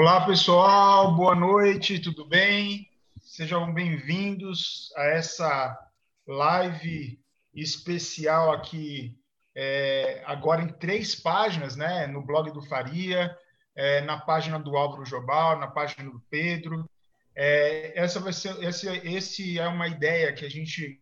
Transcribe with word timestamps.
Olá, 0.00 0.24
pessoal, 0.24 1.12
boa 1.16 1.34
noite, 1.34 1.98
tudo 1.98 2.24
bem? 2.24 2.88
Sejam 3.20 3.74
bem-vindos 3.74 4.92
a 4.94 5.02
essa 5.06 5.76
live 6.24 7.20
especial 7.52 8.52
aqui, 8.52 9.18
é, 9.56 10.22
agora 10.24 10.62
em 10.62 10.68
três 10.68 11.16
páginas, 11.16 11.74
né? 11.74 12.06
No 12.06 12.22
blog 12.22 12.52
do 12.52 12.62
Faria, 12.62 13.36
é, 13.74 14.00
na 14.02 14.20
página 14.20 14.56
do 14.56 14.76
Álvaro 14.76 15.04
Jobal, 15.04 15.58
na 15.58 15.66
página 15.66 16.08
do 16.08 16.22
Pedro. 16.30 16.88
É, 17.34 18.00
essa 18.00 18.20
vai 18.20 18.32
ser, 18.32 18.56
esse, 18.62 18.86
esse 18.98 19.58
é 19.58 19.66
uma 19.66 19.88
ideia 19.88 20.32
que 20.32 20.46
a 20.46 20.48
gente 20.48 21.00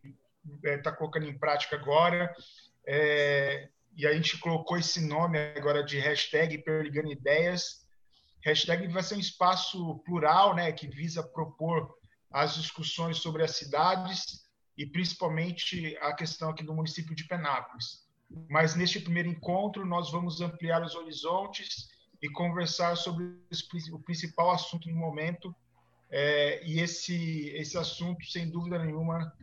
está 0.63 0.89
é, 0.89 0.93
colocando 0.95 1.27
em 1.27 1.37
prática 1.37 1.75
agora. 1.75 2.33
É, 2.83 3.69
e 3.95 4.07
a 4.07 4.13
gente 4.13 4.39
colocou 4.39 4.75
esse 4.75 5.07
nome 5.07 5.37
agora 5.55 5.83
de 5.83 5.99
hashtag 5.99 6.57
Perligando 6.57 7.11
Ideias. 7.11 7.85
Hashtag 8.43 8.87
vai 8.87 9.03
ser 9.03 9.15
um 9.15 9.19
espaço 9.19 9.99
plural, 10.05 10.55
né, 10.55 10.71
que 10.71 10.87
visa 10.87 11.23
propor 11.23 11.95
as 12.31 12.55
discussões 12.55 13.17
sobre 13.17 13.43
as 13.43 13.51
cidades 13.51 14.45
e 14.77 14.85
principalmente 14.85 15.97
a 15.97 16.13
questão 16.13 16.49
aqui 16.49 16.63
do 16.63 16.73
município 16.73 17.15
de 17.15 17.27
Penápolis. 17.27 18.05
Mas 18.49 18.75
neste 18.75 18.99
primeiro 18.99 19.29
encontro 19.29 19.85
nós 19.85 20.11
vamos 20.11 20.41
ampliar 20.41 20.83
os 20.83 20.95
horizontes 20.95 21.89
e 22.21 22.29
conversar 22.29 22.95
sobre 22.95 23.25
o 23.91 23.99
principal 23.99 24.51
assunto 24.51 24.87
do 24.89 24.95
momento. 24.95 25.55
É, 26.09 26.65
e 26.65 26.79
esse 26.79 27.49
esse 27.49 27.77
assunto, 27.77 28.25
sem 28.25 28.49
dúvida 28.49 28.79
nenhuma, 28.79 29.33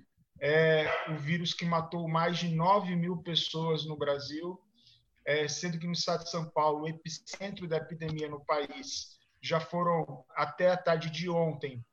é 0.41 1.11
o 1.11 1.17
vírus 1.17 1.55
que 1.55 1.65
matou 1.65 2.09
mais 2.09 2.39
de 2.39 2.49
9 2.49 2.95
mil 2.97 3.19
pessoas 3.19 3.85
no 3.87 3.97
Brasil, 3.97 4.61
é, 5.27 5.49
sendo 5.49 5.79
que 5.79 5.87
no 5.87 5.93
estado 5.93 6.25
de 6.25 6.31
São 6.31 6.49
Paulo, 6.51 6.83
o 6.83 6.89
epicentro 6.89 7.67
da 7.67 7.77
epidemia 7.77 8.29
no 8.29 8.45
país, 8.45 9.19
já 9.41 9.61
foram, 9.61 10.25
até 10.37 10.71
a 10.71 10.77
tarde 10.77 11.11
de 11.11 11.29
ontem, 11.29 11.85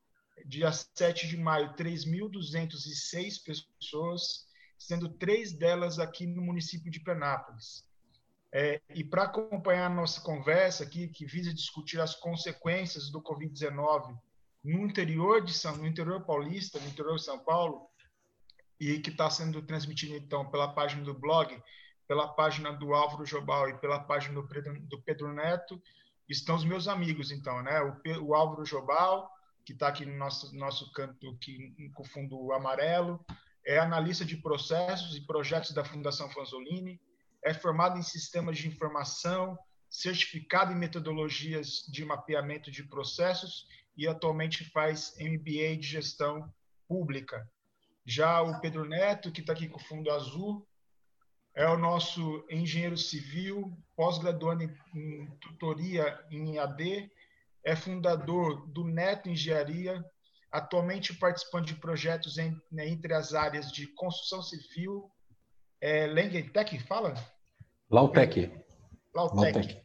dia 0.45 0.71
7 0.71 1.27
de 1.27 1.38
maio, 1.38 1.73
3.206 1.76 3.43
pessoas, 3.79 4.46
sendo 4.77 5.10
três 5.10 5.54
delas 5.54 5.99
aqui 5.99 6.26
no 6.26 6.41
município 6.41 6.91
de 6.91 6.99
Penápolis. 6.99 7.85
É, 8.54 8.82
e 8.93 9.04
para 9.04 9.23
acompanhar 9.23 9.85
a 9.85 9.93
nossa 9.93 10.20
conversa 10.21 10.84
aqui, 10.84 11.07
que 11.07 11.26
visa 11.26 11.54
discutir 11.54 12.01
as 12.01 12.16
consequências 12.16 13.10
do 13.10 13.21
Covid-19 13.21 14.18
no 14.63 14.85
interior 14.85 15.43
de 15.43 15.54
São, 15.54 15.77
no 15.77 15.88
interior 15.88 16.26
paulista, 16.26 16.79
no 16.79 16.88
interior 16.88 17.16
de 17.16 17.23
São 17.23 17.40
Paulo, 17.40 17.88
e 18.79 18.99
que 18.99 19.10
está 19.10 19.29
sendo 19.29 19.62
transmitido 19.62 20.16
então 20.16 20.49
pela 20.49 20.73
página 20.73 21.04
do 21.04 21.13
blog, 21.13 21.62
pela 22.12 22.27
página 22.27 22.73
do 22.73 22.93
Álvaro 22.93 23.26
Jobal 23.26 23.70
e 23.70 23.77
pela 23.77 23.98
página 23.98 24.34
do 24.34 24.45
Pedro, 24.45 24.81
do 24.81 25.01
Pedro 25.01 25.31
Neto, 25.31 25.81
estão 26.27 26.57
os 26.57 26.65
meus 26.65 26.90
amigos 26.90 27.31
então, 27.31 27.63
né? 27.63 27.79
O, 27.79 28.26
o 28.26 28.35
Álvaro 28.35 28.65
Jobal, 28.65 29.31
que 29.63 29.71
está 29.71 29.87
aqui 29.87 30.05
no 30.05 30.17
nosso 30.17 30.54
nosso 30.54 30.91
canto 30.91 31.29
aqui 31.29 31.73
com 31.93 32.04
fundo 32.04 32.51
amarelo, 32.51 33.26
é 33.65 33.79
analista 33.79 34.26
de 34.26 34.35
processos 34.35 35.15
e 35.15 35.26
projetos 35.26 35.71
da 35.71 35.85
Fundação 35.85 36.29
Fanzolini, 36.29 36.99
é 37.41 37.54
formado 37.54 37.98
em 37.98 38.04
sistemas 38.04 38.57
de 38.57 38.67
informação, 38.67 39.57
certificado 39.89 40.73
em 40.73 40.77
metodologias 40.77 41.85
de 41.87 42.04
mapeamento 42.04 42.70
de 42.70 42.84
processos 42.84 43.67
e 43.95 44.05
atualmente 44.05 44.70
faz 44.70 45.15
MBA 45.17 45.77
de 45.77 45.87
gestão 45.87 46.54
pública. 46.89 47.49
Já 48.05 48.41
o 48.41 48.59
Pedro 48.59 48.84
Neto, 48.84 49.32
que 49.32 49.39
está 49.39 49.54
aqui 49.54 49.70
com 49.70 49.77
o 49.77 49.84
fundo 49.85 50.12
azul, 50.12 50.67
é 51.54 51.68
o 51.68 51.77
nosso 51.77 52.46
engenheiro 52.49 52.98
civil, 52.98 53.71
pós-graduando 53.96 54.63
em, 54.63 55.27
tutoria 55.40 56.20
em 56.32 56.57
AD, 56.57 57.12
é 57.63 57.76
fundador 57.76 58.68
do 58.68 58.84
Neto 58.85 59.30
Engenharia, 59.30 60.04
atualmente 60.52 61.13
participando 61.13 61.66
de 61.66 61.76
projetos 61.76 62.38
em, 62.38 62.60
né, 62.72 62.88
entre 62.88 63.13
as 63.13 63.34
áreas 63.34 63.72
de 63.72 63.88
construção 63.88 64.41
civil, 64.41 65.12
é, 65.79 66.07
Lengentec, 66.07 66.79
fala? 66.79 67.13
Lautec. 67.89 68.51
Lautec. 69.13 69.57
Lautec. 69.57 69.81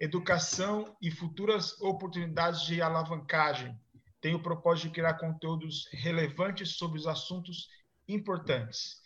Educação 0.00 0.96
e 1.00 1.10
futuras 1.10 1.80
oportunidades 1.80 2.62
de 2.62 2.82
alavancagem, 2.82 3.78
tem 4.20 4.34
o 4.34 4.42
propósito 4.42 4.88
de 4.88 4.94
criar 4.94 5.14
conteúdos 5.14 5.86
relevantes 5.92 6.76
sobre 6.76 6.98
os 6.98 7.06
assuntos 7.06 7.68
importantes. 8.08 9.03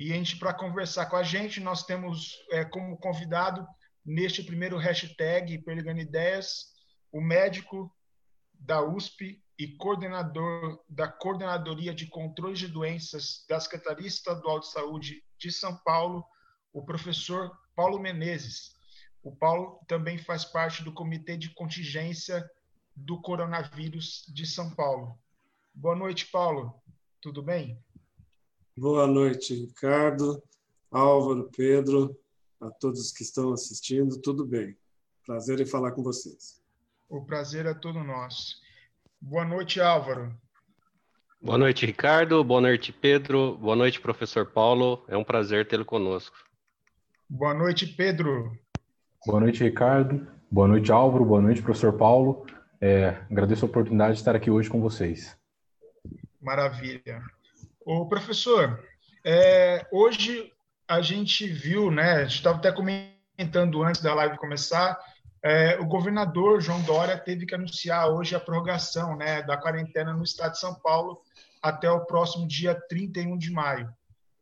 E 0.00 0.14
a 0.14 0.16
gente, 0.16 0.38
para 0.38 0.54
conversar 0.54 1.04
com 1.10 1.16
a 1.16 1.22
gente, 1.22 1.60
nós 1.60 1.84
temos 1.84 2.42
é, 2.50 2.64
como 2.64 2.96
convidado, 2.96 3.68
neste 4.02 4.42
primeiro 4.42 4.78
hashtag 4.78 5.58
Perligando 5.58 6.00
Ideias, 6.00 6.68
o 7.12 7.20
médico 7.20 7.94
da 8.54 8.82
USP 8.82 9.44
e 9.58 9.76
coordenador 9.76 10.82
da 10.88 11.06
Coordenadoria 11.06 11.92
de 11.92 12.06
Controle 12.06 12.54
de 12.54 12.66
Doenças 12.66 13.44
da 13.46 13.60
Secretaria 13.60 14.06
Estadual 14.06 14.60
de 14.60 14.70
Saúde 14.70 15.22
de 15.36 15.52
São 15.52 15.76
Paulo, 15.84 16.24
o 16.72 16.82
professor 16.82 17.54
Paulo 17.76 17.98
Menezes. 17.98 18.74
O 19.22 19.36
Paulo 19.36 19.84
também 19.86 20.16
faz 20.16 20.46
parte 20.46 20.82
do 20.82 20.94
Comitê 20.94 21.36
de 21.36 21.52
Contingência 21.52 22.42
do 22.96 23.20
coronavírus 23.20 24.24
de 24.32 24.46
São 24.46 24.74
Paulo. 24.74 25.18
Boa 25.74 25.94
noite, 25.94 26.26
Paulo. 26.28 26.82
Tudo 27.20 27.42
bem? 27.42 27.78
Boa 28.80 29.06
noite, 29.06 29.54
Ricardo, 29.54 30.42
Álvaro, 30.90 31.50
Pedro, 31.54 32.16
a 32.58 32.70
todos 32.70 33.12
que 33.12 33.22
estão 33.22 33.52
assistindo. 33.52 34.18
Tudo 34.22 34.46
bem? 34.46 34.74
Prazer 35.26 35.60
em 35.60 35.66
falar 35.66 35.92
com 35.92 36.02
vocês. 36.02 36.62
O 37.06 37.22
prazer 37.22 37.66
é 37.66 37.74
todo 37.74 38.02
nosso. 38.02 38.56
Boa 39.20 39.44
noite, 39.44 39.82
Álvaro. 39.82 40.34
Boa 41.42 41.58
noite, 41.58 41.84
Ricardo. 41.84 42.42
Boa 42.42 42.62
noite, 42.62 42.90
Pedro. 42.90 43.58
Boa 43.58 43.76
noite, 43.76 44.00
professor 44.00 44.46
Paulo. 44.46 45.04
É 45.08 45.16
um 45.16 45.24
prazer 45.24 45.68
tê-lo 45.68 45.84
conosco. 45.84 46.38
Boa 47.28 47.52
noite, 47.52 47.86
Pedro. 47.86 48.58
Boa 49.26 49.40
noite, 49.40 49.62
Ricardo. 49.62 50.26
Boa 50.50 50.66
noite, 50.66 50.90
Álvaro. 50.90 51.26
Boa 51.26 51.42
noite, 51.42 51.60
professor 51.60 51.92
Paulo. 51.92 52.46
É, 52.80 53.08
agradeço 53.30 53.66
a 53.66 53.68
oportunidade 53.68 54.14
de 54.14 54.20
estar 54.20 54.34
aqui 54.34 54.50
hoje 54.50 54.70
com 54.70 54.80
vocês. 54.80 55.36
Maravilha. 56.40 57.22
O 57.92 58.06
professor, 58.06 58.80
é, 59.26 59.84
hoje 59.90 60.52
a 60.86 61.00
gente 61.00 61.48
viu, 61.48 61.90
né? 61.90 62.12
A 62.12 62.22
gente 62.22 62.36
estava 62.36 62.56
até 62.56 62.70
comentando 62.70 63.82
antes 63.82 64.00
da 64.00 64.14
live 64.14 64.38
começar. 64.38 64.96
É, 65.42 65.76
o 65.80 65.86
governador 65.86 66.60
João 66.60 66.80
Dória 66.82 67.18
teve 67.18 67.46
que 67.46 67.54
anunciar 67.56 68.08
hoje 68.08 68.36
a 68.36 68.38
prorrogação 68.38 69.16
né, 69.16 69.42
da 69.42 69.56
quarentena 69.56 70.12
no 70.12 70.22
estado 70.22 70.52
de 70.52 70.60
São 70.60 70.72
Paulo 70.72 71.20
até 71.60 71.90
o 71.90 72.06
próximo 72.06 72.46
dia 72.46 72.80
31 72.88 73.36
de 73.36 73.50
maio. 73.50 73.92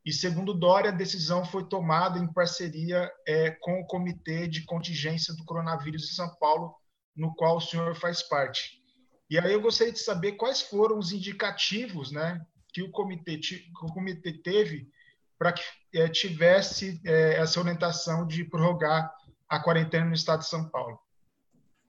E, 0.04 0.12
segundo 0.12 0.52
Dória, 0.52 0.90
a 0.90 0.94
decisão 0.94 1.42
foi 1.42 1.66
tomada 1.66 2.18
em 2.18 2.30
parceria 2.30 3.10
é, 3.26 3.52
com 3.52 3.80
o 3.80 3.86
Comitê 3.86 4.46
de 4.46 4.66
Contingência 4.66 5.34
do 5.34 5.46
Coronavírus 5.46 6.02
de 6.02 6.14
São 6.14 6.28
Paulo, 6.34 6.74
no 7.16 7.34
qual 7.34 7.56
o 7.56 7.62
senhor 7.62 7.94
faz 7.94 8.22
parte. 8.22 8.82
E 9.30 9.38
aí 9.38 9.54
eu 9.54 9.62
gostaria 9.62 9.94
de 9.94 10.00
saber 10.00 10.32
quais 10.32 10.60
foram 10.60 10.98
os 10.98 11.12
indicativos 11.12 12.12
né, 12.12 12.44
que 12.78 12.82
o 12.82 12.90
comitê, 12.92 13.38
que 13.38 13.72
o 13.82 13.92
comitê 13.92 14.32
teve 14.32 14.88
para 15.36 15.52
que 15.52 15.62
é, 15.94 16.08
tivesse 16.08 17.00
é, 17.04 17.34
essa 17.34 17.58
orientação 17.58 18.24
de 18.24 18.44
prorrogar 18.44 19.12
a 19.48 19.58
quarentena 19.60 20.06
no 20.06 20.14
estado 20.14 20.40
de 20.40 20.48
São 20.48 20.68
Paulo. 20.68 20.98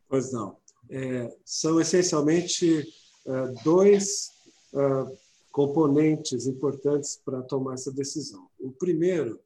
Pois 0.07 0.31
não. 0.31 0.57
É, 0.89 1.38
são 1.45 1.79
essencialmente 1.79 2.88
é, 3.27 3.63
dois 3.63 4.31
é, 4.73 5.17
componentes 5.51 6.47
importantes 6.47 7.21
para 7.23 7.44
tomar 7.44 7.75
essa 7.75 7.91
decisão. 7.91 8.50
O 8.59 8.71
primeiro 8.71 9.39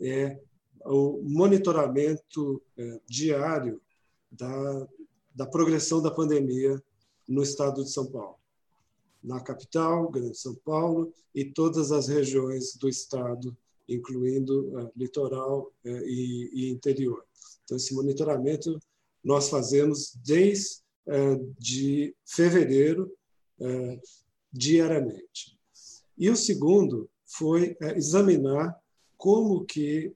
é 0.00 0.38
o 0.84 1.20
monitoramento 1.24 2.62
é, 2.78 3.00
diário 3.08 3.80
da 4.30 4.86
da 5.36 5.46
progressão 5.46 6.00
da 6.00 6.10
pandemia 6.10 6.82
no 7.28 7.42
estado 7.42 7.84
de 7.84 7.92
São 7.92 8.10
Paulo, 8.10 8.38
na 9.26 9.40
capital, 9.40 10.08
Grande 10.08 10.38
São 10.38 10.54
Paulo, 10.54 11.12
e 11.34 11.44
todas 11.44 11.90
as 11.90 12.06
regiões 12.06 12.76
do 12.76 12.88
estado, 12.88 13.54
incluindo 13.88 14.68
uh, 14.68 14.90
litoral 14.96 15.72
uh, 15.84 15.88
e, 15.88 16.50
e, 16.54 16.70
interior. 16.70 17.24
Então, 17.64 17.76
esse 17.76 17.92
monitoramento 17.92 18.78
nós 19.22 19.48
fazemos 19.48 20.14
desde 20.24 20.76
uh, 21.08 21.54
de 21.58 22.14
fevereiro, 22.24 23.12
diariamente. 24.52 25.58
E 26.18 26.28
o 26.28 26.36
segundo 26.36 27.08
foi 27.24 27.74
examinar 27.96 28.78
como 29.16 29.64
que 29.64 30.12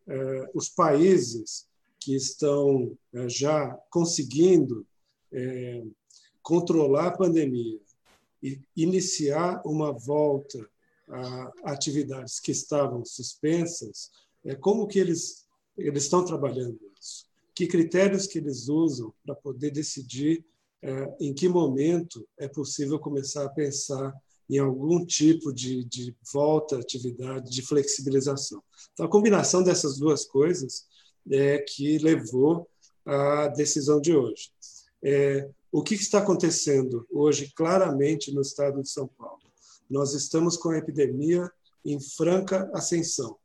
os 0.52 0.68
países 0.68 1.66
que 1.98 2.14
estão 2.14 2.94
já 3.28 3.70
conseguindo 3.88 4.86
controlar 6.42 7.06
a 7.06 7.16
pandemia 7.16 7.80
iniciar 8.76 9.62
uma 9.64 9.92
volta 9.92 10.68
a 11.08 11.52
atividades 11.72 12.38
que 12.38 12.52
estavam 12.52 13.04
suspensas, 13.04 14.10
é, 14.44 14.54
como 14.54 14.86
que 14.86 14.98
eles, 14.98 15.46
eles 15.76 16.04
estão 16.04 16.24
trabalhando 16.24 16.78
isso? 16.98 17.26
Que 17.54 17.66
critérios 17.66 18.26
que 18.26 18.38
eles 18.38 18.68
usam 18.68 19.12
para 19.24 19.34
poder 19.34 19.70
decidir 19.70 20.44
é, 20.82 21.16
em 21.20 21.34
que 21.34 21.48
momento 21.48 22.26
é 22.38 22.48
possível 22.48 22.98
começar 22.98 23.44
a 23.44 23.50
pensar 23.50 24.14
em 24.48 24.58
algum 24.58 25.04
tipo 25.04 25.52
de, 25.52 25.84
de 25.84 26.14
volta 26.32 26.76
à 26.76 26.80
atividade, 26.80 27.50
de 27.50 27.62
flexibilização. 27.62 28.62
Então, 28.92 29.06
a 29.06 29.10
combinação 29.10 29.62
dessas 29.62 29.98
duas 29.98 30.24
coisas 30.24 30.86
é 31.30 31.58
que 31.58 31.98
levou 31.98 32.68
à 33.04 33.48
decisão 33.48 34.00
de 34.00 34.14
hoje. 34.14 34.50
É, 35.02 35.48
o 35.72 35.82
que 35.82 35.94
está 35.94 36.18
acontecendo 36.18 37.06
hoje 37.10 37.52
claramente 37.54 38.32
no 38.32 38.40
estado 38.40 38.82
de 38.82 38.88
São 38.88 39.06
Paulo? 39.06 39.40
Nós 39.88 40.14
estamos 40.14 40.56
com 40.56 40.70
a 40.70 40.78
epidemia 40.78 41.50
em 41.84 42.00
franca 42.00 42.70
ascensão. 42.74 43.36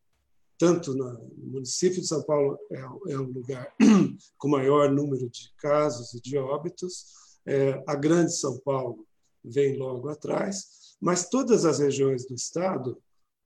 Tanto 0.58 0.96
no 0.96 1.20
município 1.38 2.02
de 2.02 2.08
São 2.08 2.24
Paulo 2.24 2.58
é, 2.72 2.80
é 3.14 3.20
um 3.20 3.32
lugar 3.32 3.74
com 4.38 4.48
maior 4.48 4.92
número 4.92 5.30
de 5.30 5.54
casos 5.58 6.14
e 6.14 6.22
de 6.22 6.38
óbitos, 6.38 7.06
é, 7.46 7.84
a 7.86 7.96
Grande 7.96 8.36
São 8.36 8.58
Paulo 8.60 9.06
vem 9.44 9.78
logo 9.78 10.10
atrás, 10.10 10.96
mas 11.00 11.30
todas 11.30 11.66
as 11.66 11.80
regiões 11.80 12.26
do 12.26 12.34
estado 12.34 12.98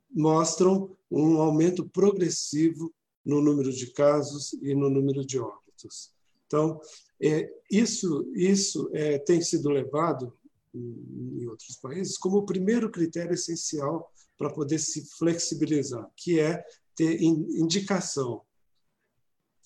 mostram 0.09 0.95
um 1.11 1.39
aumento 1.39 1.87
progressivo 1.89 2.93
no 3.25 3.41
número 3.41 3.71
de 3.73 3.87
casos 3.91 4.53
e 4.53 4.73
no 4.73 4.89
número 4.89 5.25
de 5.25 5.39
óbitos. 5.39 6.11
Então, 6.45 6.79
é, 7.21 7.51
isso, 7.69 8.31
isso 8.33 8.89
é, 8.93 9.19
tem 9.19 9.41
sido 9.41 9.69
levado 9.69 10.33
em, 10.73 11.41
em 11.41 11.47
outros 11.47 11.75
países 11.75 12.17
como 12.17 12.37
o 12.37 12.45
primeiro 12.45 12.89
critério 12.89 13.33
essencial 13.33 14.11
para 14.37 14.49
poder 14.49 14.79
se 14.79 15.05
flexibilizar, 15.17 16.09
que 16.15 16.39
é 16.39 16.63
ter 16.95 17.21
indicação. 17.21 18.41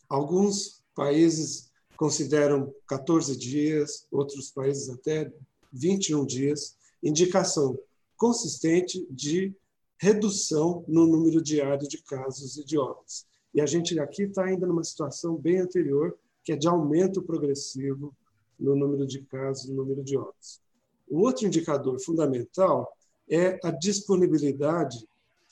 Alguns 0.10 0.84
países 0.96 1.72
consideram 1.96 2.74
14 2.88 3.36
dias, 3.38 4.08
outros 4.12 4.52
países 4.52 4.90
até 4.90 5.32
21 5.72 6.26
dias, 6.26 6.76
indicação 7.04 7.78
consistente 8.18 9.06
de 9.10 9.54
redução 9.98 10.84
no 10.88 11.06
número 11.06 11.42
diário 11.42 11.88
de 11.88 12.02
casos 12.04 12.58
e 12.58 12.66
de 12.66 12.78
óbitos. 12.78 13.26
E 13.54 13.62
a 13.62 13.66
gente 13.66 14.00
aqui 14.00 14.24
está 14.24 14.46
ainda 14.46 14.66
numa 14.66 14.84
situação 14.84 15.36
bem 15.36 15.60
anterior, 15.60 16.18
que 16.44 16.51
é 16.51 16.56
de 16.56 16.68
aumento 16.68 17.22
progressivo 17.22 18.13
no 18.60 18.75
número 18.75 19.06
de 19.06 19.22
casos 19.24 19.69
no 19.69 19.75
número 19.75 20.04
de 20.04 20.18
óbitos. 20.18 20.62
O 21.10 21.19
outro 21.19 21.45
indicador 21.45 22.00
fundamental 22.00 22.92
é 23.30 23.60
a 23.63 23.72
disponibilidade 23.72 25.07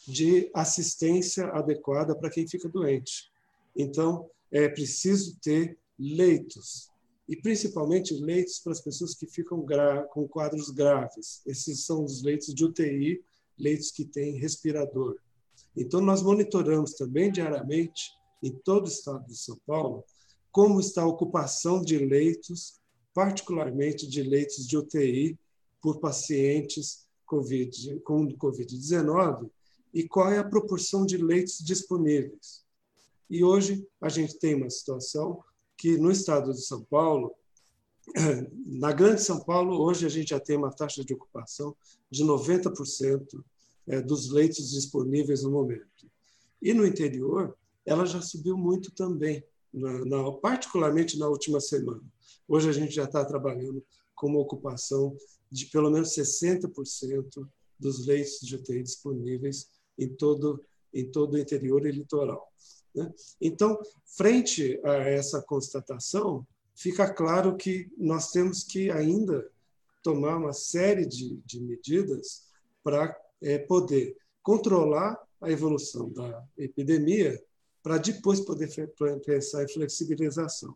de 0.08 0.50
assistência 0.54 1.48
adequada 1.48 2.16
para 2.16 2.30
quem 2.30 2.48
fica 2.48 2.68
doente. 2.68 3.32
Então, 3.76 4.30
é 4.52 4.68
preciso 4.68 5.38
ter 5.42 5.78
leitos, 5.98 6.90
e 7.30 7.36
principalmente 7.36 8.14
leitos 8.14 8.60
para 8.60 8.74
as 8.74 8.82
pessoas 8.82 9.14
que 9.14 9.28
ficam 9.28 9.66
com 10.10 10.28
quadros 10.28 10.70
graves. 10.70 11.42
Esses 11.46 11.86
são 11.86 12.04
os 12.04 12.24
leitos 12.24 12.54
de 12.54 12.66
UTI, 12.66 13.24
leitos 13.58 13.92
que 13.92 14.04
têm 14.04 14.38
respirador. 14.38 15.16
Então, 15.78 16.02
nós 16.02 16.22
monitoramos 16.22 16.94
também 16.94 17.32
diariamente, 17.32 18.12
em 18.44 18.52
todo 18.52 18.86
o 18.86 18.90
estado 18.90 19.26
de 19.28 19.38
São 19.38 19.58
Paulo, 19.66 20.04
como 20.52 20.80
está 20.80 21.04
a 21.04 21.08
ocupação 21.08 21.82
de 21.82 21.98
leitos, 21.98 22.80
particularmente 23.14 24.08
de 24.08 24.22
leitos 24.22 24.68
de 24.68 24.78
UTI, 24.78 25.40
por 25.82 26.00
pacientes 26.00 27.08
COVID, 27.26 28.02
com 28.02 28.28
Covid-19 28.28 29.50
e 29.94 30.08
qual 30.08 30.32
é 30.32 30.38
a 30.38 30.44
proporção 30.44 31.06
de 31.06 31.18
leitos 31.18 31.60
disponíveis. 31.60 32.64
E 33.30 33.44
hoje 33.44 33.86
a 34.00 34.10
gente 34.10 34.38
tem 34.38 34.56
uma 34.56 34.70
situação 34.70 35.44
que 35.78 35.98
no 35.98 36.12
estado 36.12 36.54
de 36.54 36.62
São 36.62 36.84
Paulo, 36.84 37.34
na 38.66 38.92
Grande 38.92 39.22
São 39.22 39.40
Paulo, 39.40 39.82
hoje 39.82 40.06
a 40.06 40.10
gente 40.10 40.30
já 40.30 40.40
tem 40.40 40.58
uma 40.58 40.72
taxa 40.72 41.04
de 41.04 41.14
ocupação 41.14 41.76
de 42.10 42.24
90% 42.24 43.44
é, 43.88 44.02
dos 44.02 44.30
leitos 44.30 44.72
disponíveis 44.72 45.44
no 45.44 45.52
momento. 45.52 46.10
E 46.62 46.74
no 46.74 46.86
interior, 46.86 47.58
ela 47.86 48.06
já 48.06 48.22
subiu 48.22 48.58
muito 48.58 48.92
também, 48.92 49.44
na, 49.74 50.06
na, 50.06 50.32
particularmente 50.34 51.18
na 51.18 51.28
última 51.28 51.60
semana. 51.60 52.02
Hoje 52.48 52.70
a 52.70 52.74
gente 52.74 52.94
já 52.94 53.06
está 53.06 53.24
trabalhando 53.26 53.84
com 54.16 54.28
uma 54.28 54.40
ocupação 54.40 55.16
de 55.52 55.66
pelo 55.68 55.90
menos 55.90 56.10
60% 56.16 57.48
dos 57.80 58.06
leitos 58.06 58.40
de 58.42 58.56
UTI 58.56 58.84
disponíveis 58.84 59.70
em 59.98 60.08
todo, 60.16 60.64
em 60.94 61.10
todo 61.10 61.34
o 61.34 61.38
interior 61.38 61.86
e 61.86 61.92
litoral. 61.92 62.52
Né? 62.96 63.12
Então, 63.40 63.80
frente 64.06 64.80
a 64.84 64.94
essa 64.94 65.42
constatação, 65.42 66.46
fica 66.76 67.12
claro 67.12 67.56
que 67.56 67.90
nós 67.98 68.32
temos 68.32 68.64
que 68.64 68.90
ainda 68.92 69.50
tomar 70.04 70.38
uma 70.38 70.54
série 70.54 71.06
de, 71.06 71.38
de 71.46 71.62
medidas 71.62 72.48
para 72.84 73.16
é, 73.42 73.58
poder 73.58 74.18
controlar 74.42 75.20
a 75.40 75.52
evolução 75.52 76.12
da 76.12 76.44
epidemia, 76.58 77.42
para 77.84 77.98
depois 77.98 78.40
poder 78.40 78.70
pensar 79.26 79.64
em 79.64 79.68
flexibilização. 79.68 80.76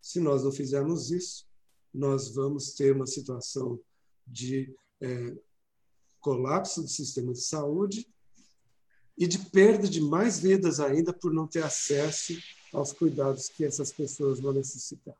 Se 0.00 0.20
nós 0.20 0.44
não 0.44 0.52
fizermos 0.52 1.10
isso, 1.10 1.46
nós 1.92 2.34
vamos 2.34 2.72
ter 2.74 2.94
uma 2.94 3.06
situação 3.06 3.78
de 4.26 4.74
é, 5.00 5.36
colapso 6.20 6.82
do 6.82 6.88
sistema 6.88 7.32
de 7.32 7.40
saúde 7.40 8.06
e 9.16 9.26
de 9.26 9.38
perda 9.38 9.88
de 9.88 10.00
mais 10.00 10.38
vidas 10.38 10.80
ainda 10.80 11.12
por 11.12 11.32
não 11.32 11.46
ter 11.46 11.64
acesso 11.64 12.34
aos 12.72 12.92
cuidados 12.92 13.48
que 13.48 13.64
essas 13.64 13.92
pessoas 13.92 14.40
vão 14.40 14.52
necessitar. 14.52 15.14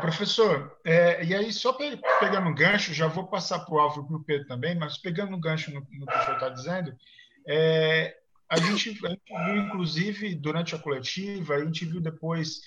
Professor, 0.00 0.78
é, 0.84 1.24
e 1.24 1.34
aí, 1.34 1.52
só 1.52 1.72
pegando 1.72 2.48
um 2.48 2.54
gancho, 2.54 2.94
já 2.94 3.08
vou 3.08 3.26
passar 3.26 3.60
para 3.60 3.74
o 3.74 3.80
Álvaro 3.80 4.04
e 4.04 4.06
para 4.06 4.16
o 4.16 4.24
Pedro 4.24 4.46
também, 4.46 4.78
mas 4.78 4.96
pegando 4.96 5.34
um 5.34 5.40
gancho 5.40 5.72
no, 5.72 5.80
no 5.80 6.06
que 6.06 6.16
o 6.16 6.24
senhor 6.24 6.34
está 6.34 6.48
dizendo, 6.48 6.96
é, 7.46 8.16
a, 8.52 8.56
gente, 8.60 9.06
a, 9.06 9.10
gente, 9.10 9.44
viu, 9.46 9.56
inclusive, 9.56 10.34
durante 10.34 10.74
a 10.74 10.78
coletiva, 10.78 11.54
a 11.54 11.64
gente 11.64 11.84
viu 11.84 12.00
depois, 12.00 12.60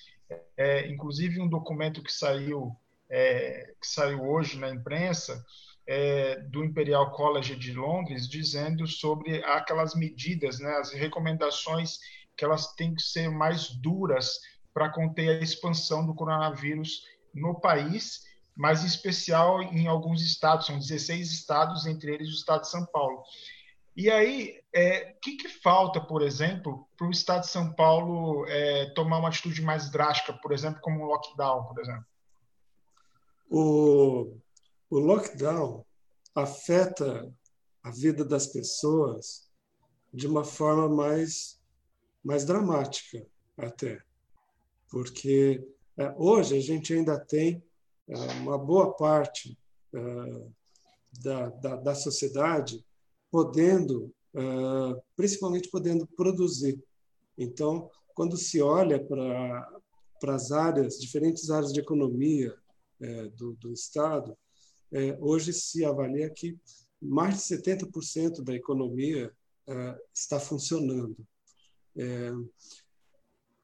é, 0.57 0.87
inclusive, 0.87 1.39
um 1.39 1.47
documento 1.47 2.01
que 2.01 2.11
saiu 2.11 2.75
é, 3.09 3.73
que 3.79 3.87
saiu 3.87 4.23
hoje 4.23 4.57
na 4.57 4.69
imprensa, 4.69 5.43
é, 5.87 6.39
do 6.41 6.63
Imperial 6.63 7.11
College 7.11 7.55
de 7.55 7.73
Londres, 7.73 8.27
dizendo 8.27 8.87
sobre 8.87 9.43
aquelas 9.43 9.93
medidas, 9.93 10.59
né, 10.59 10.71
as 10.77 10.91
recomendações 10.91 11.99
que 12.35 12.43
elas 12.43 12.73
têm 12.73 12.95
que 12.95 13.03
ser 13.03 13.29
mais 13.29 13.69
duras 13.69 14.39
para 14.73 14.89
conter 14.89 15.29
a 15.29 15.43
expansão 15.43 16.05
do 16.05 16.15
coronavírus 16.15 17.03
no 17.33 17.59
país, 17.59 18.23
mas 18.55 18.83
em 18.83 18.87
especial 18.87 19.61
em 19.61 19.87
alguns 19.87 20.21
estados, 20.21 20.65
são 20.65 20.79
16 20.79 21.31
estados, 21.31 21.85
entre 21.85 22.13
eles 22.13 22.29
o 22.29 22.35
estado 22.35 22.61
de 22.61 22.69
São 22.69 22.85
Paulo. 22.87 23.21
E 23.95 24.11
aí, 24.11 24.59
o 24.59 24.77
é, 24.77 25.13
que, 25.21 25.37
que, 25.37 25.47
falta, 25.47 26.01
por 26.01 26.21
exemplo, 26.21 26.85
para 26.97 27.07
o 27.07 27.11
estado 27.11 27.41
de 27.41 27.49
São 27.49 27.73
Paulo 27.73 28.45
é, 28.47 28.89
tomar 28.93 29.19
uma 29.19 29.29
atitude 29.29 29.61
mais 29.61 29.89
drástica, 29.89 30.33
por 30.33 30.51
exemplo, 30.51 30.81
como 30.81 31.01
um 31.01 31.05
lockdown, 31.05 31.63
por 31.65 31.79
exemplo? 31.79 32.05
O, 33.49 34.37
o 34.89 34.99
lockdown 34.99 35.85
afeta 36.35 37.33
a 37.81 37.89
vida 37.89 38.25
das 38.25 38.47
pessoas 38.47 39.49
de 40.13 40.27
uma 40.27 40.43
forma 40.43 40.89
mais, 40.89 41.61
mais 42.21 42.43
dramática, 42.43 43.25
até. 43.57 44.01
Porque 44.89 45.65
é, 45.97 46.13
hoje 46.17 46.57
a 46.57 46.61
gente 46.61 46.93
ainda 46.93 47.17
tem 47.17 47.63
é, 48.09 48.15
uma 48.41 48.57
boa 48.57 48.93
parte 48.93 49.57
é, 49.93 49.99
da, 51.21 51.49
da, 51.49 51.75
da 51.77 51.95
sociedade 51.95 52.85
podendo, 53.31 54.11
principalmente 55.15 55.69
podendo 55.69 56.07
produzir. 56.07 56.81
Então, 57.37 57.89
quando 58.13 58.37
se 58.37 58.61
olha 58.61 59.03
para, 59.03 59.79
para 60.19 60.35
as 60.35 60.51
áreas, 60.51 60.99
diferentes 60.99 61.49
áreas 61.49 61.73
de 61.73 61.79
economia, 61.79 62.55
do, 63.35 63.53
do, 63.53 63.73
Estado, 63.73 64.37
hoje 65.19 65.51
se 65.51 65.83
avalia 65.83 66.29
que 66.29 66.57
mais 67.01 67.35
de 67.35 67.57
70% 67.57 68.41
da 68.41 68.53
economia 68.53 69.31
está 70.13 70.39
funcionando. 70.39 71.17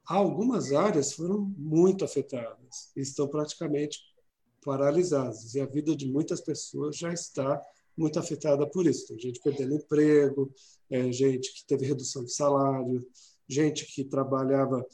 Algumas 0.06 0.74
áreas 0.74 1.13
foram 1.13 1.39
muito 1.58 2.03
afetadas, 2.03 2.91
estão 2.96 3.27
praticamente 3.27 4.00
paralisadas, 4.63 5.56
e 5.56 5.62
a 5.62 5.65
vida 5.65 5.96
de 5.96 6.06
muitas 6.06 6.41
pessoas 6.41 6.98
já 6.98 7.13
está 7.13 7.62
muito 7.98 8.19
afetada 8.19 8.67
por 8.69 8.86
isso. 8.86 9.07
Tem 9.07 9.19
gente 9.19 9.41
perdendo 9.41 9.75
emprego, 9.75 10.51
é, 10.89 11.12
gente 11.12 11.53
que 11.53 11.65
teve 11.65 11.86
redução 11.86 12.24
de 12.24 12.33
salário, 12.33 13.05
gente 13.48 13.86
que 13.86 14.03
trabalhava 14.03 14.86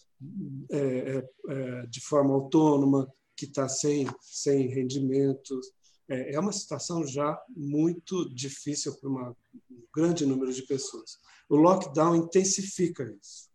é, 0.72 1.24
é, 1.50 1.86
de 1.88 2.02
forma 2.02 2.34
autônoma, 2.34 3.12
que 3.36 3.46
está 3.46 3.70
sem, 3.70 4.08
sem 4.22 4.68
rendimento. 4.68 5.60
É, 6.10 6.34
é 6.36 6.40
uma 6.40 6.52
situação 6.52 7.06
já 7.06 7.40
muito 7.56 8.28
difícil 8.34 8.96
para 8.96 9.10
um 9.10 9.36
grande 9.94 10.26
número 10.26 10.52
de 10.52 10.64
pessoas. 10.64 11.20
O 11.48 11.56
lockdown 11.56 12.16
intensifica 12.16 13.04
isso. 13.22 13.50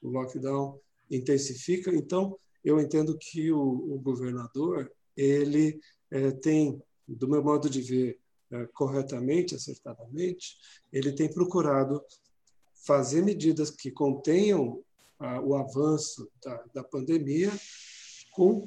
O 0.00 0.08
lockdown 0.08 0.80
intensifica, 1.10 1.94
então 1.94 2.38
eu 2.64 2.80
entendo 2.80 3.16
que 3.18 3.52
o, 3.52 3.60
o 3.60 3.98
governador 3.98 4.90
ele 5.16 5.80
é, 6.10 6.30
tem, 6.30 6.80
do 7.06 7.28
meu 7.28 7.42
modo 7.42 7.68
de 7.68 7.82
ver, 7.82 8.18
é, 8.18 8.18
corretamente, 8.72 9.54
acertadamente, 9.54 10.56
ele 10.92 11.12
tem 11.12 11.32
procurado 11.32 12.02
fazer 12.86 13.22
medidas 13.22 13.70
que 13.70 13.90
contenham 13.90 14.82
ah, 15.18 15.40
o 15.40 15.56
avanço 15.56 16.30
da, 16.42 16.64
da, 16.74 16.84
pandemia 16.84 17.50
com 18.32 18.64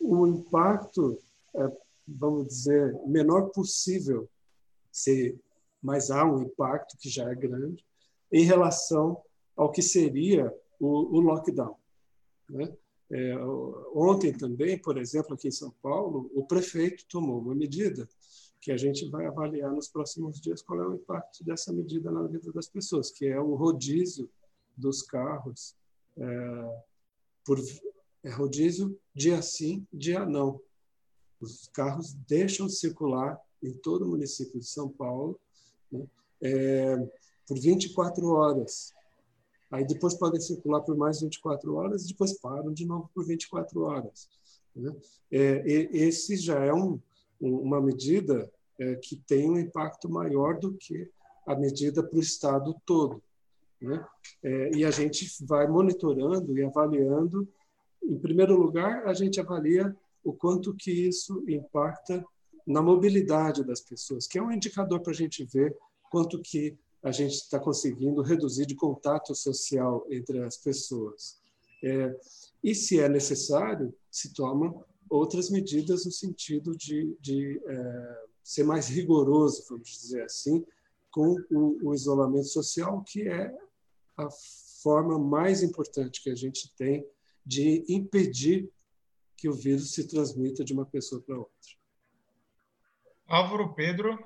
o 0.00 0.26
impacto, 0.26 1.18
é, 1.54 1.72
vamos 2.06 2.48
dizer, 2.48 2.92
menor 3.06 3.50
possível, 3.50 4.28
se, 4.90 5.38
mas 5.80 6.10
há 6.10 6.24
um 6.24 6.42
impacto 6.42 6.98
que 6.98 7.08
já 7.08 7.30
é 7.30 7.34
grande, 7.34 7.84
em 8.32 8.44
relação 8.44 9.22
ao 9.56 9.70
que 9.70 9.80
seria 9.80 10.52
o, 10.78 11.16
o 11.16 11.20
lockdown. 11.20 11.76
Né? 12.50 12.76
É, 13.10 13.38
ontem 13.94 14.32
também, 14.32 14.76
por 14.76 14.98
exemplo, 14.98 15.34
aqui 15.34 15.48
em 15.48 15.52
São 15.52 15.70
Paulo, 15.80 16.30
o 16.34 16.44
prefeito 16.44 17.06
tomou 17.08 17.38
uma 17.38 17.54
medida 17.54 18.08
que 18.60 18.72
a 18.72 18.76
gente 18.76 19.08
vai 19.08 19.26
avaliar 19.26 19.72
nos 19.72 19.88
próximos 19.88 20.40
dias 20.40 20.62
qual 20.62 20.80
é 20.80 20.88
o 20.88 20.94
impacto 20.94 21.44
dessa 21.44 21.72
medida 21.72 22.10
na 22.10 22.22
vida 22.26 22.52
das 22.52 22.68
pessoas, 22.68 23.10
que 23.10 23.26
é 23.26 23.38
o 23.38 23.54
rodízio 23.54 24.28
dos 24.76 25.02
carros 25.02 25.74
é, 26.16 26.82
por 27.44 27.58
é 28.24 28.30
rodízio 28.30 28.98
dia 29.14 29.40
sim, 29.40 29.86
dia 29.92 30.26
não. 30.26 30.60
Os 31.40 31.68
carros 31.68 32.14
deixam 32.26 32.66
de 32.66 32.74
circular 32.74 33.40
em 33.62 33.72
todo 33.72 34.04
o 34.04 34.08
município 34.08 34.58
de 34.58 34.66
São 34.66 34.88
Paulo 34.88 35.38
né, 35.92 36.04
é, 36.42 36.96
por 37.46 37.58
24 37.58 38.26
horas. 38.26 38.92
Aí 39.70 39.86
depois 39.86 40.14
podem 40.14 40.40
circular 40.40 40.80
por 40.80 40.96
mais 40.96 41.20
24 41.20 41.74
horas 41.74 42.04
e 42.04 42.08
depois 42.08 42.32
param 42.40 42.72
de 42.72 42.84
novo 42.84 43.10
por 43.14 43.24
24 43.24 43.80
horas. 43.82 44.28
Né? 44.74 44.94
É, 45.30 45.62
esse 45.92 46.36
já 46.36 46.64
é 46.64 46.72
um, 46.72 47.00
uma 47.40 47.80
medida 47.80 48.50
é, 48.78 48.94
que 48.96 49.16
tem 49.16 49.50
um 49.50 49.58
impacto 49.58 50.08
maior 50.08 50.58
do 50.58 50.74
que 50.74 51.08
a 51.46 51.54
medida 51.54 52.02
para 52.02 52.18
o 52.18 52.22
Estado 52.22 52.74
todo. 52.84 53.22
Né? 53.80 54.04
É, 54.42 54.70
e 54.76 54.84
a 54.84 54.90
gente 54.90 55.26
vai 55.44 55.66
monitorando 55.66 56.56
e 56.58 56.62
avaliando. 56.62 57.48
Em 58.02 58.18
primeiro 58.18 58.56
lugar, 58.56 59.06
a 59.06 59.14
gente 59.14 59.40
avalia 59.40 59.94
o 60.24 60.32
quanto 60.32 60.74
que 60.74 60.90
isso 60.90 61.44
impacta 61.48 62.24
na 62.66 62.82
mobilidade 62.82 63.64
das 63.64 63.80
pessoas, 63.80 64.26
que 64.26 64.38
é 64.38 64.42
um 64.42 64.50
indicador 64.50 65.00
para 65.00 65.12
a 65.12 65.14
gente 65.14 65.44
ver 65.44 65.76
quanto 66.10 66.42
que 66.42 66.76
a 67.02 67.12
gente 67.12 67.34
está 67.34 67.60
conseguindo 67.60 68.22
reduzir 68.22 68.66
de 68.66 68.74
contato 68.74 69.34
social 69.34 70.04
entre 70.10 70.42
as 70.42 70.56
pessoas. 70.56 71.40
É, 71.82 72.12
e, 72.64 72.74
se 72.74 72.98
é 72.98 73.08
necessário, 73.08 73.94
se 74.10 74.34
tomam 74.34 74.84
outras 75.08 75.50
medidas 75.50 76.04
no 76.04 76.12
sentido 76.12 76.76
de, 76.76 77.16
de 77.20 77.60
é, 77.64 78.24
ser 78.42 78.64
mais 78.64 78.88
rigoroso, 78.88 79.64
vamos 79.68 79.88
dizer 79.88 80.22
assim, 80.22 80.64
com 81.10 81.36
o, 81.50 81.88
o 81.88 81.94
isolamento 81.94 82.46
social, 82.46 83.02
que 83.02 83.28
é 83.28 83.52
a 84.16 84.28
forma 84.82 85.18
mais 85.18 85.62
importante 85.62 86.22
que 86.22 86.30
a 86.30 86.34
gente 86.34 86.72
tem 86.76 87.06
de 87.44 87.84
impedir 87.88 88.70
que 89.36 89.48
o 89.48 89.52
vírus 89.52 89.92
se 89.92 90.08
transmita 90.08 90.64
de 90.64 90.72
uma 90.72 90.86
pessoa 90.86 91.20
para 91.20 91.38
outra. 91.38 91.70
Álvaro 93.26 93.74
Pedro. 93.74 94.18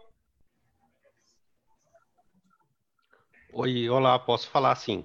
Oi, 3.52 3.88
olá, 3.88 4.18
posso 4.18 4.48
falar 4.48 4.76
sim. 4.76 5.04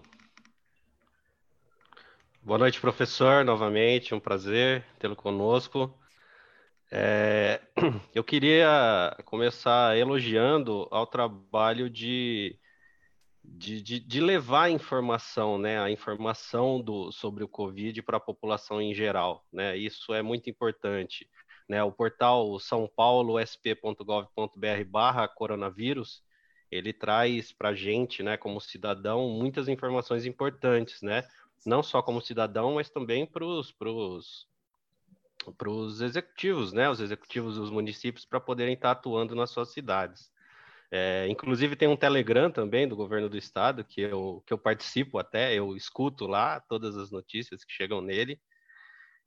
Boa 2.46 2.60
noite, 2.60 2.80
professor, 2.80 3.44
novamente, 3.44 4.14
um 4.14 4.20
prazer 4.20 4.86
tê-lo 5.00 5.16
conosco. 5.16 5.92
É, 6.92 7.60
eu 8.14 8.24
queria 8.24 9.18
começar 9.26 9.98
elogiando 9.98 10.88
ao 10.92 11.08
trabalho 11.08 11.90
de, 11.90 12.56
de, 13.44 13.82
de, 13.82 14.00
de 14.00 14.22
levar 14.22 14.66
a 14.66 14.70
informação, 14.70 15.58
né, 15.58 15.82
a 15.82 15.90
informação 15.90 16.80
do, 16.80 17.12
sobre 17.12 17.44
o 17.44 17.48
Covid 17.48 18.04
para 18.04 18.18
a 18.18 18.20
população 18.20 18.80
em 18.80 18.94
geral. 18.94 19.44
Né? 19.52 19.76
Isso 19.76 20.14
é 20.14 20.22
muito 20.22 20.48
importante. 20.48 21.28
Né? 21.68 21.84
O 21.84 21.92
portal 21.92 22.60
São 22.60 22.88
Paulo 22.88 23.40
sp.gov.br 23.42 24.86
barra 24.88 25.28
coronavírus, 25.28 26.22
ele 26.70 26.94
traz 26.94 27.52
para 27.52 27.70
a 27.70 27.74
gente, 27.74 28.22
né, 28.22 28.38
como 28.38 28.62
cidadão, 28.62 29.30
muitas 29.30 29.68
informações 29.68 30.28
importantes, 30.28 31.02
né? 31.02 31.24
Não 31.66 31.82
só 31.82 32.02
como 32.02 32.22
cidadão, 32.22 32.76
mas 32.76 32.90
também 32.90 33.26
para 33.26 33.46
os 33.46 33.72
para 35.58 35.70
os 35.70 36.02
executivos, 36.02 36.74
né, 36.74 36.90
os 36.90 37.00
executivos 37.00 37.56
dos 37.56 37.70
municípios, 37.70 38.26
para 38.26 38.40
poderem 38.40 38.74
estar 38.74 38.92
atuando 38.92 39.36
nas 39.36 39.52
suas 39.52 39.72
cidades. 39.72 40.32
É, 40.92 41.28
inclusive 41.30 41.76
tem 41.76 41.88
um 41.88 41.98
Telegram 41.98 42.50
também 42.50 42.88
do 42.88 42.96
governo 42.96 43.30
do 43.30 43.38
estado 43.38 43.84
que 43.84 44.02
eu, 44.02 44.44
que 44.46 44.54
eu 44.54 44.58
participo 44.58 45.18
até, 45.18 45.54
eu 45.54 45.76
escuto 45.76 46.26
lá 46.28 46.60
todas 46.62 46.96
as 46.98 47.12
notícias 47.12 47.64
que 47.64 47.74
chegam 47.74 48.02
nele. 48.02 48.40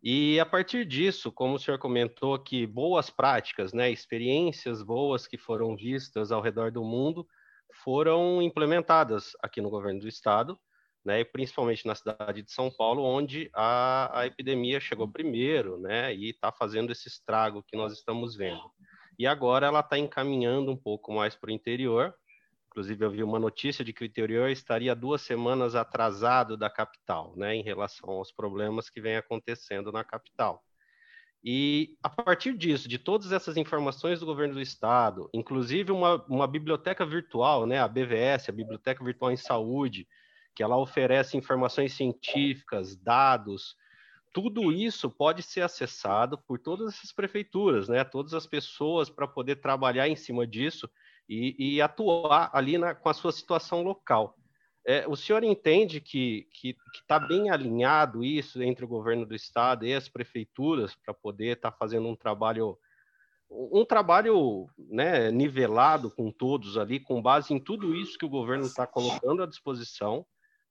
E 0.02 0.38
a 0.38 0.46
partir 0.46 0.84
disso, 0.84 1.32
como 1.32 1.54
o 1.54 1.58
senhor 1.58 1.78
comentou, 1.78 2.38
que 2.38 2.66
boas 2.66 3.10
práticas, 3.10 3.72
né, 3.72 3.90
experiências 3.90 4.82
boas 4.82 5.26
que 5.26 5.36
foram 5.36 5.76
vistas 5.76 6.30
ao 6.30 6.40
redor 6.40 6.70
do 6.70 6.84
mundo 6.84 7.26
foram 7.84 8.40
implementadas 8.40 9.32
aqui 9.42 9.60
no 9.60 9.70
governo 9.70 10.00
do 10.00 10.08
estado 10.08 10.58
né, 11.08 11.24
principalmente 11.24 11.86
na 11.86 11.94
cidade 11.94 12.42
de 12.42 12.52
São 12.52 12.70
Paulo, 12.70 13.02
onde 13.02 13.48
a, 13.54 14.20
a 14.20 14.26
epidemia 14.26 14.78
chegou 14.78 15.08
primeiro, 15.08 15.78
né, 15.78 16.14
e 16.14 16.28
está 16.28 16.52
fazendo 16.52 16.92
esse 16.92 17.08
estrago 17.08 17.62
que 17.62 17.78
nós 17.78 17.94
estamos 17.94 18.36
vendo. 18.36 18.70
E 19.18 19.26
agora 19.26 19.66
ela 19.66 19.80
está 19.80 19.96
encaminhando 19.96 20.70
um 20.70 20.76
pouco 20.76 21.10
mais 21.10 21.34
para 21.34 21.48
o 21.48 21.50
interior. 21.50 22.14
Inclusive, 22.66 23.02
eu 23.06 23.10
vi 23.10 23.22
uma 23.22 23.38
notícia 23.38 23.82
de 23.82 23.90
que 23.90 24.02
o 24.02 24.04
interior 24.04 24.50
estaria 24.50 24.94
duas 24.94 25.22
semanas 25.22 25.74
atrasado 25.74 26.58
da 26.58 26.68
capital, 26.68 27.32
né, 27.34 27.56
em 27.56 27.62
relação 27.62 28.10
aos 28.10 28.30
problemas 28.30 28.90
que 28.90 29.00
vem 29.00 29.16
acontecendo 29.16 29.90
na 29.90 30.04
capital. 30.04 30.62
E 31.42 31.96
a 32.02 32.10
partir 32.10 32.54
disso, 32.54 32.86
de 32.86 32.98
todas 32.98 33.32
essas 33.32 33.56
informações 33.56 34.20
do 34.20 34.26
governo 34.26 34.52
do 34.52 34.60
estado, 34.60 35.30
inclusive 35.32 35.90
uma, 35.90 36.22
uma 36.28 36.46
biblioteca 36.46 37.06
virtual, 37.06 37.64
né, 37.64 37.78
a 37.78 37.88
BVS, 37.88 38.50
a 38.50 38.52
Biblioteca 38.52 39.02
Virtual 39.02 39.32
em 39.32 39.36
Saúde, 39.38 40.06
que 40.58 40.62
ela 40.64 40.76
oferece 40.76 41.36
informações 41.36 41.92
científicas, 41.92 42.96
dados, 42.96 43.76
tudo 44.34 44.72
isso 44.72 45.08
pode 45.08 45.40
ser 45.40 45.60
acessado 45.60 46.36
por 46.36 46.58
todas 46.58 46.94
essas 46.94 47.12
prefeituras, 47.12 47.88
né? 47.88 48.02
Todas 48.02 48.34
as 48.34 48.44
pessoas 48.44 49.08
para 49.08 49.28
poder 49.28 49.60
trabalhar 49.60 50.08
em 50.08 50.16
cima 50.16 50.44
disso 50.44 50.90
e, 51.28 51.76
e 51.76 51.80
atuar 51.80 52.50
ali 52.52 52.76
na, 52.76 52.92
com 52.92 53.08
a 53.08 53.14
sua 53.14 53.30
situação 53.30 53.82
local. 53.82 54.36
É, 54.84 55.06
o 55.06 55.14
senhor 55.14 55.44
entende 55.44 56.00
que 56.00 56.48
está 56.92 57.20
bem 57.20 57.50
alinhado 57.50 58.24
isso 58.24 58.60
entre 58.60 58.84
o 58.84 58.88
governo 58.88 59.24
do 59.24 59.36
estado 59.36 59.86
e 59.86 59.94
as 59.94 60.08
prefeituras 60.08 60.96
para 60.96 61.14
poder 61.14 61.56
estar 61.56 61.70
tá 61.70 61.76
fazendo 61.76 62.08
um 62.08 62.16
trabalho 62.16 62.76
um 63.48 63.84
trabalho 63.84 64.68
né, 64.76 65.30
nivelado 65.30 66.10
com 66.10 66.32
todos 66.32 66.76
ali, 66.76 66.98
com 66.98 67.22
base 67.22 67.54
em 67.54 67.60
tudo 67.60 67.94
isso 67.94 68.18
que 68.18 68.26
o 68.26 68.28
governo 68.28 68.66
está 68.66 68.88
colocando 68.88 69.44
à 69.44 69.46
disposição 69.46 70.26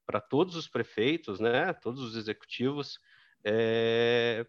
para 0.08 0.22
todos 0.22 0.56
os 0.56 0.68
prefeitos, 0.70 1.40
né, 1.40 1.74
todos 1.74 2.02
os 2.02 2.16
executivos, 2.16 3.00
é, 3.44 4.48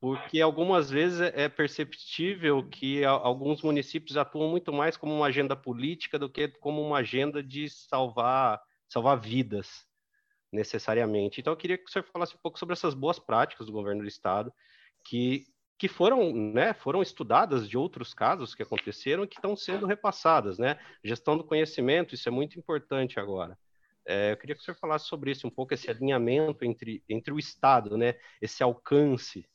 porque 0.00 0.40
algumas 0.40 0.88
vezes 0.88 1.20
é, 1.20 1.48
perceptível 1.48 2.62
que 2.68 3.04
alguns 3.04 3.62
municípios 3.62 4.16
atuam 4.16 4.48
muito 4.48 4.72
mais 4.72 4.96
como 4.96 5.14
uma 5.14 5.26
agenda 5.26 5.54
política 5.54 6.18
do 6.18 6.30
que 6.30 6.48
como 6.48 6.80
uma 6.80 6.98
agenda 6.98 7.42
de 7.42 7.68
salvar, 7.68 8.60
salvar 8.88 9.20
vidas, 9.20 9.86
necessariamente. 10.52 11.40
Então, 11.40 11.52
eu 11.52 11.56
queria 11.56 11.78
que 11.78 11.84
o 11.84 11.90
senhor 11.90 12.04
falasse 12.04 12.34
um 12.34 12.40
pouco 12.42 12.58
sobre 12.58 12.74
essas 12.74 12.94
boas 12.94 13.18
práticas 13.18 13.66
do 13.66 13.72
governo 13.72 14.02
do 14.02 14.08
Estado, 14.08 14.52
que, 15.04 15.46
que 15.78 15.88
foram, 15.88 16.32
né, 16.32 16.74
foram 16.74 17.00
estudadas 17.00 17.68
de 17.68 17.78
outros 17.78 18.12
casos 18.12 18.54
que 18.54 18.62
aconteceram 18.62 19.24
e 19.24 19.28
que 19.28 19.36
estão 19.36 19.56
sendo 19.56 19.86
repassadas. 19.86 20.58
Né? 20.58 20.78
Gestão 21.02 21.36
do 21.36 21.44
conhecimento, 21.44 22.14
isso 22.14 22.28
é 22.28 22.32
muito 22.32 22.58
importante 22.58 23.18
agora. 23.18 23.58
É, 24.06 24.32
eu 24.32 24.36
queria 24.36 24.54
que 24.54 24.60
o 24.60 24.64
senhor 24.64 24.76
falasse 24.76 25.06
sobre 25.06 25.30
isso 25.30 25.46
um 25.46 25.50
pouco, 25.50 25.74
esse 25.74 25.90
alinhamento 25.90 26.64
entre, 26.64 27.02
entre 27.08 27.32
o 27.32 27.38
Estado, 27.38 27.96
né? 27.96 28.14
esse 28.40 28.62
alcance. 28.62 29.46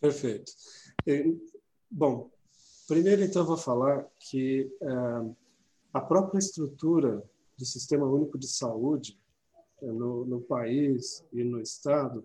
Perfeito. 0.00 0.52
Bom, 1.90 2.30
primeiro 2.86 3.22
então 3.22 3.44
vou 3.44 3.56
falar 3.56 4.06
que 4.18 4.70
é, 4.80 4.86
a 5.92 6.00
própria 6.00 6.38
estrutura 6.38 7.22
do 7.58 7.64
Sistema 7.64 8.06
Único 8.06 8.38
de 8.38 8.48
Saúde 8.48 9.18
é, 9.82 9.86
no, 9.86 10.24
no 10.24 10.40
país 10.40 11.24
e 11.32 11.42
no 11.44 11.60
Estado, 11.60 12.24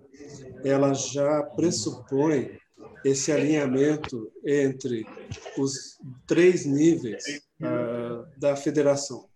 ela 0.63 0.93
já 0.93 1.43
pressupõe 1.43 2.59
esse 3.03 3.31
alinhamento 3.31 4.31
entre 4.45 5.05
os 5.57 5.99
três 6.27 6.65
níveis 6.65 7.23
uh, 7.59 8.39
da 8.39 8.55
federação 8.55 9.27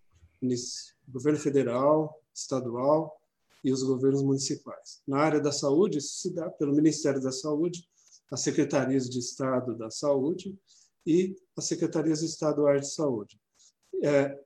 governo 1.11 1.39
federal, 1.39 2.21
estadual 2.33 3.19
e 3.63 3.71
os 3.71 3.83
governos 3.83 4.23
municipais. 4.23 5.01
Na 5.07 5.19
área 5.19 5.39
da 5.39 5.51
saúde, 5.51 5.99
isso 5.99 6.15
se 6.15 6.33
dá 6.33 6.49
pelo 6.49 6.75
Ministério 6.75 7.21
da 7.21 7.31
Saúde, 7.31 7.87
as 8.31 8.41
secretarias 8.41 9.09
de 9.09 9.19
Estado 9.19 9.75
da 9.75 9.91
Saúde 9.91 10.57
e 11.05 11.35
as 11.55 11.65
secretarias 11.65 12.21
estaduais 12.21 12.81
de 12.81 12.93
saúde. 12.93 13.39
É, 14.03 14.39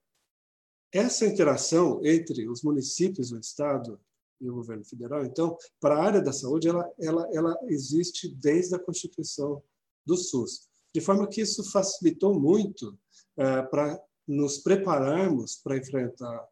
essa 0.91 1.25
interação 1.25 1.99
entre 2.03 2.47
os 2.49 2.61
municípios, 2.63 3.31
o 3.31 3.37
Estado 3.37 3.99
e 4.41 4.49
o 4.49 4.55
governo 4.55 4.83
federal, 4.83 5.25
então, 5.25 5.57
para 5.79 5.95
a 5.95 6.03
área 6.03 6.21
da 6.21 6.33
saúde, 6.33 6.67
ela, 6.67 6.91
ela, 6.99 7.29
ela 7.33 7.57
existe 7.67 8.27
desde 8.27 8.75
a 8.75 8.79
Constituição 8.79 9.61
do 10.05 10.17
SUS, 10.17 10.67
de 10.93 11.01
forma 11.01 11.27
que 11.27 11.41
isso 11.41 11.69
facilitou 11.71 12.37
muito 12.39 12.97
é, 13.37 13.61
para 13.61 14.01
nos 14.27 14.57
prepararmos 14.57 15.55
para 15.57 15.77
enfrentar 15.77 16.47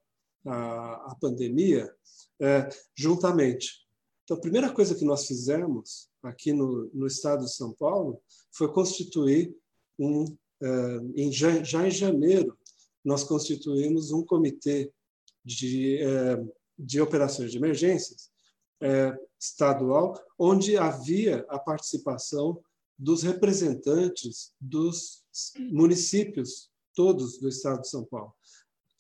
a, 0.45 1.11
a 1.11 1.15
pandemia 1.19 1.93
é, 2.39 2.69
juntamente. 2.95 3.83
Então, 4.23 4.37
a 4.37 4.41
primeira 4.41 4.71
coisa 4.71 4.95
que 4.95 5.05
nós 5.05 5.25
fizemos 5.27 6.09
aqui 6.21 6.53
no, 6.53 6.89
no 6.93 7.07
estado 7.07 7.43
de 7.45 7.53
São 7.53 7.73
Paulo 7.73 8.21
foi 8.51 8.71
constituir 8.71 9.55
um, 9.99 10.25
é, 10.61 10.97
em, 11.15 11.31
já 11.31 11.87
em 11.87 11.91
janeiro, 11.91 12.57
nós 13.03 13.23
constituímos 13.23 14.11
um 14.11 14.23
comitê 14.23 14.91
de, 15.43 15.97
é, 15.97 16.41
de 16.79 17.01
operações 17.01 17.51
de 17.51 17.57
emergências 17.57 18.31
é, 18.81 19.17
estadual, 19.39 20.17
onde 20.39 20.77
havia 20.77 21.45
a 21.49 21.59
participação 21.59 22.61
dos 22.97 23.23
representantes 23.23 24.53
dos 24.59 25.23
municípios 25.71 26.69
todos 26.95 27.39
do 27.39 27.49
estado 27.49 27.81
de 27.81 27.89
São 27.89 28.05
Paulo, 28.05 28.33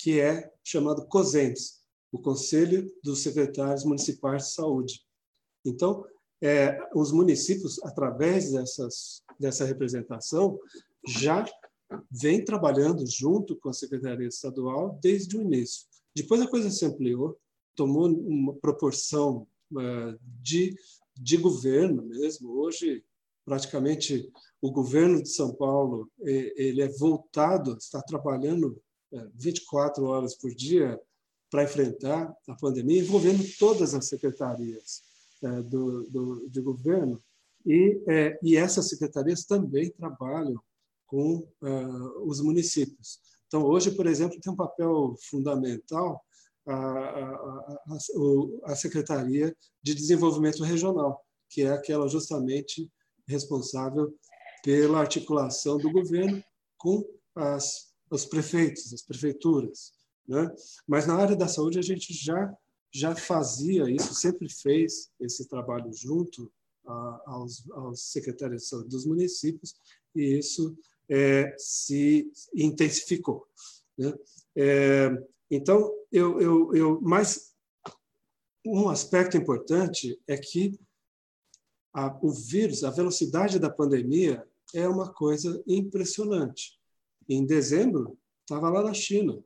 que 0.03 0.19
é 0.19 0.51
chamado 0.61 1.07
COSENTES, 1.07 1.81
o 2.11 2.19
Conselho 2.19 2.93
dos 3.01 3.23
Secretários 3.23 3.85
Municipais 3.85 4.43
de 4.43 4.53
Saúde. 4.53 5.01
Então, 5.63 6.05
é, 6.41 6.77
os 6.93 7.13
municípios, 7.13 7.81
através 7.85 8.51
dessas, 8.51 9.23
dessa 9.39 9.63
representação, 9.63 10.59
já 11.07 11.45
vem 12.11 12.43
trabalhando 12.43 13.05
junto 13.09 13.55
com 13.55 13.69
a 13.69 13.73
Secretaria 13.73 14.27
Estadual 14.27 14.99
desde 15.01 15.37
o 15.37 15.41
início. 15.41 15.87
Depois 16.13 16.41
a 16.41 16.49
coisa 16.49 16.69
se 16.69 16.83
ampliou, 16.83 17.39
tomou 17.73 18.09
uma 18.09 18.53
proporção 18.55 19.47
uh, 19.71 20.19
de, 20.41 20.75
de 21.15 21.37
governo 21.37 22.03
mesmo. 22.03 22.51
Hoje, 22.51 23.05
praticamente, 23.45 24.29
o 24.61 24.69
governo 24.69 25.23
de 25.23 25.29
São 25.29 25.55
Paulo 25.55 26.11
ele 26.19 26.81
é 26.81 26.89
voltado, 26.89 27.77
está 27.77 28.01
trabalhando 28.01 28.77
24 29.35 30.03
horas 30.05 30.35
por 30.35 30.53
dia 30.53 30.99
para 31.49 31.63
enfrentar 31.63 32.35
a 32.47 32.55
pandemia, 32.55 33.01
envolvendo 33.01 33.43
todas 33.59 33.93
as 33.93 34.07
secretarias 34.07 35.03
é, 35.43 35.61
do, 35.61 36.03
do, 36.09 36.49
de 36.49 36.61
governo. 36.61 37.21
E, 37.65 38.01
é, 38.07 38.39
e 38.41 38.57
essas 38.57 38.89
secretarias 38.89 39.45
também 39.45 39.89
trabalham 39.91 40.61
com 41.05 41.47
os 42.25 42.41
municípios. 42.41 43.19
Então, 43.45 43.63
hoje, 43.63 43.91
por 43.91 44.07
exemplo, 44.07 44.39
tem 44.41 44.51
um 44.51 44.55
papel 44.55 45.15
fundamental 45.29 46.25
a, 46.65 46.73
a, 46.73 47.77
a, 47.87 48.71
a 48.71 48.75
Secretaria 48.75 49.55
de 49.81 49.93
Desenvolvimento 49.93 50.63
Regional, 50.63 51.23
que 51.49 51.61
é 51.61 51.69
aquela 51.69 52.07
justamente 52.07 52.91
responsável 53.27 54.11
pela 54.63 54.99
articulação 54.99 55.77
do 55.77 55.91
governo 55.91 56.43
com 56.77 57.05
as, 57.35 57.92
os 58.13 58.25
prefeitos, 58.25 58.93
as 58.93 59.01
prefeituras. 59.01 59.93
Né? 60.27 60.53
Mas 60.87 61.05
na 61.07 61.15
área 61.15 61.35
da 61.35 61.47
saúde 61.47 61.79
a 61.79 61.81
gente 61.81 62.13
já 62.13 62.55
já 62.95 63.15
fazia 63.15 63.89
isso, 63.89 64.13
sempre 64.13 64.47
fez 64.47 65.09
esse 65.19 65.47
trabalho 65.47 65.91
junto 65.91 66.53
a, 66.85 67.23
aos, 67.25 67.67
aos 67.71 68.11
secretários 68.11 68.61
de 68.61 68.69
saúde 68.69 68.89
dos 68.89 69.03
municípios 69.03 69.73
e 70.15 70.37
isso 70.37 70.77
é, 71.09 71.55
se 71.57 72.31
intensificou. 72.53 73.47
Né? 73.97 74.13
É, 74.55 75.09
então, 75.49 75.91
eu, 76.11 76.39
eu, 76.39 76.75
eu, 76.75 77.01
mas 77.01 77.55
um 78.63 78.87
aspecto 78.89 79.37
importante 79.37 80.21
é 80.27 80.37
que 80.37 80.79
a, 81.91 82.15
o 82.21 82.31
vírus, 82.31 82.83
a 82.83 82.91
velocidade 82.91 83.57
da 83.57 83.71
pandemia 83.71 84.47
é 84.71 84.87
uma 84.87 85.11
coisa 85.11 85.63
impressionante. 85.65 86.79
Em 87.27 87.45
dezembro, 87.45 88.17
estava 88.41 88.69
lá 88.69 88.83
na 88.83 88.93
China. 88.93 89.43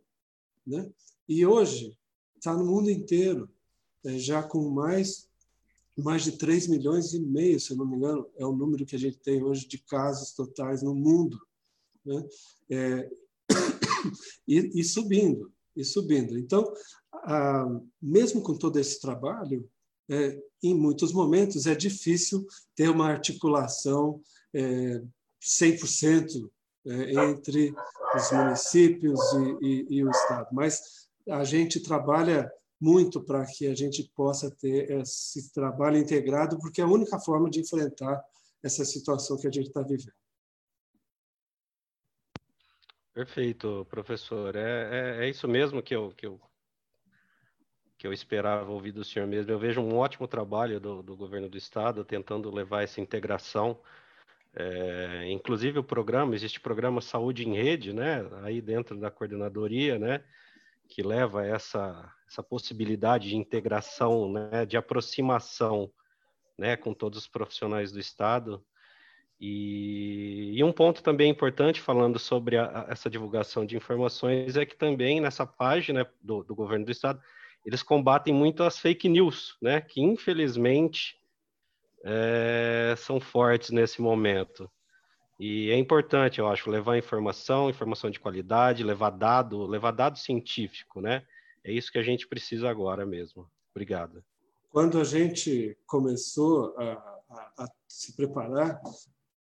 Né? 0.65 0.89
E 1.27 1.45
hoje, 1.45 1.97
está 2.35 2.53
no 2.55 2.65
mundo 2.65 2.89
inteiro, 2.89 3.49
é, 4.05 4.17
já 4.17 4.43
com 4.43 4.69
mais, 4.69 5.29
mais 5.97 6.23
de 6.23 6.33
3 6.33 6.67
milhões 6.67 7.13
e 7.13 7.19
meio, 7.19 7.59
se 7.59 7.71
eu 7.71 7.77
não 7.77 7.85
me 7.85 7.97
engano, 7.97 8.29
é 8.35 8.45
o 8.45 8.55
número 8.55 8.85
que 8.85 8.95
a 8.95 8.99
gente 8.99 9.17
tem 9.19 9.43
hoje 9.43 9.67
de 9.67 9.77
casos 9.79 10.31
totais 10.31 10.81
no 10.81 10.95
mundo. 10.95 11.39
Né? 12.05 12.27
É, 12.69 13.09
e, 14.47 14.79
e, 14.79 14.83
subindo, 14.83 15.51
e 15.75 15.83
subindo. 15.83 16.37
Então, 16.37 16.73
mesmo 18.01 18.41
com 18.41 18.57
todo 18.57 18.79
esse 18.79 18.99
trabalho, 18.99 19.69
é, 20.09 20.41
em 20.63 20.73
muitos 20.73 21.11
momentos 21.11 21.65
é 21.65 21.75
difícil 21.75 22.45
ter 22.75 22.89
uma 22.89 23.07
articulação 23.07 24.21
é, 24.53 25.01
100% 25.41 26.45
é, 26.45 26.56
entre 26.87 27.75
os 28.15 28.31
municípios 28.31 29.19
e, 29.33 29.65
e, 29.65 29.87
e, 29.97 30.03
o 30.03 30.09
Estado. 30.09 30.47
Mas 30.51 31.07
a 31.29 31.43
gente 31.43 31.81
trabalha 31.81 32.51
muito 32.79 33.21
para 33.21 33.45
que 33.45 33.67
a 33.67 33.75
gente 33.75 34.09
possa 34.15 34.49
ter 34.51 34.89
esse 34.91 35.51
trabalho 35.51 35.97
integrado, 35.97 36.57
porque 36.59 36.79
é 36.79 36.83
a 36.83 36.87
única 36.87 37.19
forma 37.19 37.49
de 37.49 37.59
enfrentar 37.59 38.23
essa 38.63 38.85
situação 38.85 39.37
que 39.37 39.47
a 39.47 39.51
gente 39.51 39.67
está 39.67 39.81
vivendo. 39.81 40.13
Perfeito, 43.13 43.85
professor. 43.89 44.55
É, 44.55 44.59
é, 44.61 45.25
é, 45.25 45.29
isso 45.29 45.47
mesmo 45.47 45.81
que 45.81 45.95
eu, 45.95 46.11
que, 46.11 46.27
eu, 46.27 46.39
que 47.97 48.05
eu 48.05 48.13
esperava 48.13 48.71
ouvir 48.71 48.91
do 48.91 49.03
senhor 49.03 49.27
mesmo. 49.27 49.51
Eu 49.51 49.57
vejo 49.57 49.81
um 49.81 49.95
ótimo 49.95 50.27
trabalho 50.27 50.79
do, 50.79 51.01
do 51.01 51.17
governo 51.17 51.49
do 51.49 51.57
Estado 51.57 52.05
tentando 52.05 52.53
levar 52.53 52.83
essa 52.83 53.01
integração 53.01 53.79
é, 54.55 55.25
inclusive 55.29 55.79
o 55.79 55.83
programa, 55.83 56.35
existe 56.35 56.59
o 56.59 56.61
programa 56.61 57.01
Saúde 57.01 57.47
em 57.47 57.53
Rede, 57.53 57.93
né, 57.93 58.27
aí 58.43 58.61
dentro 58.61 58.97
da 58.97 59.11
coordenadoria, 59.11 59.99
né, 59.99 60.23
que 60.87 61.03
leva 61.03 61.45
essa, 61.45 62.11
essa 62.27 62.41
possibilidade 62.41 63.29
de 63.29 63.35
integração, 63.35 64.31
né, 64.31 64.65
de 64.65 64.77
aproximação, 64.77 65.91
né, 66.57 66.75
com 66.75 66.93
todos 66.93 67.19
os 67.19 67.27
profissionais 67.27 67.91
do 67.91 67.99
Estado. 67.99 68.63
E, 69.39 70.53
e 70.55 70.63
um 70.63 70.71
ponto 70.71 71.03
também 71.03 71.29
importante 71.29 71.79
falando 71.79 72.17
sobre 72.17 72.57
a, 72.57 72.65
a, 72.65 72.91
essa 72.91 73.09
divulgação 73.09 73.65
de 73.65 73.77
informações 73.77 74.57
é 74.57 74.65
que 74.65 74.75
também 74.75 75.21
nessa 75.21 75.45
página 75.45 76.09
do, 76.21 76.43
do 76.43 76.55
governo 76.55 76.85
do 76.85 76.91
Estado, 76.91 77.21
eles 77.63 77.83
combatem 77.83 78.33
muito 78.33 78.63
as 78.63 78.79
fake 78.79 79.07
news, 79.07 79.57
né, 79.61 79.81
que 79.81 80.01
infelizmente 80.01 81.15
é, 82.03 82.95
são 82.97 83.19
fortes 83.19 83.69
nesse 83.71 84.01
momento. 84.01 84.69
E 85.39 85.69
é 85.69 85.77
importante, 85.77 86.39
eu 86.39 86.47
acho, 86.47 86.69
levar 86.69 86.97
informação, 86.97 87.69
informação 87.69 88.09
de 88.09 88.19
qualidade, 88.19 88.83
levar 88.83 89.11
dado, 89.11 89.65
levar 89.67 89.91
dado 89.91 90.17
científico, 90.17 90.99
né? 90.99 91.23
É 91.63 91.71
isso 91.71 91.91
que 91.91 91.99
a 91.99 92.03
gente 92.03 92.27
precisa 92.27 92.69
agora 92.69 93.05
mesmo. 93.05 93.47
Obrigado. 93.71 94.23
Quando 94.71 94.99
a 94.99 95.03
gente 95.03 95.77
começou 95.85 96.75
a, 96.77 96.91
a, 97.29 97.63
a 97.63 97.67
se 97.87 98.15
preparar 98.15 98.81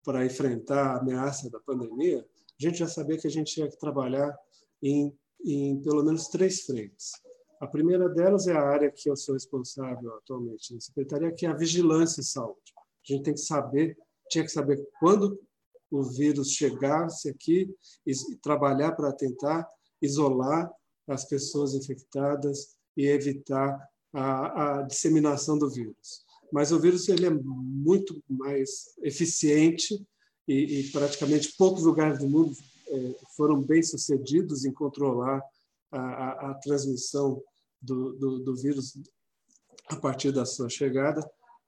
para 0.03 0.25
enfrentar 0.25 0.85
a 0.85 0.99
ameaça 0.99 1.49
da 1.49 1.59
pandemia, 1.59 2.25
a 2.59 2.63
gente 2.63 2.79
já 2.79 2.87
sabia 2.87 3.17
que 3.17 3.27
a 3.27 3.31
gente 3.31 3.53
tinha 3.53 3.69
que 3.69 3.77
trabalhar 3.77 4.37
em, 4.81 5.13
em 5.43 5.81
pelo 5.81 6.03
menos 6.03 6.27
três 6.27 6.61
frentes. 6.61 7.13
A 7.65 7.67
primeira 7.67 8.07
delas 8.07 8.45
é 8.45 8.53
a 8.53 8.61
área 8.61 8.91
que 8.91 9.09
eu 9.09 9.17
sou 9.17 9.33
responsável 9.33 10.13
atualmente 10.17 10.71
na 10.71 10.79
secretaria, 10.79 11.31
que 11.31 11.47
é 11.47 11.49
a 11.49 11.55
vigilância 11.55 12.21
em 12.21 12.23
saúde. 12.23 12.71
A 12.77 13.11
gente 13.11 13.23
tem 13.23 13.33
que 13.33 13.39
saber, 13.39 13.97
tinha 14.29 14.43
que 14.43 14.51
saber 14.51 14.87
quando 14.99 15.41
o 15.89 16.03
vírus 16.03 16.51
chegasse 16.51 17.27
aqui 17.27 17.67
e 18.05 18.13
trabalhar 18.39 18.91
para 18.91 19.11
tentar 19.11 19.67
isolar 19.99 20.71
as 21.07 21.25
pessoas 21.25 21.73
infectadas 21.73 22.75
e 22.95 23.07
evitar 23.07 23.75
a, 24.13 24.81
a 24.81 24.81
disseminação 24.83 25.57
do 25.57 25.67
vírus. 25.67 26.23
Mas 26.53 26.71
o 26.71 26.79
vírus 26.79 27.09
ele 27.09 27.25
é 27.25 27.31
muito 27.31 28.21
mais 28.29 28.93
eficiente 29.01 30.05
e, 30.47 30.81
e 30.81 30.91
praticamente 30.91 31.55
poucos 31.57 31.83
lugares 31.83 32.19
do 32.19 32.29
mundo 32.29 32.55
é, 32.89 33.15
foram 33.35 33.59
bem 33.59 33.81
sucedidos 33.81 34.65
em 34.65 34.71
controlar 34.71 35.41
a, 35.91 35.99
a, 35.99 36.51
a 36.51 36.53
transmissão 36.55 37.41
do, 37.85 38.13
do, 38.13 38.39
do, 38.39 38.55
vírus 38.55 38.97
a 39.89 39.95
partir 39.95 40.31
da 40.31 40.45
sua 40.45 40.69
chegada, 40.69 41.21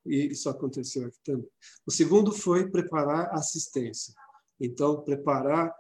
e 0.06 0.28
isso 0.28 0.50
aconteceu 0.50 1.06
aqui 1.06 1.20
também. 1.24 1.50
O 1.86 1.92
segundo 1.92 2.32
foi 2.32 2.70
preparar 2.70 3.34
assistência. 3.34 4.14
Então, 4.60 5.04
preparar 5.04 5.74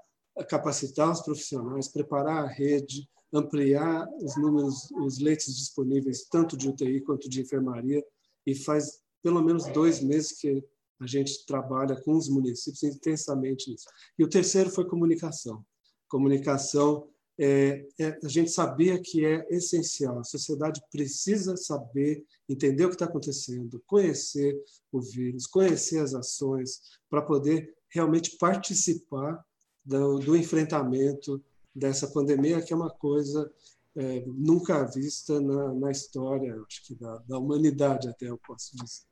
capacitar 0.43 1.11
os 1.11 1.21
profissionais, 1.21 1.87
preparar 1.87 2.43
a 2.43 2.47
rede, 2.47 3.09
ampliar 3.33 4.07
os 4.21 4.37
números, 4.37 4.89
os 4.91 5.19
leitos 5.19 5.55
disponíveis, 5.55 6.27
tanto 6.29 6.55
de 6.55 6.69
UTI 6.69 7.01
quanto 7.01 7.29
de 7.29 7.41
enfermaria, 7.41 8.03
e 8.45 8.55
faz 8.55 8.99
pelo 9.21 9.41
menos 9.41 9.65
dois 9.67 10.01
meses 10.01 10.39
que 10.39 10.63
a 10.99 11.07
gente 11.07 11.45
trabalha 11.45 11.99
com 12.01 12.15
os 12.15 12.29
municípios 12.29 12.83
intensamente 12.83 13.69
nisso. 13.69 13.85
E 14.17 14.23
o 14.23 14.29
terceiro 14.29 14.69
foi 14.69 14.85
comunicação. 14.85 15.63
Comunicação, 16.07 17.09
é, 17.39 17.85
é, 17.99 18.19
a 18.23 18.27
gente 18.27 18.49
sabia 18.49 18.99
que 18.99 19.25
é 19.25 19.45
essencial. 19.49 20.19
A 20.19 20.23
sociedade 20.23 20.81
precisa 20.91 21.55
saber, 21.55 22.25
entender 22.49 22.85
o 22.85 22.89
que 22.89 22.95
está 22.95 23.05
acontecendo, 23.05 23.81
conhecer 23.85 24.59
o 24.91 24.99
vírus, 25.01 25.45
conhecer 25.45 25.99
as 25.99 26.13
ações, 26.13 26.81
para 27.09 27.21
poder 27.21 27.75
realmente 27.89 28.37
participar 28.37 29.43
do, 29.85 30.19
do 30.19 30.35
enfrentamento 30.35 31.43
dessa 31.73 32.07
pandemia, 32.07 32.61
que 32.61 32.73
é 32.73 32.75
uma 32.75 32.89
coisa 32.89 33.51
é, 33.95 34.23
nunca 34.27 34.83
vista 34.83 35.41
na, 35.41 35.73
na 35.73 35.91
história, 35.91 36.55
acho 36.67 36.85
que 36.85 36.95
da, 36.95 37.17
da, 37.27 37.37
humanidade 37.39 38.07
até 38.07 38.29
eu 38.29 38.37
posso 38.37 38.75
dizer. 38.75 39.07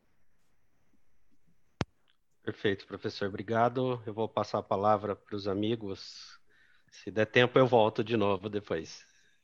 Perfeito, 2.44 2.86
professor. 2.86 3.28
Obrigado. 3.28 4.02
Eu 4.06 4.14
vou 4.14 4.30
passar 4.30 4.60
a 4.60 4.64
palavra 4.64 5.16
para 5.16 5.36
os 5.36 5.48
amigos. 5.48 6.35
Se 7.04 7.12
der 7.12 7.26
tempo, 7.26 7.58
eu 7.60 7.68
volto 7.68 8.04
de 8.04 8.18
novo 8.18 8.50
depois. 8.50 9.04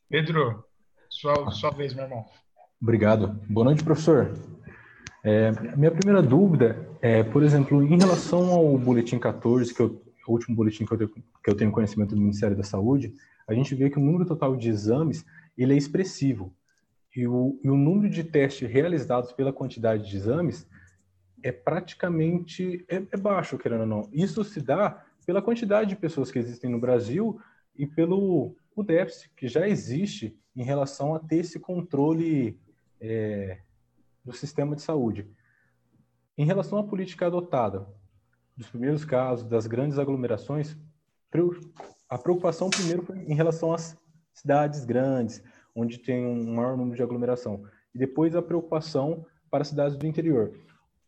Pedro, 0.09 0.63
sua, 1.09 1.51
sua 1.51 1.71
vez, 1.71 1.93
meu 1.93 2.05
irmão. 2.05 2.25
Obrigado. 2.81 3.39
Boa 3.49 3.65
noite, 3.65 3.83
professor. 3.83 4.33
É, 5.23 5.51
minha 5.75 5.91
primeira 5.91 6.21
dúvida 6.21 6.89
é, 7.01 7.23
por 7.23 7.43
exemplo, 7.43 7.83
em 7.83 7.97
relação 7.97 8.49
ao 8.51 8.77
boletim 8.77 9.19
14, 9.19 9.73
que 9.73 9.81
eu 9.81 10.01
o 10.27 10.33
último 10.33 10.55
boletim 10.55 10.85
que 10.85 10.93
eu, 10.93 10.97
tenho, 10.97 11.09
que 11.09 11.49
eu 11.49 11.55
tenho 11.55 11.71
conhecimento 11.71 12.15
do 12.15 12.21
Ministério 12.21 12.55
da 12.55 12.63
Saúde, 12.63 13.13
a 13.47 13.53
gente 13.53 13.73
vê 13.75 13.89
que 13.89 13.97
o 13.97 14.01
número 14.01 14.25
total 14.25 14.55
de 14.55 14.69
exames 14.69 15.25
ele 15.57 15.73
é 15.73 15.77
expressivo. 15.77 16.53
E 17.15 17.27
o, 17.27 17.59
e 17.63 17.69
o 17.69 17.75
número 17.75 18.09
de 18.09 18.23
testes 18.23 18.69
realizados 18.69 19.33
pela 19.33 19.51
quantidade 19.51 20.09
de 20.09 20.15
exames 20.15 20.67
é 21.43 21.51
praticamente 21.51 22.85
é, 22.87 23.03
é 23.11 23.17
baixo, 23.17 23.57
querendo 23.57 23.81
ou 23.81 23.87
não. 23.87 24.09
Isso 24.13 24.43
se 24.43 24.61
dá 24.61 25.03
pela 25.31 25.41
quantidade 25.41 25.91
de 25.91 25.95
pessoas 25.95 26.29
que 26.29 26.37
existem 26.37 26.69
no 26.69 26.77
Brasil 26.77 27.39
e 27.73 27.87
pelo 27.87 28.53
o 28.75 28.83
déficit 28.83 29.31
que 29.33 29.47
já 29.47 29.65
existe 29.65 30.37
em 30.53 30.61
relação 30.61 31.15
a 31.15 31.19
ter 31.19 31.37
esse 31.37 31.57
controle 31.57 32.59
é, 32.99 33.61
do 34.25 34.33
sistema 34.33 34.75
de 34.75 34.81
saúde. 34.81 35.25
Em 36.37 36.45
relação 36.45 36.77
à 36.79 36.83
política 36.83 37.27
adotada, 37.27 37.87
dos 38.57 38.69
primeiros 38.69 39.05
casos, 39.05 39.47
das 39.47 39.67
grandes 39.67 39.97
aglomerações, 39.97 40.75
a 42.09 42.17
preocupação 42.17 42.69
primeiro 42.69 43.03
foi 43.03 43.19
em 43.19 43.33
relação 43.33 43.73
às 43.73 43.97
cidades 44.33 44.83
grandes, 44.83 45.41
onde 45.73 45.97
tem 45.97 46.25
um 46.25 46.55
maior 46.55 46.75
número 46.75 46.97
de 46.97 47.03
aglomeração, 47.03 47.63
e 47.95 47.97
depois 47.97 48.35
a 48.35 48.41
preocupação 48.41 49.25
para 49.49 49.61
as 49.61 49.69
cidades 49.69 49.95
do 49.95 50.05
interior. 50.05 50.51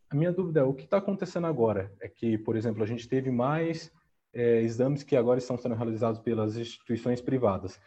A 0.08 0.14
minha 0.16 0.32
dúvida 0.32 0.60
é 0.60 0.64
o 0.64 0.72
que 0.72 0.84
está 0.84 0.96
acontecendo 0.96 1.46
agora? 1.46 1.92
É 2.00 2.08
que, 2.08 2.38
por 2.38 2.56
exemplo, 2.56 2.82
a 2.82 2.86
gente 2.86 3.06
teve 3.06 3.30
mais 3.30 3.92
é, 4.34 4.60
exames 4.62 5.02
que 5.02 5.16
agora 5.16 5.38
estão 5.38 5.56
sendo 5.56 5.74
realizados 5.74 6.20
pelas 6.20 6.56
instituições 6.56 7.20
privadas. 7.20 7.80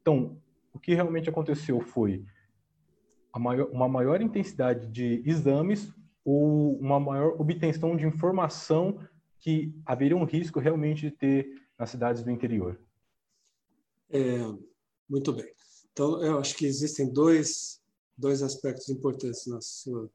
Então, 0.00 0.36
o 0.72 0.78
que 0.78 0.94
realmente 0.94 1.28
aconteceu 1.28 1.80
foi 1.80 2.24
maior, 3.38 3.68
uma 3.70 3.88
maior 3.88 4.20
intensidade 4.20 4.86
de 4.88 5.22
exames 5.24 5.92
ou 6.24 6.78
uma 6.78 7.00
maior 7.00 7.40
obtenção 7.40 7.96
de 7.96 8.06
informação 8.06 8.98
que 9.38 9.74
haveria 9.84 10.16
um 10.16 10.24
risco 10.24 10.60
realmente 10.60 11.02
de 11.02 11.10
ter 11.10 11.62
nas 11.78 11.90
cidades 11.90 12.22
do 12.22 12.30
interior? 12.30 12.80
É, 14.10 14.38
muito 15.08 15.32
bem. 15.32 15.52
Então, 15.92 16.22
eu 16.22 16.38
acho 16.38 16.56
que 16.56 16.64
existem 16.64 17.12
dois, 17.12 17.80
dois 18.16 18.42
aspectos 18.42 18.88
importantes 18.88 19.46
nas 19.46 19.66
suas 19.66 20.10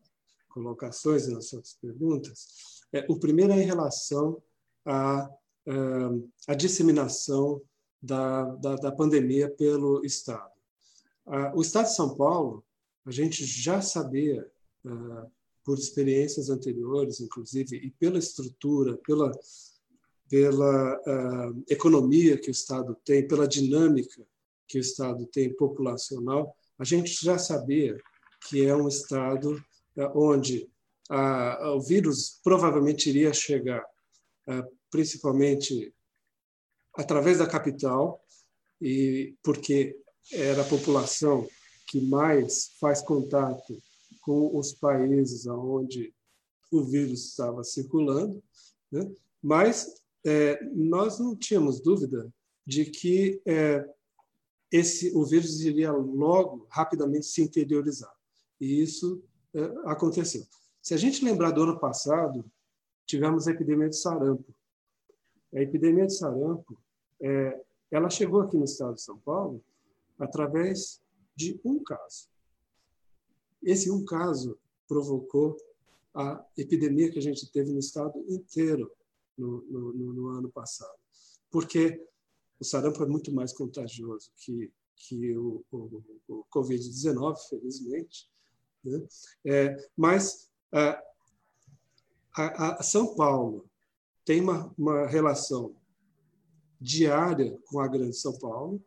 colocações 0.49 1.27
e 1.27 1.33
nas 1.33 1.49
suas 1.49 1.73
perguntas. 1.73 2.47
É, 2.91 3.05
o 3.09 3.19
primeiro 3.19 3.53
é 3.53 3.61
em 3.61 3.65
relação 3.65 4.41
à, 4.85 5.29
à 6.47 6.53
disseminação 6.53 7.61
da, 8.01 8.43
da, 8.55 8.75
da 8.75 8.91
pandemia 8.91 9.49
pelo 9.49 10.05
Estado. 10.05 10.51
O 11.55 11.61
Estado 11.61 11.87
de 11.87 11.95
São 11.95 12.15
Paulo, 12.15 12.63
a 13.05 13.11
gente 13.11 13.45
já 13.45 13.81
sabia 13.81 14.49
ah, 14.85 15.27
por 15.67 15.77
experiências 15.77 16.49
anteriores, 16.49 17.19
inclusive, 17.19 17.75
e 17.75 17.91
pela 17.91 18.17
estrutura, 18.17 18.97
pela, 19.05 19.29
pela 20.29 20.95
uh, 20.95 21.63
economia 21.67 22.37
que 22.37 22.49
o 22.49 22.51
Estado 22.51 22.95
tem, 23.03 23.27
pela 23.27 23.45
dinâmica 23.45 24.25
que 24.65 24.77
o 24.77 24.79
Estado 24.79 25.25
tem 25.25 25.53
populacional, 25.53 26.55
a 26.79 26.85
gente 26.85 27.13
já 27.21 27.37
sabia 27.37 27.97
que 28.47 28.65
é 28.65 28.73
um 28.73 28.87
Estado 28.87 29.61
onde 30.15 30.69
uh, 31.11 31.75
o 31.75 31.81
vírus 31.81 32.39
provavelmente 32.41 33.09
iria 33.09 33.33
chegar, 33.33 33.83
principalmente 34.89 35.93
através 36.95 37.37
da 37.37 37.47
capital, 37.47 38.23
e 38.81 39.35
porque 39.43 39.99
era 40.31 40.61
a 40.61 40.67
população 40.67 41.47
que 41.87 42.01
mais 42.01 42.71
faz 42.79 43.01
contato 43.01 43.81
com 44.21 44.57
os 44.57 44.73
países 44.73 45.47
onde 45.47 46.13
o 46.71 46.83
vírus 46.83 47.29
estava 47.29 47.63
circulando, 47.63 48.43
né? 48.91 49.09
mas 49.41 49.87
é, 50.25 50.61
nós 50.73 51.19
não 51.19 51.35
tínhamos 51.35 51.79
dúvida 51.79 52.29
de 52.65 52.85
que 52.85 53.41
é, 53.45 53.87
esse 54.71 55.15
o 55.15 55.25
vírus 55.25 55.61
iria 55.61 55.91
logo 55.91 56.67
rapidamente 56.69 57.25
se 57.25 57.41
interiorizar 57.41 58.13
e 58.59 58.81
isso 58.81 59.23
é, 59.53 59.61
aconteceu. 59.85 60.45
Se 60.81 60.93
a 60.93 60.97
gente 60.97 61.23
lembrar 61.23 61.51
do 61.51 61.63
ano 61.63 61.79
passado, 61.79 62.45
tivemos 63.05 63.47
a 63.47 63.51
epidemia 63.51 63.89
de 63.89 63.97
sarampo. 63.97 64.53
A 65.53 65.61
epidemia 65.61 66.05
de 66.05 66.13
sarampo, 66.13 66.77
é, 67.21 67.61
ela 67.91 68.09
chegou 68.09 68.41
aqui 68.41 68.57
no 68.57 68.65
estado 68.65 68.95
de 68.95 69.01
São 69.01 69.17
Paulo 69.19 69.63
através 70.19 71.01
de 71.35 71.59
um 71.63 71.81
caso. 71.83 72.29
Esse 73.61 73.89
um 73.91 74.03
caso 74.05 74.57
provocou 74.87 75.57
a 76.13 76.43
epidemia 76.57 77.11
que 77.11 77.19
a 77.19 77.21
gente 77.21 77.51
teve 77.51 77.71
no 77.71 77.79
estado 77.79 78.17
inteiro 78.27 78.91
no, 79.37 79.61
no, 79.63 80.13
no 80.13 80.27
ano 80.29 80.49
passado. 80.49 80.97
Porque 81.51 82.03
o 82.59 82.63
sarampo 82.63 83.03
é 83.03 83.07
muito 83.07 83.31
mais 83.31 83.53
contagioso 83.53 84.31
que, 84.35 84.71
que 84.95 85.37
o, 85.37 85.63
o, 85.71 86.03
o 86.27 86.45
Covid-19, 86.51 87.37
felizmente. 87.49 88.29
Né? 88.83 89.07
É, 89.45 89.89
mas 89.95 90.49
a, 90.71 91.03
a, 92.35 92.79
a, 92.79 92.83
São 92.83 93.15
Paulo 93.15 93.69
tem 94.27 94.41
uma, 94.41 94.69
uma 94.77 95.07
relação 95.07 95.73
diária 96.81 97.57
com 97.65 97.79
a 97.79 97.87
Grande 97.87 98.17
São 98.17 98.37
Paulo 98.37 98.83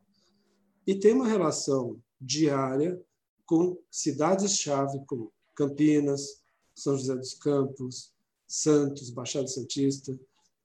e 0.86 0.94
tem 0.94 1.14
uma 1.14 1.26
relação 1.26 1.98
diária 2.20 3.02
com 3.46 3.78
cidades-chave 3.90 5.02
como 5.06 5.32
Campinas, 5.54 6.42
São 6.74 6.94
José 6.94 7.16
dos 7.16 7.32
Campos, 7.32 8.12
Santos, 8.46 9.08
Baixada 9.08 9.48
Santista, 9.48 10.14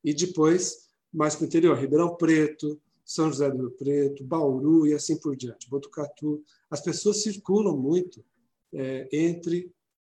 e 0.04 0.14
depois, 0.14 0.90
mais 1.12 1.36
para 1.36 1.46
o 1.46 1.48
interior, 1.48 1.78
Ribeirão 1.78 2.18
Preto, 2.18 2.78
São 3.06 3.32
José 3.32 3.50
do 3.50 3.58
Rio 3.58 3.72
Preto, 3.72 4.26
Bauru 4.26 4.86
e 4.86 4.94
assim 4.94 5.18
por 5.18 5.38
diante, 5.38 5.70
Botucatu. 5.70 6.44
As 6.70 6.82
pessoas 6.82 7.24
circulam 7.24 7.78
muito 7.78 8.22
é, 8.74 9.08
entre 9.10 9.72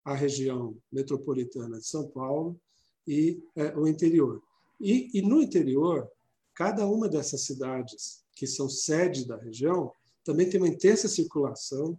a 0.04 0.14
região 0.14 0.76
metropolitana 0.90 1.78
de 1.78 1.86
São 1.86 2.08
Paulo 2.08 2.60
e 3.06 3.40
é, 3.54 3.76
o 3.76 3.86
interior. 3.86 4.42
E, 4.80 5.10
e 5.18 5.22
no 5.22 5.42
interior, 5.42 6.08
cada 6.54 6.86
uma 6.86 7.08
dessas 7.08 7.42
cidades 7.42 8.24
que 8.34 8.46
são 8.46 8.68
sede 8.68 9.26
da 9.26 9.36
região 9.36 9.92
também 10.24 10.48
tem 10.48 10.60
uma 10.60 10.68
intensa 10.68 11.08
circulação 11.08 11.98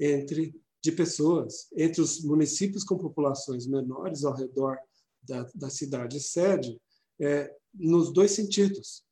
entre 0.00 0.54
de 0.82 0.92
pessoas 0.92 1.68
entre 1.76 2.00
os 2.00 2.22
municípios 2.22 2.84
com 2.84 2.96
populações 2.96 3.66
menores 3.66 4.24
ao 4.24 4.34
redor 4.34 4.78
da, 5.22 5.44
da 5.54 5.68
cidade 5.68 6.20
sede, 6.20 6.80
é, 7.20 7.52
nos 7.74 8.12
dois 8.12 8.30
sentidos. 8.30 9.02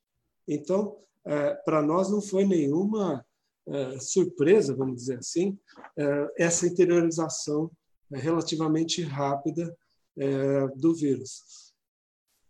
Então, 0.46 0.96
é, 1.24 1.55
para 1.64 1.83
nós 1.83 2.11
não 2.11 2.20
foi 2.20 2.44
nenhuma 2.44 3.27
é, 3.66 3.98
surpresa, 3.98 4.74
vamos 4.74 4.96
dizer 4.96 5.18
assim, 5.18 5.59
é, 5.96 6.33
essa 6.38 6.66
interiorização 6.66 7.70
é, 8.12 8.18
relativamente 8.18 9.03
rápida 9.03 9.77
é, 10.16 10.68
do 10.77 10.94
vírus. 10.94 11.63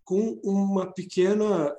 Com 0.05 0.39
uma 0.45 0.93
pequena 0.93 1.75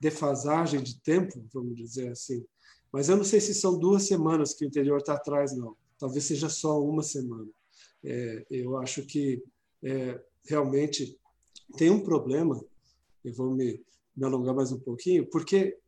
defasagem 0.00 0.82
de 0.82 1.00
tempo, 1.00 1.44
vamos 1.52 1.74
dizer 1.74 2.08
assim, 2.08 2.44
mas 2.92 3.08
eu 3.08 3.16
não 3.16 3.24
sei 3.24 3.40
se 3.40 3.54
são 3.54 3.78
duas 3.78 4.04
semanas 4.04 4.54
que 4.54 4.64
o 4.64 4.68
interior 4.68 4.98
está 4.98 5.14
atrás, 5.14 5.56
não. 5.56 5.76
Talvez 5.98 6.24
seja 6.24 6.48
só 6.48 6.82
uma 6.82 7.02
semana. 7.02 7.48
É, 8.04 8.46
eu 8.50 8.76
acho 8.78 9.04
que 9.04 9.42
é, 9.82 10.20
realmente 10.46 11.18
tem 11.76 11.90
um 11.90 12.02
problema, 12.02 12.62
eu 13.24 13.34
vou 13.34 13.50
me, 13.50 13.84
me 14.16 14.24
alongar 14.24 14.54
mais 14.54 14.70
um 14.70 14.78
pouquinho, 14.78 15.28
porque 15.28 15.78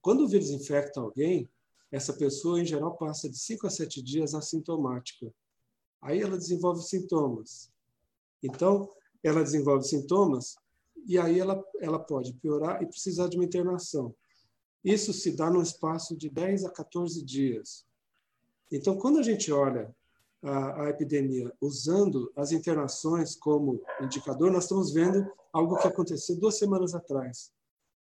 quando 0.00 0.24
o 0.24 0.28
vírus 0.28 0.50
infecta 0.50 1.00
alguém, 1.00 1.48
essa 1.90 2.12
pessoa, 2.12 2.60
em 2.60 2.64
geral, 2.64 2.96
passa 2.96 3.28
de 3.28 3.38
5 3.38 3.66
a 3.66 3.70
7 3.70 4.02
dias 4.02 4.34
assintomática. 4.34 5.32
Aí 6.00 6.20
ela 6.20 6.36
desenvolve 6.36 6.82
sintomas. 6.82 7.70
Então, 8.42 8.90
ela 9.22 9.42
desenvolve 9.42 9.84
sintomas 9.86 10.56
e 11.06 11.18
aí 11.18 11.38
ela, 11.38 11.64
ela 11.80 11.98
pode 11.98 12.32
piorar 12.34 12.82
e 12.82 12.86
precisar 12.86 13.28
de 13.28 13.36
uma 13.36 13.44
internação. 13.44 14.14
Isso 14.84 15.12
se 15.12 15.32
dá 15.32 15.50
num 15.50 15.62
espaço 15.62 16.16
de 16.16 16.28
10 16.28 16.64
a 16.64 16.70
14 16.70 17.24
dias. 17.24 17.86
Então, 18.70 18.96
quando 18.96 19.18
a 19.18 19.22
gente 19.22 19.50
olha 19.50 19.94
a, 20.42 20.82
a, 20.82 20.90
epidemia 20.90 21.52
usando 21.60 22.30
as 22.36 22.52
internações 22.52 23.34
como 23.34 23.80
indicador, 24.02 24.50
nós 24.50 24.64
estamos 24.64 24.92
vendo 24.92 25.26
algo 25.52 25.78
que 25.78 25.88
aconteceu 25.88 26.36
duas 26.36 26.58
semanas 26.58 26.94
atrás. 26.94 27.52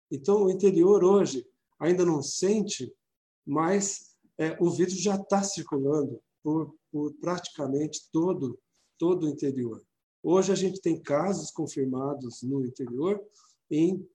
Então, 0.09 0.43
o 0.43 0.49
interior 0.49 1.03
hoje 1.03 1.45
ainda 1.79 2.05
não 2.05 2.21
sente, 2.23 2.93
mas 3.45 4.15
é, 4.37 4.57
o 4.59 4.69
vírus 4.69 4.99
já 4.99 5.15
está 5.15 5.43
circulando 5.43 6.19
por, 6.41 6.73
por 6.91 7.13
praticamente 7.15 8.09
todo, 8.11 8.57
todo 8.97 9.25
o 9.25 9.29
interior. 9.29 9.81
Hoje 10.23 10.53
a 10.53 10.55
gente 10.55 10.81
tem 10.81 10.97
casos 10.97 11.51
confirmados 11.51 12.41
no 12.43 12.65
interior 12.65 13.21
em 13.69 14.07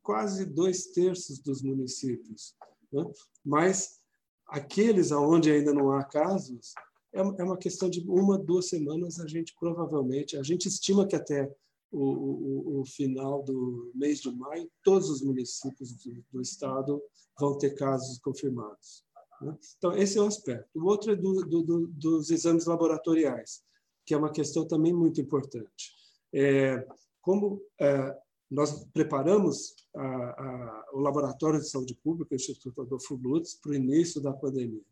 quase 0.00 0.46
dois 0.46 0.86
terços 0.86 1.40
dos 1.40 1.60
municípios. 1.60 2.54
Né? 2.92 3.04
Mas 3.44 3.98
aqueles 4.46 5.10
aonde 5.10 5.50
ainda 5.50 5.74
não 5.74 5.90
há 5.90 6.04
casos, 6.04 6.72
é, 7.12 7.18
é 7.18 7.44
uma 7.44 7.56
questão 7.56 7.90
de 7.90 8.00
uma, 8.08 8.38
duas 8.38 8.68
semanas, 8.68 9.18
a 9.18 9.26
gente 9.26 9.54
provavelmente, 9.58 10.36
a 10.36 10.42
gente 10.42 10.68
estima 10.68 11.06
que 11.06 11.16
até 11.16 11.52
o, 11.90 12.00
o, 12.00 12.80
o 12.80 12.84
final 12.84 13.42
do 13.42 13.90
mês 13.94 14.20
de 14.20 14.30
maio, 14.30 14.70
todos 14.84 15.08
os 15.08 15.22
municípios 15.22 15.92
do, 15.92 16.24
do 16.32 16.40
estado 16.40 17.02
vão 17.38 17.58
ter 17.58 17.74
casos 17.74 18.18
confirmados. 18.18 19.04
Né? 19.40 19.56
Então, 19.78 19.96
esse 19.96 20.18
é 20.18 20.22
um 20.22 20.26
aspecto. 20.26 20.68
O 20.78 20.86
outro 20.86 21.12
é 21.12 21.16
do, 21.16 21.44
do, 21.44 21.86
dos 21.88 22.30
exames 22.30 22.66
laboratoriais, 22.66 23.62
que 24.06 24.14
é 24.14 24.16
uma 24.16 24.30
questão 24.30 24.66
também 24.66 24.92
muito 24.92 25.20
importante. 25.20 25.92
É, 26.32 26.86
como 27.20 27.60
é, 27.80 28.16
nós 28.50 28.84
preparamos 28.92 29.74
a, 29.94 30.06
a, 30.06 30.86
o 30.94 31.00
Laboratório 31.00 31.60
de 31.60 31.68
Saúde 31.68 31.94
Pública, 31.94 32.32
o 32.32 32.36
Instituto 32.36 32.82
Adolfo 32.82 33.16
Lutz, 33.16 33.54
para 33.54 33.72
o 33.72 33.74
início 33.74 34.20
da 34.20 34.32
pandemia. 34.32 34.84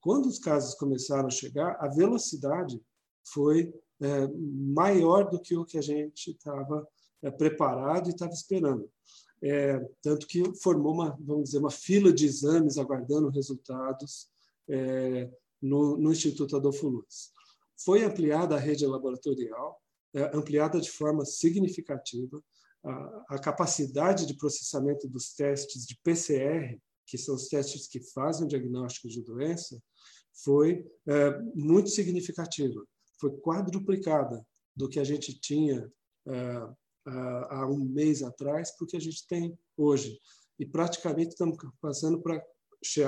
Quando 0.00 0.26
os 0.26 0.38
casos 0.38 0.74
começaram 0.74 1.26
a 1.26 1.30
chegar, 1.30 1.76
a 1.80 1.88
velocidade 1.88 2.80
foi 3.24 3.74
é, 4.00 4.28
maior 4.74 5.28
do 5.28 5.40
que 5.40 5.56
o 5.56 5.64
que 5.64 5.78
a 5.78 5.82
gente 5.82 6.30
estava 6.30 6.86
é, 7.22 7.30
preparado 7.30 8.08
e 8.08 8.10
estava 8.10 8.32
esperando. 8.32 8.88
É, 9.40 9.78
tanto 10.00 10.26
que 10.26 10.42
formou 10.60 10.92
uma, 10.92 11.16
vamos 11.20 11.44
dizer, 11.44 11.58
uma 11.58 11.70
fila 11.70 12.12
de 12.12 12.26
exames 12.26 12.78
aguardando 12.78 13.28
resultados 13.28 14.28
é, 14.68 15.28
no, 15.60 15.96
no, 15.96 16.12
Instituto 16.12 16.56
Adolfo 16.56 16.88
Lutz. 16.88 17.32
Foi 17.84 18.04
ampliada 18.04 18.54
a 18.56 18.58
rede 18.58 18.86
laboratorial, 18.86 19.80
é, 20.14 20.36
ampliada 20.36 20.80
de 20.80 20.90
forma 20.90 21.24
significativa, 21.24 22.42
a, 23.28 23.38
capacidade 23.38 24.26
de 24.26 24.36
processamento 24.36 25.08
dos 25.08 25.32
testes 25.34 25.86
de 25.86 25.96
PCR, 26.02 26.78
que 27.06 27.16
são 27.16 27.34
os 27.34 27.48
testes 27.48 27.86
que 27.86 28.00
fazem 28.12 28.44
o 28.44 28.48
diagnóstico 28.48 29.08
de 29.08 29.22
doença, 29.22 29.80
foi 30.44 30.84
é, 31.06 31.38
muito 31.54 31.90
significativa. 31.90 32.84
Foi 33.20 33.30
quadruplicada 33.38 34.44
do 34.74 34.88
que 34.88 34.98
a 34.98 35.04
gente 35.04 35.38
tinha 35.38 35.90
é, 36.26 36.32
há 37.50 37.66
um 37.66 37.84
mês 37.84 38.22
atrás 38.22 38.70
para 38.76 38.84
o 38.84 38.86
que 38.88 38.96
a 38.96 39.00
gente 39.00 39.26
tem 39.26 39.56
hoje. 39.76 40.18
E 40.58 40.66
praticamente 40.66 41.30
estamos 41.30 41.56
passando 41.80 42.20
para 42.20 42.42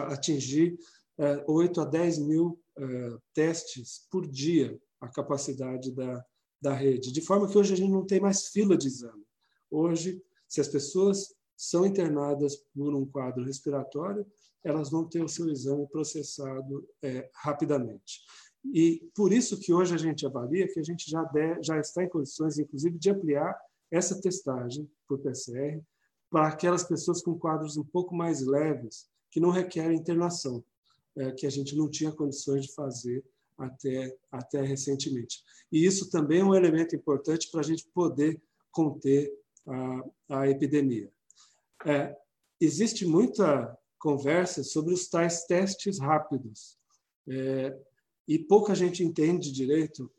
atingir 0.08 0.76
é, 1.18 1.44
8 1.48 1.80
a 1.80 1.84
10 1.84 2.18
mil 2.18 2.60
é, 2.78 3.16
testes 3.32 4.06
por 4.10 4.26
dia 4.26 4.80
a 5.00 5.08
capacidade 5.08 5.92
da, 5.92 6.24
da 6.60 6.72
rede. 6.72 7.12
De 7.12 7.20
forma 7.20 7.48
que 7.48 7.56
hoje 7.56 7.74
a 7.74 7.76
gente 7.76 7.90
não 7.90 8.06
tem 8.06 8.20
mais 8.20 8.48
fila 8.48 8.76
de 8.76 8.87
exame. 8.87 9.24
Hoje, 9.70 10.22
se 10.48 10.60
as 10.60 10.68
pessoas 10.68 11.34
são 11.56 11.87
internadas 11.87 12.56
por 12.74 12.94
um 12.94 13.06
quadro 13.06 13.44
respiratório, 13.44 14.26
elas 14.62 14.90
vão 14.90 15.06
ter 15.06 15.22
o 15.22 15.28
seu 15.28 15.48
exame 15.50 15.87
processado 15.88 16.88
é, 17.02 17.30
rapidamente. 17.34 18.22
E 18.64 19.10
por 19.14 19.32
isso 19.32 19.60
que 19.60 19.74
hoje 19.74 19.94
a 19.94 19.98
gente 19.98 20.26
avalia 20.26 20.66
que 20.66 20.80
a 20.80 20.82
gente 20.82 21.10
já, 21.10 21.28
já 21.60 21.78
está 21.78 22.02
em 22.02 22.08
condições, 22.08 22.58
inclusive, 22.58 22.98
de 22.98 23.10
ampliar 23.10 23.54
essa 23.90 24.20
testagem 24.20 24.90
por 25.06 25.18
PCR 25.18 25.82
para 26.30 26.48
aquelas 26.48 26.82
pessoas 26.82 27.22
com 27.22 27.38
quadros 27.38 27.76
um 27.76 27.84
pouco 27.84 28.14
mais 28.14 28.44
leves, 28.44 29.06
que 29.30 29.38
não 29.38 29.50
requerem 29.50 29.98
internação, 29.98 30.64
é, 31.16 31.33
que 31.33 31.46
a 31.46 31.50
gente 31.50 31.77
não 31.77 31.88
tinha 31.88 32.12
condições 32.12 32.66
de 32.66 32.74
fazer 32.74 33.24
até, 33.57 34.16
até 34.31 34.62
recentemente. 34.62 35.42
E 35.70 35.85
isso 35.85 36.11
também 36.11 36.40
é 36.40 36.44
um 36.44 36.55
elemento 36.55 36.94
importante 36.94 37.50
para 37.50 37.61
a 37.61 37.64
gente 37.64 37.87
poder 37.94 38.40
conter 38.70 39.33
a, 39.66 40.40
a 40.40 40.48
epidemia. 40.48 41.11
É, 41.87 42.16
existe 42.61 43.07
muita 43.07 43.77
conversa 43.98 44.62
sobre 44.62 44.92
os 44.92 45.09
tais 45.09 45.44
testes 45.44 45.98
rápidos. 45.98 46.77
É, 47.29 47.77
e 48.27 48.38
pouca 48.38 48.74
gente 48.74 49.05
entende 49.05 49.53
direito 49.53 50.11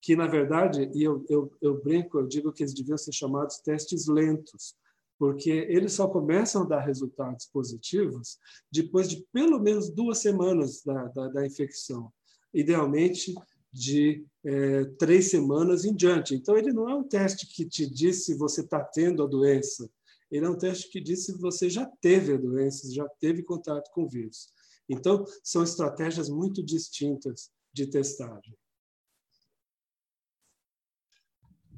que, 0.00 0.16
na 0.16 0.26
verdade, 0.26 0.90
e 0.94 1.02
eu, 1.02 1.24
eu, 1.28 1.52
eu 1.60 1.80
brinco, 1.82 2.18
eu 2.18 2.26
digo 2.26 2.52
que 2.52 2.62
eles 2.62 2.74
deviam 2.74 2.98
ser 2.98 3.12
chamados 3.12 3.58
testes 3.58 4.06
lentos, 4.08 4.74
porque 5.22 5.50
eles 5.68 5.92
só 5.92 6.08
começam 6.08 6.62
a 6.62 6.66
dar 6.66 6.80
resultados 6.80 7.46
positivos 7.46 8.40
depois 8.72 9.08
de 9.08 9.24
pelo 9.32 9.60
menos 9.60 9.88
duas 9.88 10.18
semanas 10.18 10.82
da, 10.82 11.04
da, 11.04 11.28
da 11.28 11.46
infecção, 11.46 12.12
idealmente 12.52 13.32
de 13.72 14.26
é, 14.44 14.84
três 14.98 15.30
semanas 15.30 15.84
em 15.84 15.94
diante. 15.94 16.34
Então, 16.34 16.58
ele 16.58 16.72
não 16.72 16.90
é 16.90 16.94
um 16.96 17.04
teste 17.04 17.46
que 17.46 17.64
te 17.64 17.88
diz 17.88 18.24
se 18.24 18.34
você 18.34 18.62
está 18.62 18.82
tendo 18.82 19.22
a 19.22 19.28
doença, 19.28 19.88
ele 20.28 20.44
é 20.44 20.50
um 20.50 20.58
teste 20.58 20.90
que 20.90 21.00
diz 21.00 21.24
se 21.24 21.38
você 21.38 21.70
já 21.70 21.86
teve 22.00 22.32
a 22.32 22.36
doença, 22.36 22.92
já 22.92 23.08
teve 23.20 23.44
contato 23.44 23.92
com 23.92 24.02
o 24.02 24.08
vírus. 24.08 24.48
Então, 24.88 25.24
são 25.44 25.62
estratégias 25.62 26.28
muito 26.28 26.64
distintas 26.64 27.48
de 27.72 27.86
testagem. 27.86 28.56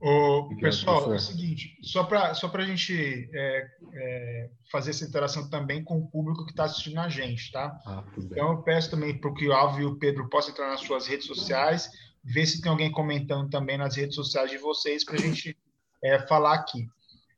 O, 0.07 0.55
pessoal, 0.61 1.15
é 1.15 1.17
o 1.17 1.19
seguinte, 1.19 1.79
só 1.83 2.05
para 2.05 2.35
só 2.35 2.53
a 2.53 2.61
gente 2.61 3.31
é, 3.33 3.67
é, 3.95 4.51
fazer 4.71 4.91
essa 4.91 5.07
interação 5.07 5.49
também 5.49 5.83
com 5.83 5.99
o 5.99 6.07
público 6.07 6.45
que 6.45 6.51
está 6.51 6.65
assistindo 6.65 6.99
a 7.01 7.09
gente, 7.09 7.51
tá? 7.51 7.81
Ah, 7.87 8.05
então 8.19 8.53
eu 8.53 8.63
peço 8.63 8.91
também 8.91 9.19
para 9.19 9.33
que 9.33 9.49
o 9.49 9.53
Alvo 9.55 9.81
e 9.81 9.87
o 9.87 9.97
Pedro 9.97 10.29
possam 10.29 10.53
entrar 10.53 10.69
nas 10.69 10.81
suas 10.81 11.07
redes 11.07 11.27
sociais, 11.27 11.89
ver 12.23 12.45
se 12.45 12.61
tem 12.61 12.71
alguém 12.71 12.93
comentando 12.93 13.49
também 13.49 13.79
nas 13.79 13.97
redes 13.97 14.15
sociais 14.15 14.51
de 14.51 14.59
vocês 14.59 15.07
para 15.07 15.15
a 15.15 15.19
gente 15.19 15.57
é, 16.05 16.19
falar 16.27 16.53
aqui. 16.53 16.87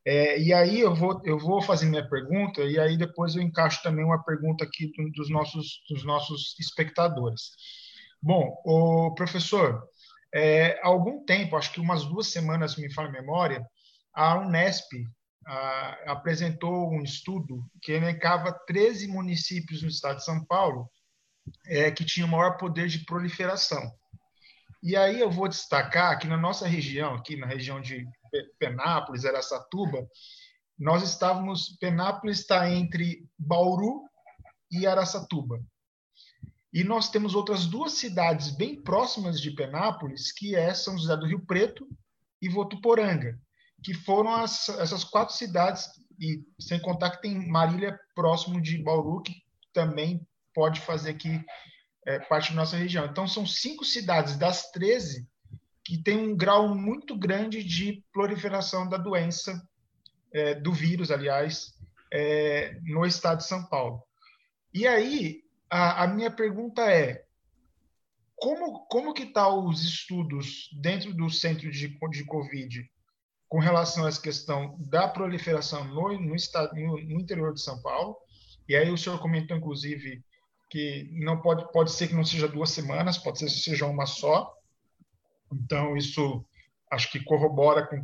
É, 0.05 0.41
e 0.41 0.53
aí 0.53 0.81
eu 0.81 0.93
vou, 0.93 1.23
eu 1.25 1.39
vou 1.39 1.63
fazer 1.63 1.87
minha 1.87 2.09
pergunta 2.09 2.63
e 2.63 2.81
aí 2.81 2.97
depois 2.97 3.37
eu 3.37 3.43
encaixo 3.43 3.81
também 3.81 4.05
uma 4.05 4.25
pergunta 4.25 4.65
aqui 4.65 4.91
dos 5.15 5.31
nossos, 5.31 5.85
dos 5.89 6.05
nossos 6.05 6.57
espectadores. 6.59 7.53
Bom, 8.21 8.61
o 8.65 9.15
professor, 9.15 9.89
é, 10.35 10.81
há 10.83 10.89
algum 10.89 11.25
tempo, 11.25 11.57
acho 11.57 11.73
que 11.73 11.81
umas 11.81 12.05
duas 12.05 12.29
semanas, 12.29 12.77
me 12.77 12.93
fala 12.93 13.09
a 13.09 13.13
memória, 13.13 13.67
a 14.15 14.37
Unesp 14.37 14.93
a, 15.47 16.13
apresentou 16.13 16.91
um 16.91 17.03
estudo 17.03 17.65
que 17.83 17.93
elencava 17.93 18.53
13 18.67 19.09
municípios 19.09 19.83
no 19.83 19.89
estado 19.89 20.17
de 20.17 20.25
São 20.25 20.45
Paulo 20.45 20.91
é, 21.67 21.91
que 21.91 22.05
tinham 22.05 22.29
maior 22.29 22.57
poder 22.57 22.89
de 22.89 23.05
proliferação. 23.05 23.91
E 24.83 24.97
aí 24.97 25.21
eu 25.21 25.31
vou 25.31 25.49
destacar 25.49 26.19
que 26.19 26.27
na 26.27 26.37
nossa 26.37 26.67
região, 26.67 27.15
aqui 27.15 27.37
na 27.37 27.47
região 27.47 27.81
de 27.81 28.07
Penápolis, 28.59 29.25
Araçatuba, 29.25 30.07
nós 30.79 31.03
estávamos. 31.03 31.77
Penápolis 31.81 32.41
está 32.41 32.71
entre 32.71 33.27
Bauru 33.39 34.03
e 34.71 34.87
Araçatuba. 34.87 35.61
E 36.77 36.85
nós 36.85 37.09
temos 37.09 37.35
outras 37.35 37.65
duas 37.65 37.93
cidades 37.93 38.51
bem 38.51 38.77
próximas 38.79 39.41
de 39.41 39.51
Penápolis, 39.51 40.31
que 40.31 40.55
é 40.55 40.75
São 40.75 40.99
José 40.99 41.17
do 41.17 41.25
Rio 41.25 41.41
Preto 41.41 41.89
e 42.39 42.51
Votuporanga, 42.51 43.41
que 43.83 43.95
foram 43.95 44.35
as, 44.35 44.69
essas 44.69 45.03
quatro 45.03 45.35
cidades, 45.35 45.89
e 46.21 46.45
sem 46.61 46.79
contar 46.79 47.13
que 47.13 47.23
tem 47.23 47.49
Marília 47.49 47.99
próximo 48.15 48.61
de 48.61 48.77
Bauru, 48.77 49.23
que 49.23 49.33
também 49.73 50.21
pode 50.53 50.83
fazer 50.83 51.13
aqui 51.13 51.43
é, 52.07 52.19
parte 52.19 52.51
da 52.51 52.57
nossa 52.57 52.77
região. 52.77 53.07
Então, 53.07 53.27
são 53.27 53.47
cinco 53.47 53.83
cidades 53.83 54.37
das 54.37 54.71
13 54.71 55.27
que 55.83 55.97
tem 55.97 56.19
um 56.19 56.37
grau 56.37 56.75
muito 56.75 57.17
grande 57.17 57.65
de 57.65 58.05
proliferação 58.13 58.87
da 58.87 58.99
doença, 58.99 59.67
é, 60.31 60.55
do 60.55 60.75
vírus, 60.75 61.11
aliás, 61.11 61.73
é, 62.13 62.79
no 62.83 63.07
estado 63.07 63.39
de 63.39 63.47
São 63.47 63.65
Paulo. 63.65 64.03
E 64.75 64.87
aí, 64.87 65.46
a, 65.71 66.05
a 66.05 66.07
minha 66.07 66.31
pergunta 66.31 66.83
é, 66.83 67.25
como, 68.35 68.87
como 68.87 69.15
que 69.15 69.25
estão 69.25 69.51
tá 69.51 69.69
os 69.69 69.83
estudos 69.85 70.69
dentro 70.81 71.13
do 71.15 71.31
centro 71.31 71.71
de, 71.71 71.89
de 71.89 72.25
Covid? 72.25 72.89
com 73.49 73.59
relação 73.59 74.05
a 74.05 74.09
essa 74.09 74.21
questão 74.21 74.77
da 74.79 75.07
proliferação 75.09 75.85
no, 75.85 76.21
no, 76.21 76.35
estado, 76.35 76.75
no, 76.75 76.97
no 76.97 77.21
interior 77.21 77.53
de 77.55 77.61
São 77.61 77.81
Paulo. 77.81 78.17
E 78.69 78.75
aí 78.75 78.91
o 78.91 78.99
senhor 78.99 79.21
comentou, 79.21 79.57
inclusive, 79.57 80.23
que 80.69 81.09
não 81.13 81.41
pode, 81.41 81.71
pode 81.73 81.93
ser 81.93 82.09
que 82.09 82.15
não 82.15 82.25
seja 82.25 82.49
duas 82.49 82.71
semanas, 82.71 83.19
pode 83.19 83.39
ser 83.39 83.47
que 83.47 83.53
seja 83.53 83.87
uma 83.87 84.07
só. 84.07 84.53
Então, 85.53 85.97
isso 85.97 86.45
acho 86.91 87.11
que 87.11 87.23
corrobora 87.23 87.87
com, 87.87 88.03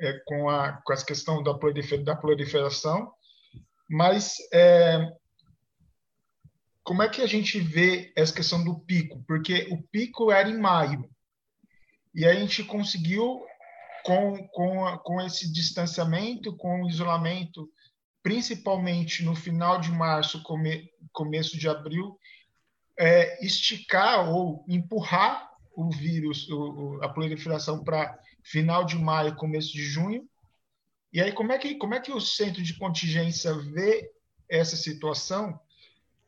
é, 0.00 0.20
com, 0.26 0.48
a, 0.48 0.72
com 0.84 0.92
essa 0.92 1.06
questão 1.06 1.42
da, 1.42 1.52
da 1.52 2.16
proliferação. 2.16 3.12
Mas 3.88 4.34
é, 4.52 5.12
como 6.84 7.02
é 7.02 7.08
que 7.08 7.22
a 7.22 7.26
gente 7.26 7.60
vê 7.60 8.12
essa 8.16 8.34
questão 8.34 8.62
do 8.64 8.78
pico? 8.80 9.22
Porque 9.26 9.68
o 9.70 9.82
pico 9.82 10.30
era 10.30 10.48
em 10.48 10.58
maio. 10.58 11.08
E 12.14 12.26
a 12.26 12.34
gente 12.34 12.64
conseguiu, 12.64 13.44
com, 14.04 14.46
com, 14.48 14.98
com 14.98 15.20
esse 15.20 15.50
distanciamento, 15.52 16.56
com 16.56 16.82
o 16.82 16.88
isolamento, 16.88 17.70
principalmente 18.22 19.24
no 19.24 19.34
final 19.34 19.80
de 19.80 19.90
março, 19.90 20.42
come, 20.42 20.90
começo 21.12 21.58
de 21.58 21.68
abril, 21.68 22.18
é, 22.98 23.44
esticar 23.44 24.28
ou 24.28 24.64
empurrar 24.68 25.50
o 25.74 25.90
vírus, 25.90 26.48
o, 26.50 27.00
a 27.02 27.08
proliferação 27.08 27.82
para 27.82 28.18
final 28.42 28.84
de 28.84 28.96
maio, 28.96 29.36
começo 29.36 29.72
de 29.72 29.82
junho. 29.82 30.28
E 31.12 31.20
aí, 31.20 31.32
como 31.32 31.52
é 31.52 31.58
que, 31.58 31.76
como 31.76 31.94
é 31.94 32.00
que 32.00 32.12
o 32.12 32.20
centro 32.20 32.62
de 32.62 32.76
contingência 32.76 33.54
vê 33.54 34.10
essa 34.48 34.76
situação, 34.76 35.58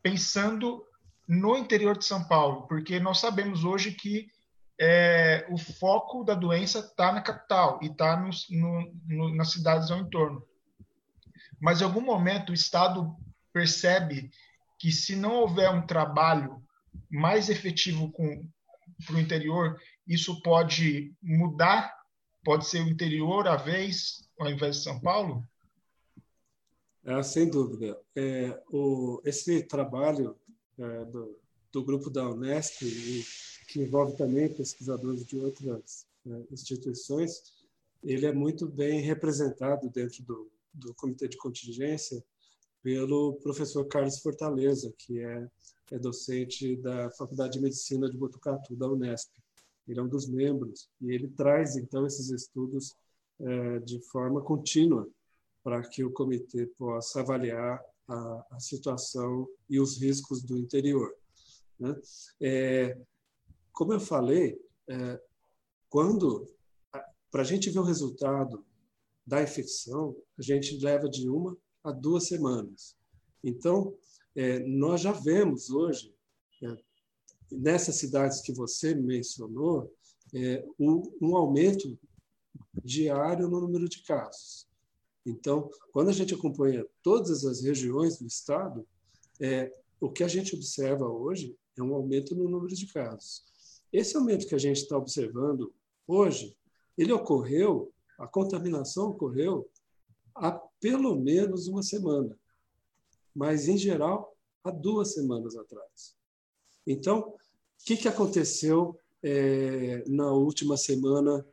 pensando 0.04 0.84
no 1.26 1.56
interior 1.56 1.96
de 1.96 2.04
São 2.04 2.22
Paulo? 2.22 2.68
Porque 2.68 3.00
nós 3.00 3.18
sabemos 3.18 3.64
hoje 3.64 3.90
que 3.92 4.28
é, 4.78 5.46
o 5.48 5.56
foco 5.56 6.22
da 6.22 6.34
doença 6.34 6.80
está 6.80 7.10
na 7.10 7.22
capital 7.22 7.80
e 7.82 7.86
está 7.86 8.16
nas 8.18 9.50
cidades 9.50 9.90
ao 9.90 9.98
entorno. 9.98 10.46
Mas 11.58 11.80
em 11.80 11.84
algum 11.84 12.02
momento 12.02 12.50
o 12.50 12.54
Estado 12.54 13.16
percebe 13.50 14.30
que 14.78 14.92
se 14.92 15.16
não 15.16 15.36
houver 15.36 15.70
um 15.70 15.86
trabalho 15.86 16.62
mais 17.10 17.48
efetivo 17.48 18.12
para 19.06 19.16
o 19.16 19.20
interior, 19.20 19.80
isso 20.06 20.42
pode 20.42 21.14
mudar, 21.22 21.94
pode 22.44 22.66
ser 22.66 22.80
o 22.80 22.88
interior 22.88 23.48
à 23.48 23.56
vez, 23.56 24.28
ao 24.38 24.50
invés 24.50 24.76
de 24.76 24.82
São 24.82 25.00
Paulo? 25.00 25.48
É, 27.04 27.22
sem 27.22 27.50
dúvida. 27.50 28.00
É, 28.16 28.62
o, 28.70 29.20
esse 29.24 29.62
trabalho 29.64 30.36
é, 30.78 31.04
do, 31.04 31.38
do 31.70 31.84
grupo 31.84 32.08
da 32.08 32.28
Unesp 32.30 32.80
que 33.68 33.82
envolve 33.82 34.16
também 34.16 34.48
pesquisadores 34.48 35.26
de 35.26 35.38
outras 35.38 36.06
né, 36.24 36.42
instituições, 36.50 37.52
ele 38.02 38.24
é 38.24 38.32
muito 38.32 38.66
bem 38.66 39.00
representado 39.00 39.90
dentro 39.90 40.22
do, 40.22 40.50
do 40.72 40.94
comitê 40.94 41.28
de 41.28 41.36
contingência 41.36 42.24
pelo 42.82 43.34
professor 43.42 43.84
Carlos 43.86 44.20
Fortaleza, 44.20 44.92
que 44.96 45.20
é, 45.20 45.48
é 45.90 45.98
docente 45.98 46.76
da 46.76 47.10
Faculdade 47.10 47.54
de 47.54 47.60
Medicina 47.60 48.08
de 48.08 48.16
Botucatu, 48.16 48.76
da 48.76 48.88
Unesp. 48.88 49.30
Ele 49.86 50.00
é 50.00 50.02
um 50.02 50.08
dos 50.08 50.26
membros 50.26 50.88
e 51.00 51.12
ele 51.12 51.28
traz, 51.28 51.76
então, 51.76 52.06
esses 52.06 52.30
estudos 52.30 52.94
é, 53.40 53.78
de 53.80 54.00
forma 54.10 54.40
contínua 54.40 55.06
para 55.64 55.82
que 55.82 56.04
o 56.04 56.12
comitê 56.12 56.66
possa 56.78 57.20
avaliar 57.20 57.82
a, 58.06 58.46
a 58.52 58.60
situação 58.60 59.48
e 59.68 59.80
os 59.80 60.00
riscos 60.00 60.42
do 60.42 60.56
interior. 60.56 61.12
Né? 61.80 62.00
É, 62.40 62.98
como 63.72 63.92
eu 63.92 64.00
falei, 64.00 64.60
é, 64.88 65.20
quando 65.88 66.46
para 67.34 67.42
a 67.42 67.44
gente 67.44 67.68
ver 67.68 67.80
o 67.80 67.84
resultado 67.84 68.64
da 69.26 69.42
infecção, 69.42 70.14
a 70.38 70.42
gente 70.42 70.78
leva 70.78 71.08
de 71.08 71.28
uma 71.28 71.56
a 71.82 71.90
duas 71.90 72.28
semanas. 72.28 72.96
Então, 73.42 73.92
é, 74.36 74.60
nós 74.60 75.00
já 75.00 75.10
vemos 75.10 75.68
hoje, 75.68 76.14
é, 76.62 76.76
nessas 77.50 77.96
cidades 77.96 78.40
que 78.40 78.52
você 78.52 78.94
mencionou, 78.94 79.92
é, 80.32 80.64
um, 80.78 81.02
um, 81.20 81.36
aumento 81.36 81.98
diário 82.84 83.48
no 83.48 83.60
número 83.60 83.88
de 83.88 84.04
casos. 84.04 84.68
Então, 85.26 85.70
quando 85.92 86.10
a 86.10 86.12
gente 86.12 86.34
acompanha 86.34 86.86
todas 87.02 87.44
as 87.44 87.62
regiões 87.62 88.18
do 88.18 88.26
estado, 88.26 88.86
é, 89.40 89.72
o 90.00 90.10
que 90.10 90.22
a 90.22 90.28
gente 90.28 90.54
observa 90.54 91.08
hoje 91.08 91.56
é 91.76 91.82
um 91.82 91.94
aumento 91.94 92.34
no 92.34 92.48
número 92.48 92.74
de 92.74 92.86
casos. 92.86 93.44
Esse 93.92 94.16
aumento 94.16 94.46
que 94.46 94.54
a 94.54 94.58
gente 94.58 94.82
está 94.82 94.98
observando 94.98 95.72
hoje, 96.06 96.56
ele 96.96 97.12
ocorreu, 97.12 97.92
a 98.18 98.26
contaminação 98.26 99.10
ocorreu 99.10 99.68
há 100.34 100.52
pelo 100.80 101.16
menos 101.16 101.68
uma 101.68 101.82
semana, 101.82 102.38
mas 103.34 103.68
em 103.68 103.78
geral 103.78 104.36
há 104.62 104.70
duas 104.70 105.14
semanas 105.14 105.56
atrás. 105.56 106.16
Então, 106.86 107.20
o 107.20 107.36
que, 107.84 107.96
que 107.96 108.08
aconteceu 108.08 108.98
é, 109.22 110.04
na 110.06 110.32
última 110.32 110.76
semana, 110.76 111.46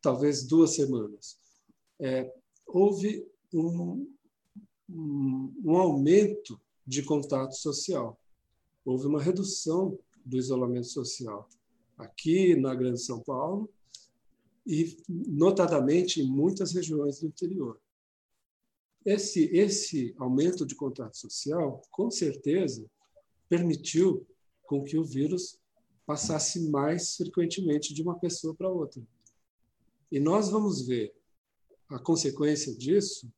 talvez 0.00 0.46
duas 0.46 0.74
semanas? 0.74 1.38
É, 1.98 2.32
houve 2.66 3.26
um, 3.52 4.08
um, 4.88 5.54
um 5.64 5.76
aumento 5.76 6.60
de 6.86 7.02
contato 7.02 7.54
social, 7.54 8.18
houve 8.84 9.06
uma 9.06 9.22
redução 9.22 9.98
do 10.24 10.36
isolamento 10.36 10.86
social 10.86 11.48
aqui 11.96 12.56
na 12.56 12.74
Grande 12.74 13.00
São 13.00 13.20
Paulo 13.20 13.70
e 14.66 14.96
notadamente 15.08 16.20
em 16.20 16.26
muitas 16.26 16.72
regiões 16.72 17.20
do 17.20 17.26
interior. 17.26 17.80
Esse 19.04 19.44
esse 19.54 20.14
aumento 20.18 20.64
de 20.64 20.74
contato 20.74 21.16
social, 21.16 21.82
com 21.90 22.10
certeza, 22.10 22.90
permitiu 23.48 24.26
com 24.66 24.82
que 24.82 24.96
o 24.96 25.04
vírus 25.04 25.58
passasse 26.06 26.70
mais 26.70 27.16
frequentemente 27.16 27.92
de 27.92 28.02
uma 28.02 28.18
pessoa 28.18 28.54
para 28.54 28.70
outra. 28.70 29.02
E 30.10 30.18
nós 30.18 30.48
vamos 30.48 30.86
ver 30.86 31.14
a 31.94 31.98
consequência 32.00 32.76
disso 32.76 33.32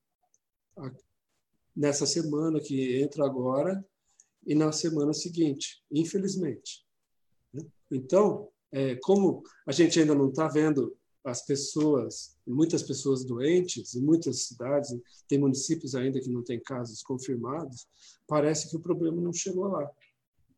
nessa 1.75 2.07
semana 2.07 2.59
que 2.59 3.03
entra 3.03 3.27
agora 3.27 3.85
e 4.47 4.55
na 4.55 4.73
semana 4.73 5.13
seguinte, 5.13 5.83
infelizmente. 5.91 6.87
Né? 7.53 7.63
Então, 7.91 8.49
é, 8.73 8.97
como 8.97 9.43
a 9.67 9.73
gente 9.73 10.01
ainda 10.01 10.15
não 10.15 10.31
está 10.31 10.49
vendo 10.49 10.97
as 11.23 11.45
pessoas, 11.45 12.39
muitas 12.47 12.83
pessoas 12.83 13.25
doentes, 13.25 13.95
em 13.95 14.01
muitas 14.01 14.47
cidades, 14.47 14.97
tem 15.29 15.39
municípios 15.39 15.95
ainda 15.95 16.21
que 16.21 16.31
não 16.31 16.43
têm 16.43 16.61
casos 16.61 17.03
confirmados, 17.03 17.87
parece 18.27 18.71
que 18.71 18.77
o 18.77 18.81
problema 18.81 19.21
não 19.21 19.35
chegou 19.35 19.67
lá. 19.69 19.91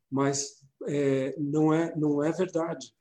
Mas 0.09 0.63
é, 0.87 1.35
não, 1.37 1.75
é, 1.75 1.97
não 1.97 2.23
é 2.23 2.31
verdade, 2.31 2.95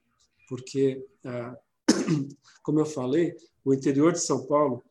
porque, 0.50 1.06
ah, 1.24 1.56
como 2.64 2.80
eu 2.80 2.86
falei, 2.86 3.36
o 3.68 3.74
interior 3.74 4.14
de 4.14 4.22
São 4.22 4.48
Paulo, 4.48 4.82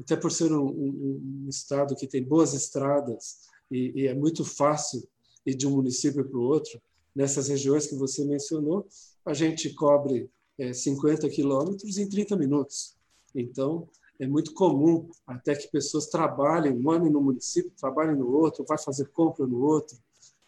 até 0.00 0.16
por 0.16 0.32
ser 0.32 0.52
um, 0.52 0.66
um, 0.66 1.44
um 1.44 1.48
estado 1.48 1.94
que 1.94 2.06
tem 2.06 2.22
boas 2.22 2.54
estradas 2.54 3.40
e, 3.70 4.02
e 4.02 4.06
é 4.06 4.14
muito 4.14 4.44
fácil 4.44 5.06
e 5.44 5.54
de 5.54 5.66
um 5.66 5.70
município 5.70 6.24
para 6.24 6.38
o 6.38 6.42
outro, 6.42 6.80
nessas 7.14 7.48
regiões 7.48 7.86
que 7.86 7.94
você 7.94 8.24
mencionou, 8.24 8.86
a 9.24 9.34
gente 9.34 9.72
cobre 9.74 10.30
é, 10.58 10.72
50 10.72 11.28
quilômetros 11.28 11.98
em 11.98 12.08
30 12.08 12.36
minutos. 12.36 12.94
Então, 13.34 13.88
é 14.18 14.26
muito 14.26 14.52
comum 14.52 15.08
até 15.26 15.54
que 15.54 15.68
pessoas 15.68 16.06
trabalhem 16.06 16.72
ano 16.86 17.10
no 17.10 17.20
município, 17.22 17.72
trabalhem 17.78 18.16
no 18.16 18.30
outro, 18.30 18.64
vai 18.68 18.78
fazer 18.78 19.08
compra 19.08 19.46
no 19.46 19.60
outro. 19.62 19.96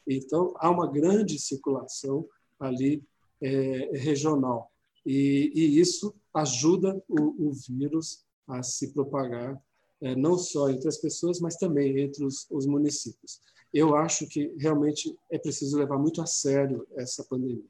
Então, 0.07 0.53
há 0.57 0.71
uma 0.71 0.87
grande 0.87 1.39
circulação 1.39 2.29
ali 2.61 3.03
é, 3.41 3.91
regional. 3.95 4.71
E, 5.07 5.51
e, 5.55 5.81
isso 5.81 6.15
ajuda 6.35 7.03
o, 7.09 7.49
o, 7.49 7.53
vírus 7.53 8.25
a 8.53 8.63
se 8.63 8.93
propagar, 8.93 9.61
é, 10.01 10.17
não 10.17 10.37
só 10.37 10.69
entre 10.71 10.89
as 10.89 10.99
pessoas, 10.99 11.41
mas 11.41 11.57
também 11.57 12.01
entre 12.01 12.25
os, 12.25 12.47
os 12.51 12.67
municípios 12.67 13.41
eu 13.73 13.97
acho 13.97 14.27
que 14.27 14.55
realmente 14.59 15.17
é 15.31 15.39
preciso 15.39 15.79
levar 15.79 15.99
muito 15.99 16.21
a 16.21 16.27
sério 16.27 16.87
essa 16.97 17.25
pandemia. 17.25 17.65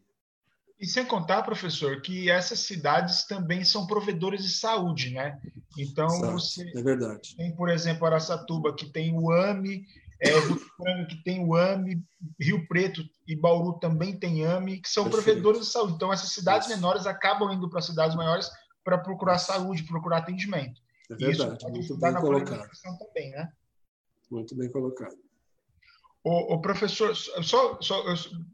E 0.81 0.87
sem 0.87 1.07
contar, 1.07 1.45
professor, 1.45 2.03
que 2.03 2.29
essas 2.29 2.59
cidades 2.59 3.25
também 3.25 3.65
são 3.65 3.87
provedores 3.87 4.43
de 4.43 4.51
saúde, 4.51 5.11
né? 5.11 5.41
Então, 5.79 6.09
Exato. 6.09 6.33
você 6.33 6.73
é 6.75 6.83
verdade. 6.83 7.37
tem, 7.37 7.55
por 7.55 7.69
exemplo, 7.69 8.05
Araçatuba, 8.05 8.75
que 8.75 8.87
tem 8.87 9.17
o 9.17 9.31
AME, 9.31 9.87
é, 10.21 10.41
Votuporanga, 10.41 11.07
que 11.07 11.23
tem 11.23 11.47
o 11.47 11.55
AME, 11.55 12.03
Rio 12.41 12.67
Preto 12.67 13.01
e 13.29 13.37
Bauru 13.37 13.79
também 13.79 14.19
tem 14.19 14.45
AME, 14.45 14.81
que 14.81 14.89
são 14.89 15.05
Perfeito. 15.05 15.25
provedores 15.25 15.61
de 15.61 15.67
saúde. 15.67 15.95
Então, 15.95 16.13
essas 16.13 16.31
cidades 16.31 16.67
Isso. 16.67 16.77
menores 16.77 17.07
acabam 17.07 17.53
indo 17.53 17.71
para 17.71 17.81
cidades 17.81 18.17
maiores 18.17 18.51
para 18.85 18.99
procurar 18.99 19.39
saúde, 19.39 19.85
procurar 19.85 20.19
atendimento. 20.19 20.81
É 21.11 21.15
verdade, 21.15 21.55
isso 21.79 21.97
muito 21.99 21.99
bem 21.99 22.15
colocado. 22.15 22.71
Também, 22.99 23.31
né? 23.31 23.53
Muito 24.31 24.57
bem 24.57 24.71
colocado. 24.71 25.17
O, 26.25 26.55
o 26.55 26.61
professor, 26.61 27.17
só, 27.17 27.81
só, 27.81 28.05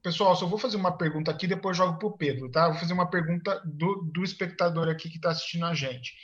pessoal, 0.02 0.34
só 0.34 0.46
vou 0.46 0.58
fazer 0.58 0.78
uma 0.78 0.96
pergunta 0.96 1.30
aqui, 1.30 1.46
depois 1.46 1.76
jogo 1.76 1.98
para 1.98 2.08
o 2.08 2.16
Pedro, 2.16 2.50
tá? 2.50 2.68
Vou 2.68 2.78
fazer 2.78 2.94
uma 2.94 3.10
pergunta 3.10 3.60
do, 3.64 4.10
do 4.10 4.24
espectador 4.24 4.88
aqui 4.88 5.10
que 5.10 5.16
está 5.16 5.30
assistindo 5.30 5.66
a 5.66 5.74
gente. 5.74 6.14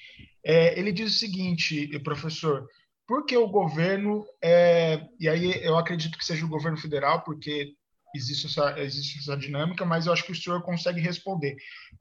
É, 0.42 0.78
ele 0.78 0.90
diz 0.90 1.14
o 1.14 1.18
seguinte, 1.18 1.98
professor, 1.98 2.66
por 3.06 3.26
que 3.26 3.36
o 3.36 3.46
governo, 3.46 4.24
é, 4.42 5.06
e 5.20 5.28
aí 5.28 5.62
eu 5.62 5.76
acredito 5.76 6.16
que 6.16 6.24
seja 6.24 6.46
o 6.46 6.48
governo 6.48 6.78
federal, 6.78 7.22
porque 7.22 7.74
existe 8.14 8.46
essa, 8.46 8.80
existe 8.80 9.18
essa 9.18 9.36
dinâmica, 9.36 9.84
mas 9.84 10.06
eu 10.06 10.12
acho 10.14 10.24
que 10.24 10.32
o 10.32 10.36
senhor 10.36 10.62
consegue 10.62 11.00
responder. 11.00 11.56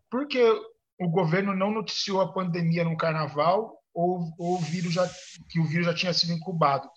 Por 0.09 0.25
que 0.25 0.41
o 0.99 1.09
governo 1.09 1.55
não 1.55 1.71
noticiou 1.71 2.21
a 2.21 2.31
pandemia 2.31 2.83
no 2.83 2.97
carnaval 2.97 3.77
ou, 3.93 4.33
ou 4.37 4.55
o 4.55 4.61
vírus 4.61 4.93
já, 4.93 5.09
que 5.49 5.59
o 5.59 5.65
vírus 5.65 5.85
já 5.85 5.93
tinha 5.93 6.13
sido 6.13 6.33
incubado? 6.33 6.89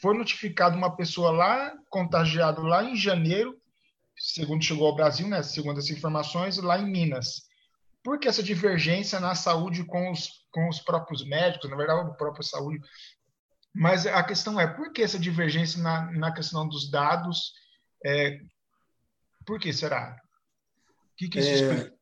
Foi 0.00 0.16
notificado 0.16 0.76
uma 0.76 0.96
pessoa 0.96 1.30
lá, 1.30 1.72
contagiado 1.88 2.62
lá 2.62 2.82
em 2.82 2.96
janeiro, 2.96 3.60
segundo 4.16 4.64
chegou 4.64 4.86
ao 4.86 4.94
Brasil, 4.94 5.28
né, 5.28 5.42
segundo 5.42 5.78
as 5.78 5.90
informações, 5.90 6.56
lá 6.58 6.78
em 6.78 6.90
Minas. 6.90 7.48
Por 8.02 8.18
que 8.18 8.28
essa 8.28 8.42
divergência 8.42 9.20
na 9.20 9.34
saúde 9.34 9.84
com 9.84 10.10
os, 10.10 10.46
com 10.50 10.68
os 10.68 10.80
próprios 10.80 11.26
médicos, 11.26 11.68
na 11.68 11.76
verdade, 11.76 12.00
a 12.00 12.14
própria 12.14 12.42
saúde? 12.42 12.80
Mas 13.74 14.06
a 14.06 14.22
questão 14.22 14.58
é, 14.58 14.66
por 14.66 14.92
que 14.92 15.02
essa 15.02 15.18
divergência 15.18 15.82
na, 15.82 16.10
na 16.12 16.32
questão 16.32 16.66
dos 16.66 16.90
dados? 16.90 17.52
É, 18.04 18.40
por 19.46 19.60
que 19.60 19.72
será? 19.72 20.16
O 21.12 21.16
que, 21.16 21.28
que 21.28 21.38
isso 21.38 21.48
é, 21.50 21.54
explica? 21.54 21.99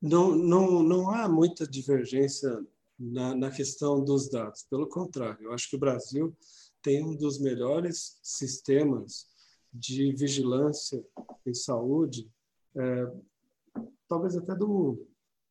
Não, 0.00 0.34
não, 0.34 0.82
não 0.82 1.10
há 1.10 1.28
muita 1.28 1.66
divergência 1.66 2.64
na, 2.98 3.34
na 3.34 3.50
questão 3.50 4.02
dos 4.02 4.28
dados. 4.28 4.62
Pelo 4.68 4.86
contrário, 4.86 5.44
eu 5.44 5.52
acho 5.52 5.68
que 5.68 5.76
o 5.76 5.80
Brasil 5.80 6.34
tem 6.82 7.04
um 7.04 7.16
dos 7.16 7.38
melhores 7.38 8.18
sistemas 8.22 9.26
de 9.72 10.12
vigilância 10.12 11.04
em 11.46 11.54
saúde, 11.54 12.28
é, 12.74 13.12
talvez 14.08 14.36
até 14.36 14.54
do 14.54 14.68
mundo. 14.68 15.06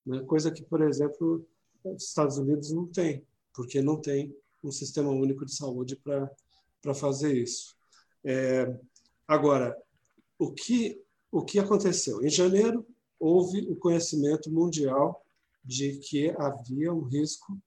Né? 0.06 0.22
Coisa 0.24 0.52
que, 0.52 0.64
por 0.64 0.82
exemplo, 0.82 1.46
os 1.84 2.04
Estados 2.04 2.38
Unidos 2.38 2.72
não 2.72 2.88
tem, 2.88 3.26
porque 3.54 3.82
não 3.82 4.00
tem 4.02 4.36
um 4.64 4.72
sistema 4.72 5.10
único 5.10 5.46
de 5.46 5.56
saúde 5.56 5.96
para 5.96 6.94
fazer 6.94 7.34
isso. 7.36 7.76
É, 8.24 8.76
agora, 9.28 9.78
o 10.38 10.52
que, 10.52 11.02
o 11.32 11.44
que 11.44 11.60
aconteceu? 11.60 12.22
Em 12.22 12.30
janeiro, 12.30 12.86
houve 13.20 13.68
o 13.70 13.76
conhecimento 13.76 14.52
mundial 14.52 15.24
de 15.64 15.98
que 15.98 16.30
havia 16.38 16.94
um 16.94 17.02
risco 17.02 17.58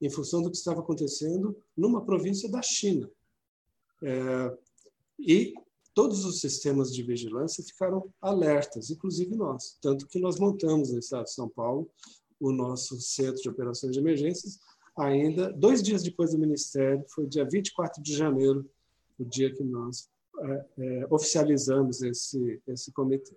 em 0.00 0.10
função 0.10 0.42
do 0.42 0.50
que 0.50 0.56
estava 0.56 0.80
acontecendo 0.80 1.56
numa 1.76 2.04
província 2.04 2.50
da 2.50 2.62
China. 2.62 3.10
É, 4.02 4.58
e 5.18 5.54
todos 5.94 6.24
os 6.24 6.40
sistemas 6.40 6.92
de 6.92 7.02
vigilância 7.02 7.62
ficaram 7.62 8.12
alertas, 8.20 8.90
inclusive 8.90 9.36
nós. 9.36 9.78
Tanto 9.80 10.06
que 10.06 10.18
nós 10.18 10.38
montamos 10.38 10.90
no 10.90 10.98
estado 10.98 11.24
de 11.24 11.32
São 11.32 11.48
Paulo 11.48 11.88
o 12.40 12.50
nosso 12.50 13.00
centro 13.00 13.40
de 13.40 13.48
operações 13.48 13.92
de 13.92 14.00
emergências, 14.00 14.58
ainda 14.98 15.52
dois 15.52 15.82
dias 15.82 16.02
depois 16.02 16.32
do 16.32 16.38
Ministério, 16.38 17.04
foi 17.08 17.26
dia 17.26 17.48
24 17.48 18.02
de 18.02 18.14
janeiro, 18.14 18.68
o 19.18 19.24
dia 19.24 19.54
que 19.54 19.62
nós 19.62 20.08
é, 20.40 20.66
é, 20.78 21.06
oficializamos 21.10 22.02
esse, 22.02 22.60
esse 22.66 22.92
comitê. 22.92 23.36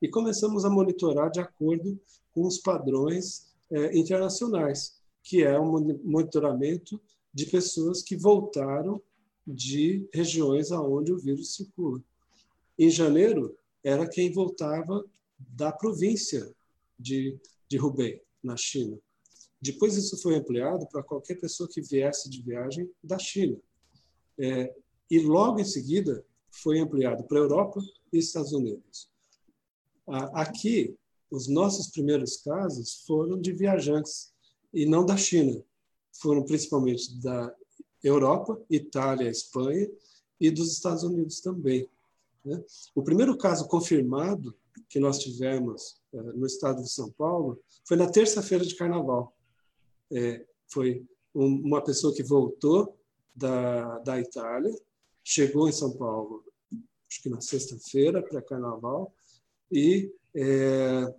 E 0.00 0.08
começamos 0.08 0.64
a 0.64 0.70
monitorar 0.70 1.30
de 1.30 1.40
acordo 1.40 1.98
com 2.32 2.46
os 2.46 2.58
padrões 2.58 3.54
é, 3.70 3.96
internacionais, 3.96 5.00
que 5.22 5.42
é 5.42 5.58
o 5.58 5.64
monitoramento 6.04 7.00
de 7.32 7.46
pessoas 7.46 8.02
que 8.02 8.16
voltaram 8.16 9.00
de 9.46 10.08
regiões 10.12 10.72
aonde 10.72 11.12
o 11.12 11.18
vírus 11.18 11.54
circula. 11.54 12.02
Em 12.78 12.90
janeiro, 12.90 13.56
era 13.82 14.08
quem 14.08 14.32
voltava 14.32 15.04
da 15.38 15.70
província 15.70 16.52
de, 16.98 17.38
de 17.68 17.78
Hubei, 17.78 18.22
na 18.42 18.56
China. 18.56 18.98
Depois 19.60 19.96
isso 19.96 20.20
foi 20.20 20.34
ampliado 20.34 20.86
para 20.88 21.02
qualquer 21.02 21.40
pessoa 21.40 21.68
que 21.68 21.80
viesse 21.80 22.28
de 22.28 22.42
viagem 22.42 22.90
da 23.02 23.18
China. 23.18 23.56
É, 24.38 24.74
e 25.10 25.18
logo 25.20 25.60
em 25.60 25.64
seguida 25.64 26.24
foi 26.50 26.78
ampliado 26.78 27.24
para 27.24 27.38
a 27.38 27.42
Europa 27.42 27.80
e 28.12 28.18
Estados 28.18 28.52
Unidos. 28.52 29.08
Aqui, 30.06 30.96
os 31.30 31.48
nossos 31.48 31.88
primeiros 31.88 32.36
casos 32.38 33.02
foram 33.06 33.40
de 33.40 33.52
viajantes 33.52 34.32
e 34.72 34.86
não 34.86 35.04
da 35.04 35.16
China. 35.16 35.62
Foram 36.20 36.44
principalmente 36.44 37.20
da 37.20 37.54
Europa, 38.02 38.60
Itália, 38.70 39.28
Espanha 39.28 39.90
e 40.40 40.50
dos 40.50 40.72
Estados 40.72 41.02
Unidos 41.02 41.40
também. 41.40 41.88
Né? 42.44 42.62
O 42.94 43.02
primeiro 43.02 43.36
caso 43.36 43.66
confirmado 43.66 44.56
que 44.88 45.00
nós 45.00 45.18
tivemos 45.18 46.00
eh, 46.12 46.22
no 46.22 46.46
estado 46.46 46.82
de 46.82 46.90
São 46.90 47.10
Paulo 47.10 47.60
foi 47.84 47.96
na 47.96 48.08
terça-feira 48.08 48.64
de 48.64 48.76
Carnaval. 48.76 49.34
É, 50.12 50.46
foi 50.68 51.04
uma 51.34 51.82
pessoa 51.82 52.14
que 52.14 52.22
voltou 52.22 52.96
da, 53.34 53.98
da 53.98 54.20
Itália, 54.20 54.74
chegou 55.22 55.68
em 55.68 55.72
São 55.72 55.96
Paulo, 55.96 56.44
acho 57.08 57.22
que 57.22 57.28
na 57.28 57.40
sexta-feira, 57.40 58.22
para 58.22 58.40
Carnaval, 58.40 59.12
e, 59.70 60.10
é, 60.34 61.14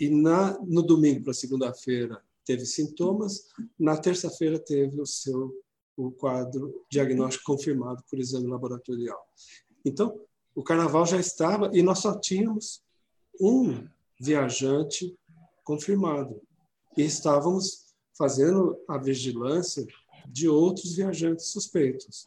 e 0.00 0.10
na, 0.10 0.58
no 0.60 0.82
domingo 0.82 1.24
para 1.24 1.34
segunda-feira 1.34 2.22
teve 2.44 2.66
sintomas, 2.66 3.48
na 3.78 3.96
terça-feira 3.96 4.58
teve 4.58 5.00
o 5.00 5.06
seu 5.06 5.54
o 5.96 6.10
quadro 6.10 6.84
diagnóstico 6.90 7.44
confirmado 7.44 8.02
por 8.08 8.18
exame 8.18 8.46
laboratorial. 8.46 9.26
Então, 9.84 10.18
o 10.54 10.62
carnaval 10.62 11.06
já 11.06 11.18
estava 11.18 11.70
e 11.72 11.82
nós 11.82 11.98
só 11.98 12.18
tínhamos 12.18 12.82
um 13.40 13.86
viajante 14.20 15.16
confirmado. 15.64 16.40
E 16.96 17.02
estávamos 17.02 17.94
fazendo 18.16 18.78
a 18.88 18.98
vigilância 18.98 19.86
de 20.28 20.48
outros 20.48 20.94
viajantes 20.94 21.46
suspeitos. 21.46 22.24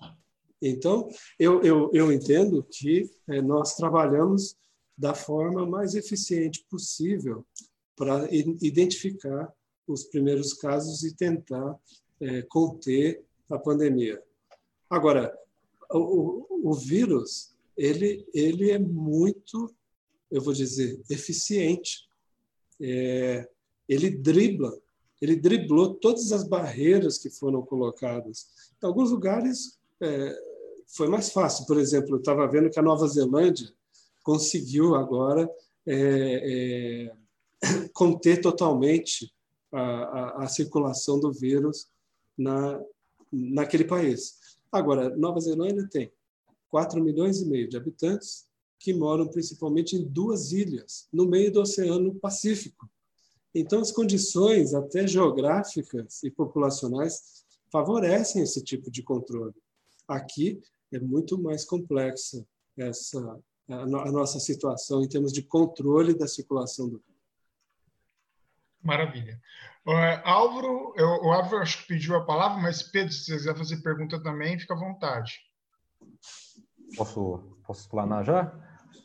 Então, 0.61 1.07
eu, 1.37 1.61
eu, 1.61 1.89
eu 1.93 2.11
entendo 2.11 2.63
que 2.63 3.09
é, 3.27 3.41
nós 3.41 3.75
trabalhamos 3.75 4.57
da 4.97 5.13
forma 5.13 5.65
mais 5.65 5.95
eficiente 5.95 6.65
possível 6.69 7.45
para 7.95 8.27
identificar 8.31 9.53
os 9.87 10.03
primeiros 10.05 10.53
casos 10.53 11.03
e 11.03 11.15
tentar 11.15 11.77
é, 12.19 12.41
conter 12.43 13.23
a 13.49 13.57
pandemia. 13.57 14.21
Agora, 14.89 15.37
o, 15.91 16.69
o, 16.69 16.73
vírus, 16.73 17.55
ele, 17.77 18.25
ele 18.33 18.71
é 18.71 18.79
muito, 18.79 19.73
eu 20.31 20.41
vou 20.41 20.53
dizer, 20.53 21.01
eficiente. 21.09 22.07
É, 22.81 23.47
ele 23.87 24.09
dribla, 24.09 24.77
ele 25.21 25.35
driblou 25.35 25.93
todas 25.93 26.31
as 26.31 26.47
barreiras 26.47 27.17
que 27.17 27.29
foram 27.29 27.61
colocadas. 27.61 28.47
Em 28.81 28.85
alguns 28.85 29.11
lugares 29.11 29.79
é, 30.01 30.37
foi 30.87 31.07
mais 31.07 31.31
fácil. 31.31 31.65
Por 31.65 31.77
exemplo, 31.77 32.15
eu 32.15 32.19
estava 32.19 32.47
vendo 32.47 32.69
que 32.69 32.79
a 32.79 32.83
Nova 32.83 33.07
Zelândia 33.07 33.71
conseguiu 34.25 34.95
agora 34.95 35.47
é, 35.85 37.11
é, 37.61 37.87
conter 37.93 38.41
totalmente 38.41 39.31
a, 39.71 39.79
a, 39.79 40.43
a 40.43 40.47
circulação 40.47 41.19
do 41.19 41.31
vírus 41.31 41.87
na, 42.35 42.81
naquele 43.31 43.85
país. 43.85 44.57
Agora, 44.71 45.15
Nova 45.15 45.39
Zelândia 45.39 45.87
tem 45.89 46.11
4 46.69 47.01
milhões 47.01 47.39
e 47.39 47.45
meio 47.45 47.69
de 47.69 47.77
habitantes 47.77 48.47
que 48.79 48.93
moram 48.93 49.27
principalmente 49.27 49.95
em 49.95 50.03
duas 50.03 50.51
ilhas, 50.51 51.07
no 51.13 51.27
meio 51.27 51.51
do 51.51 51.61
Oceano 51.61 52.13
Pacífico. 52.15 52.89
Então, 53.53 53.79
as 53.79 53.91
condições, 53.91 54.73
até 54.73 55.07
geográficas 55.07 56.21
e 56.23 56.31
populacionais, 56.31 57.45
favorecem 57.71 58.41
esse 58.41 58.61
tipo 58.63 58.91
de 58.91 59.01
controle. 59.01 59.53
Aqui 60.07 60.59
é 60.91 60.99
muito 60.99 61.37
mais 61.41 61.63
complexa 61.63 62.45
essa 62.77 63.39
a, 63.69 64.11
nossa 64.11 64.39
situação 64.39 65.03
em 65.03 65.07
termos 65.07 65.31
de 65.31 65.41
controle 65.41 66.17
da 66.17 66.27
circulação 66.27 66.87
do 66.87 66.97
vírus. 66.97 67.15
Maravilha. 68.81 69.41
Uh, 69.85 70.21
Álvaro, 70.23 70.93
eu, 70.95 71.07
o 71.07 71.31
Álvaro 71.31 71.57
acho 71.57 71.81
que 71.81 71.87
pediu 71.87 72.15
a 72.15 72.23
palavra, 72.23 72.61
mas 72.61 72.83
Pedro, 72.83 73.11
se 73.11 73.25
você 73.25 73.37
quiser 73.37 73.57
fazer 73.57 73.77
pergunta 73.77 74.21
também, 74.21 74.59
fica 74.59 74.73
à 74.73 74.77
vontade. 74.77 75.39
Posso, 76.95 77.57
posso 77.65 77.81
explanar 77.81 78.23
já? 78.23 78.51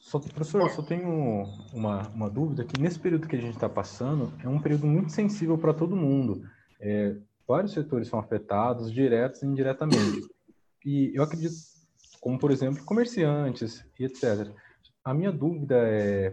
Só, 0.01 0.19
professor, 0.19 0.63
eu 0.63 0.71
só 0.71 0.83
tenho 0.83 1.45
uma, 1.73 2.09
uma 2.09 2.29
dúvida 2.29 2.65
que 2.65 2.81
nesse 2.81 2.99
período 2.99 3.29
que 3.29 3.37
a 3.37 3.41
gente 3.41 3.55
está 3.55 3.69
passando 3.69 4.33
é 4.43 4.49
um 4.49 4.61
período 4.61 4.87
muito 4.87 5.13
sensível 5.13 5.57
para 5.57 5.73
todo 5.73 5.97
mundo. 5.97 6.43
É, 6.81 7.17
vários 7.47 7.73
setores 7.73 8.09
são 8.09 8.19
afetados, 8.19 8.93
diretos 8.93 9.43
e 9.43 9.47
indiretamente. 9.47 10.29
E 10.85 11.13
eu 11.15 11.23
acredito, 11.23 11.55
como 12.21 12.39
por 12.39 12.51
exemplo, 12.51 12.85
comerciantes 12.85 13.85
e 13.99 14.05
etc. 14.05 14.53
A 15.03 15.15
minha 15.15 15.33
dúvida 15.33 15.77
é, 15.79 16.33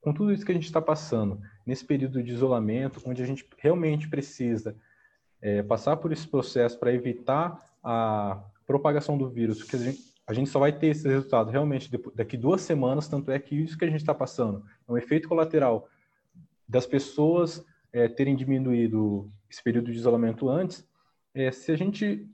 com 0.00 0.12
tudo 0.12 0.32
isso 0.32 0.44
que 0.44 0.52
a 0.52 0.54
gente 0.54 0.64
está 0.64 0.80
passando, 0.80 1.40
nesse 1.66 1.84
período 1.84 2.22
de 2.22 2.32
isolamento, 2.32 3.02
onde 3.04 3.22
a 3.22 3.26
gente 3.26 3.46
realmente 3.58 4.08
precisa 4.08 4.76
é, 5.42 5.62
passar 5.62 5.96
por 5.96 6.12
esse 6.12 6.26
processo 6.26 6.78
para 6.78 6.92
evitar 6.92 7.58
a 7.82 8.42
propagação 8.66 9.18
do 9.18 9.28
vírus, 9.28 9.58
porque 9.58 9.76
a 9.76 9.78
gente, 9.80 10.00
a 10.26 10.32
gente 10.32 10.50
só 10.50 10.58
vai 10.58 10.72
ter 10.72 10.88
esse 10.88 11.08
resultado 11.08 11.50
realmente 11.50 11.90
daqui 12.14 12.36
duas 12.36 12.60
semanas, 12.60 13.08
tanto 13.08 13.30
é 13.30 13.38
que 13.38 13.54
isso 13.54 13.76
que 13.76 13.84
a 13.84 13.88
gente 13.88 14.00
está 14.00 14.14
passando 14.14 14.64
é 14.88 14.92
um 14.92 14.96
efeito 14.96 15.28
colateral 15.28 15.88
das 16.68 16.86
pessoas 16.86 17.64
é, 17.92 18.08
terem 18.08 18.36
diminuído 18.36 19.30
esse 19.50 19.62
período 19.62 19.90
de 19.90 19.98
isolamento 19.98 20.48
antes, 20.48 20.86
é, 21.34 21.50
se 21.50 21.72
a 21.72 21.76
gente 21.76 22.28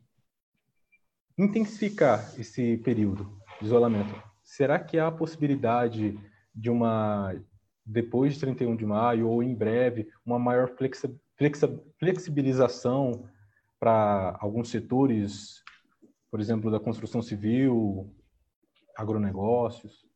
intensificar 1.39 2.33
esse 2.39 2.79
período 2.79 3.41
de 3.61 3.67
isolamento, 3.67 4.15
será 4.43 4.79
que 4.79 4.99
há 4.99 5.09
a 5.09 5.13
possibilidade 5.13 6.19
de 6.55 6.71
uma, 6.71 7.35
depois 7.85 8.35
de 8.35 8.41
31 8.41 8.77
de 8.77 8.87
maio, 8.87 9.29
ou 9.29 9.43
em 9.43 9.55
breve, 9.55 10.09
uma 10.25 10.39
maior 10.39 10.75
flexibilização 11.99 13.29
para 13.79 14.37
alguns 14.41 14.71
setores, 14.71 15.63
por 16.31 16.41
exemplo, 16.41 16.71
da 16.71 16.81
construção 16.81 17.21
civil, 17.21 18.11
agronegócios? 18.97 20.07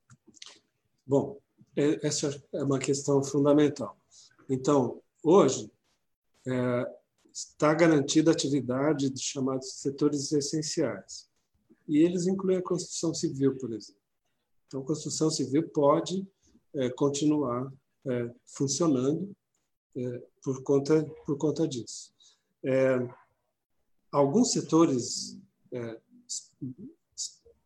Bom, 1.07 1.39
essa 1.77 2.43
é 2.53 2.62
uma 2.62 2.79
questão 2.79 3.23
fundamental. 3.23 3.97
Então, 4.49 5.01
hoje, 5.23 5.71
é, 6.47 6.99
está 7.49 7.72
garantida 7.74 8.30
a 8.30 8.34
atividade 8.34 9.11
dos 9.11 9.22
chamados 9.22 9.72
setores 9.74 10.32
essenciais. 10.32 11.28
E 11.88 11.99
eles 11.99 12.26
incluem 12.26 12.59
a 12.59 12.62
construção 12.62 13.12
civil, 13.14 13.57
por 13.57 13.72
exemplo. 13.72 14.01
Então, 14.66 14.80
a 14.80 14.84
construção 14.84 15.30
civil 15.30 15.68
pode 15.70 16.26
é, 16.74 16.88
continuar 16.91 17.72
é, 18.07 18.30
funcionando 18.47 19.34
é, 19.97 20.22
por, 20.43 20.62
conta, 20.62 21.05
por 21.26 21.36
conta 21.36 21.66
disso. 21.66 22.12
É, 22.62 23.09
alguns 24.12 24.53
setores 24.53 25.38
é, 25.72 26.01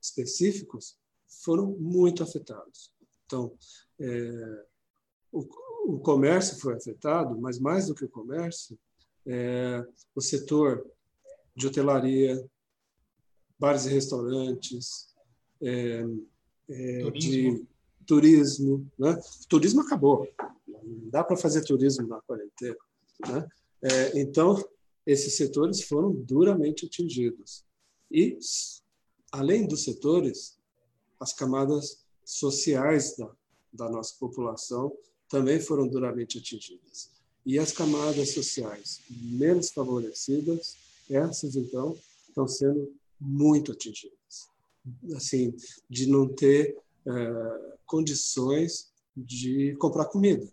específicos 0.00 0.96
foram 1.26 1.66
muito 1.66 2.22
afetados. 2.22 2.92
Então, 3.26 3.52
é, 3.98 4.66
o, 5.32 5.40
o, 5.86 5.98
comércio 5.98 6.58
foi 6.58 6.74
afetado, 6.74 7.38
mas 7.38 7.58
mais 7.58 7.88
do 7.88 7.94
que 7.94 8.04
o 8.04 8.08
comércio, 8.08 8.78
é, 9.26 9.84
o 10.14 10.20
setor 10.20 10.84
de 11.56 11.66
hotelaria, 11.66 12.44
bares 13.58 13.86
e 13.86 13.90
restaurantes, 13.90 15.14
é, 15.62 16.04
é 16.68 17.02
turismo. 17.02 17.58
de 17.58 17.66
turismo. 18.06 18.90
Né? 18.98 19.12
O 19.12 19.48
turismo 19.48 19.80
acabou. 19.82 20.28
Não 20.66 21.08
dá 21.10 21.24
para 21.24 21.36
fazer 21.36 21.64
turismo 21.64 22.06
na 22.06 22.20
quarentena. 22.22 22.76
Né? 23.26 23.48
É, 23.82 24.20
então, 24.20 24.62
esses 25.06 25.36
setores 25.36 25.82
foram 25.82 26.12
duramente 26.12 26.86
atingidos. 26.86 27.64
E, 28.10 28.38
além 29.32 29.66
dos 29.66 29.84
setores, 29.84 30.58
as 31.20 31.32
camadas 31.32 32.04
sociais 32.24 33.16
da, 33.16 33.30
da 33.72 33.90
nossa 33.90 34.14
população 34.18 34.96
também 35.28 35.60
foram 35.60 35.88
duramente 35.88 36.38
atingidas. 36.38 37.10
E 37.46 37.58
as 37.58 37.72
camadas 37.72 38.30
sociais 38.30 39.00
menos 39.10 39.70
favorecidas, 39.70 40.76
essas, 41.10 41.56
então, 41.56 41.96
estão 42.28 42.48
sendo 42.48 42.92
muito 43.20 43.72
atingidas. 43.72 44.48
Assim, 45.14 45.54
de 45.88 46.06
não 46.06 46.28
ter 46.28 46.76
é, 47.06 47.74
condições 47.86 48.88
de 49.16 49.74
comprar 49.76 50.06
comida. 50.06 50.46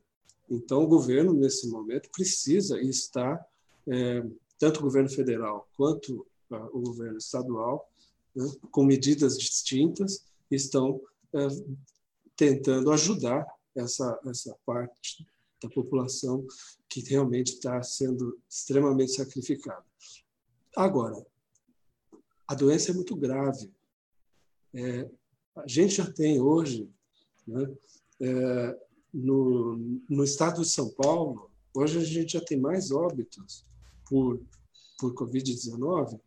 Então, 0.49 0.83
o 0.83 0.87
governo, 0.87 1.33
nesse 1.33 1.67
momento, 1.69 2.09
precisa 2.11 2.79
e 2.81 2.89
está, 2.89 3.43
é, 3.87 4.23
tanto 4.59 4.79
o 4.79 4.83
governo 4.83 5.09
federal 5.09 5.67
quanto 5.75 6.25
o 6.73 6.79
governo 6.81 7.17
estadual, 7.17 7.89
né, 8.35 8.45
com 8.69 8.83
medidas 8.83 9.37
distintas, 9.37 10.25
estão 10.49 11.01
é, 11.33 11.47
tentando 12.35 12.91
ajudar 12.91 13.47
essa, 13.73 14.19
essa 14.25 14.55
parte 14.65 15.25
da 15.61 15.69
população 15.69 16.45
que 16.89 17.01
realmente 17.01 17.53
está 17.53 17.81
sendo 17.83 18.39
extremamente 18.49 19.13
sacrificada. 19.13 19.85
Agora, 20.75 21.25
a 22.47 22.55
doença 22.55 22.91
é 22.91 22.93
muito 22.93 23.15
grave. 23.15 23.71
É, 24.73 25.09
a 25.55 25.67
gente 25.67 25.95
já 25.95 26.11
tem 26.11 26.41
hoje, 26.41 26.89
né, 27.47 27.71
é, 28.19 28.79
no, 29.13 29.99
no 30.09 30.23
estado 30.23 30.61
de 30.61 30.69
São 30.69 30.89
Paulo, 30.89 31.49
hoje 31.73 31.97
a 31.97 32.03
gente 32.03 32.33
já 32.33 32.41
tem 32.41 32.59
mais 32.59 32.91
óbitos 32.91 33.65
por, 34.07 34.41
por 34.97 35.13
Covid-19 35.13 36.19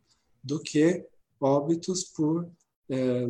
do 0.43 0.61
que 0.61 1.07
óbitos 1.41 2.05
por, 2.05 2.49
é, 2.89 3.27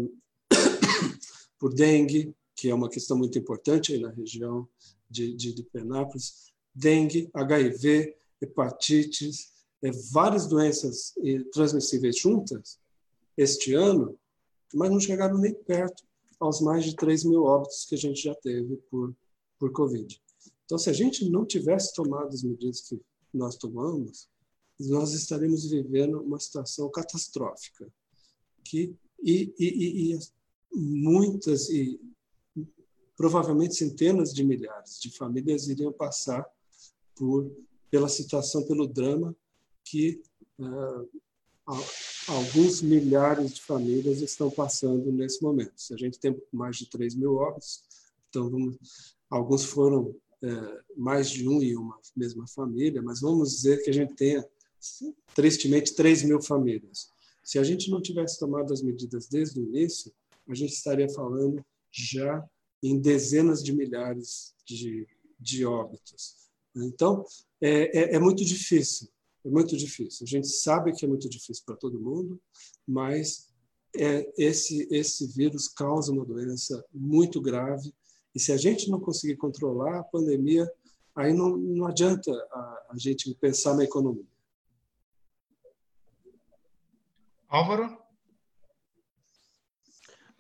por 1.58 1.72
dengue, 1.72 2.34
que 2.54 2.68
é 2.68 2.74
uma 2.74 2.88
questão 2.88 3.16
muito 3.16 3.38
importante 3.38 3.92
aí 3.92 4.00
na 4.00 4.10
região 4.10 4.68
de, 5.10 5.34
de, 5.34 5.54
de 5.54 5.62
Penápolis, 5.64 6.52
dengue, 6.74 7.30
HIV, 7.32 8.16
hepatites, 8.40 9.52
é, 9.82 9.90
várias 10.12 10.46
doenças 10.46 11.14
transmissíveis 11.52 12.18
juntas 12.18 12.78
este 13.36 13.74
ano, 13.74 14.18
mas 14.72 14.90
não 14.90 15.00
chegaram 15.00 15.38
nem 15.38 15.54
perto 15.54 16.04
aos 16.40 16.60
mais 16.60 16.84
de 16.84 16.96
3 16.96 17.24
mil 17.24 17.44
óbitos 17.44 17.84
que 17.84 17.94
a 17.94 17.98
gente 17.98 18.22
já 18.22 18.34
teve 18.34 18.76
por, 18.90 19.14
por 19.58 19.72
Covid. 19.72 20.20
Então, 20.64 20.78
se 20.78 20.90
a 20.90 20.92
gente 20.92 21.28
não 21.28 21.44
tivesse 21.44 21.94
tomado 21.94 22.28
as 22.28 22.42
medidas 22.42 22.80
que 22.80 23.00
nós 23.32 23.56
tomamos, 23.56 24.28
nós 24.80 25.12
estaremos 25.12 25.68
vivendo 25.68 26.20
uma 26.20 26.40
situação 26.40 26.90
catastrófica. 26.90 27.92
Que, 28.64 28.94
e, 29.22 29.54
e, 29.58 30.14
e 30.14 30.18
muitas, 30.74 31.68
e 31.68 32.00
provavelmente 33.16 33.74
centenas 33.74 34.32
de 34.32 34.44
milhares 34.44 35.00
de 35.00 35.10
famílias 35.16 35.68
iriam 35.68 35.92
passar 35.92 36.44
por 37.14 37.50
pela 37.90 38.08
situação, 38.08 38.64
pelo 38.64 38.88
drama 38.88 39.36
que 39.84 40.20
uh, 40.58 41.08
alguns 42.26 42.82
milhares 42.82 43.54
de 43.54 43.62
famílias 43.62 44.20
estão 44.20 44.50
passando 44.50 45.12
nesse 45.12 45.42
momento. 45.42 45.74
Se 45.76 45.94
a 45.94 45.96
gente 45.96 46.18
tem 46.18 46.36
mais 46.52 46.76
de 46.76 46.88
3 46.90 47.14
mil 47.14 47.36
óbitos, 47.36 47.84
então 48.28 48.50
vamos, 48.50 49.16
alguns 49.30 49.64
foram 49.64 50.14
é, 50.42 50.82
mais 50.96 51.30
de 51.30 51.48
um 51.48 51.62
e 51.62 51.76
uma 51.76 51.98
mesma 52.14 52.46
família, 52.46 53.00
mas 53.00 53.20
vamos 53.20 53.50
dizer 53.50 53.82
que 53.82 53.90
a 53.90 53.94
gente 53.94 54.14
tenha, 54.14 54.46
tristemente, 55.34 55.94
3 55.94 56.24
mil 56.24 56.42
famílias. 56.42 57.08
Se 57.42 57.58
a 57.58 57.62
gente 57.62 57.90
não 57.90 58.02
tivesse 58.02 58.38
tomado 58.38 58.72
as 58.72 58.82
medidas 58.82 59.28
desde 59.28 59.60
o 59.60 59.62
início, 59.62 60.12
a 60.48 60.54
gente 60.54 60.72
estaria 60.72 61.08
falando 61.08 61.64
já 61.90 62.44
em 62.86 62.98
dezenas 62.98 63.62
de 63.62 63.72
milhares 63.72 64.54
de, 64.66 65.06
de 65.38 65.64
óbitos. 65.64 66.36
Então, 66.76 67.24
é, 67.60 67.98
é, 67.98 68.14
é 68.16 68.18
muito 68.18 68.44
difícil 68.44 69.08
é 69.44 69.50
muito 69.50 69.76
difícil. 69.76 70.24
A 70.24 70.28
gente 70.28 70.48
sabe 70.48 70.92
que 70.92 71.04
é 71.04 71.08
muito 71.08 71.28
difícil 71.28 71.62
para 71.66 71.76
todo 71.76 72.00
mundo, 72.00 72.40
mas 72.86 73.50
é, 73.94 74.32
esse, 74.38 74.88
esse 74.90 75.26
vírus 75.26 75.68
causa 75.68 76.10
uma 76.12 76.24
doença 76.24 76.84
muito 76.92 77.40
grave. 77.40 77.94
E 78.34 78.40
se 78.40 78.50
a 78.50 78.56
gente 78.56 78.90
não 78.90 78.98
conseguir 78.98 79.36
controlar 79.36 80.00
a 80.00 80.04
pandemia, 80.04 80.68
aí 81.14 81.32
não, 81.32 81.56
não 81.56 81.86
adianta 81.86 82.32
a, 82.32 82.86
a 82.90 82.96
gente 82.96 83.32
pensar 83.34 83.74
na 83.74 83.84
economia. 83.84 84.26
Álvaro? 87.46 88.03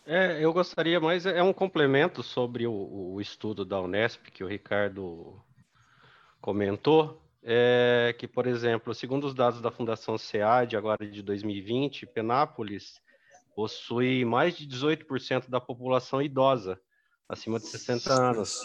É, 0.06 0.44
eu 0.44 0.52
gostaria 0.52 1.00
mais, 1.00 1.24
é 1.24 1.42
um 1.42 1.52
complemento 1.52 2.22
sobre 2.22 2.66
o, 2.66 2.72
o 3.14 3.20
estudo 3.22 3.64
da 3.64 3.80
Unesp 3.80 4.30
que 4.30 4.44
o 4.44 4.46
Ricardo 4.46 5.42
comentou, 6.42 7.22
é 7.42 8.14
que, 8.18 8.28
por 8.28 8.46
exemplo, 8.46 8.94
segundo 8.94 9.26
os 9.26 9.34
dados 9.34 9.62
da 9.62 9.70
Fundação 9.70 10.18
SEAD, 10.18 10.76
agora 10.76 11.06
de 11.06 11.22
2020, 11.22 12.06
Penápolis 12.06 13.00
possui 13.56 14.26
mais 14.26 14.54
de 14.56 14.66
18% 14.66 15.48
da 15.48 15.60
população 15.60 16.20
idosa, 16.20 16.78
acima 17.26 17.58
de 17.58 17.66
60 17.66 18.12
anos. 18.12 18.60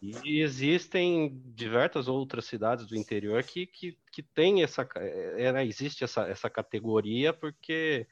E 0.00 0.40
existem 0.40 1.42
diversas 1.54 2.08
outras 2.08 2.46
cidades 2.46 2.86
do 2.86 2.96
interior 2.96 3.42
que, 3.42 3.66
que, 3.66 3.98
que 4.10 4.22
tem 4.22 4.62
essa, 4.62 4.88
é, 4.96 5.52
né, 5.52 5.66
existe 5.66 6.04
essa, 6.04 6.22
essa 6.22 6.48
categoria, 6.48 7.34
porque 7.34 8.06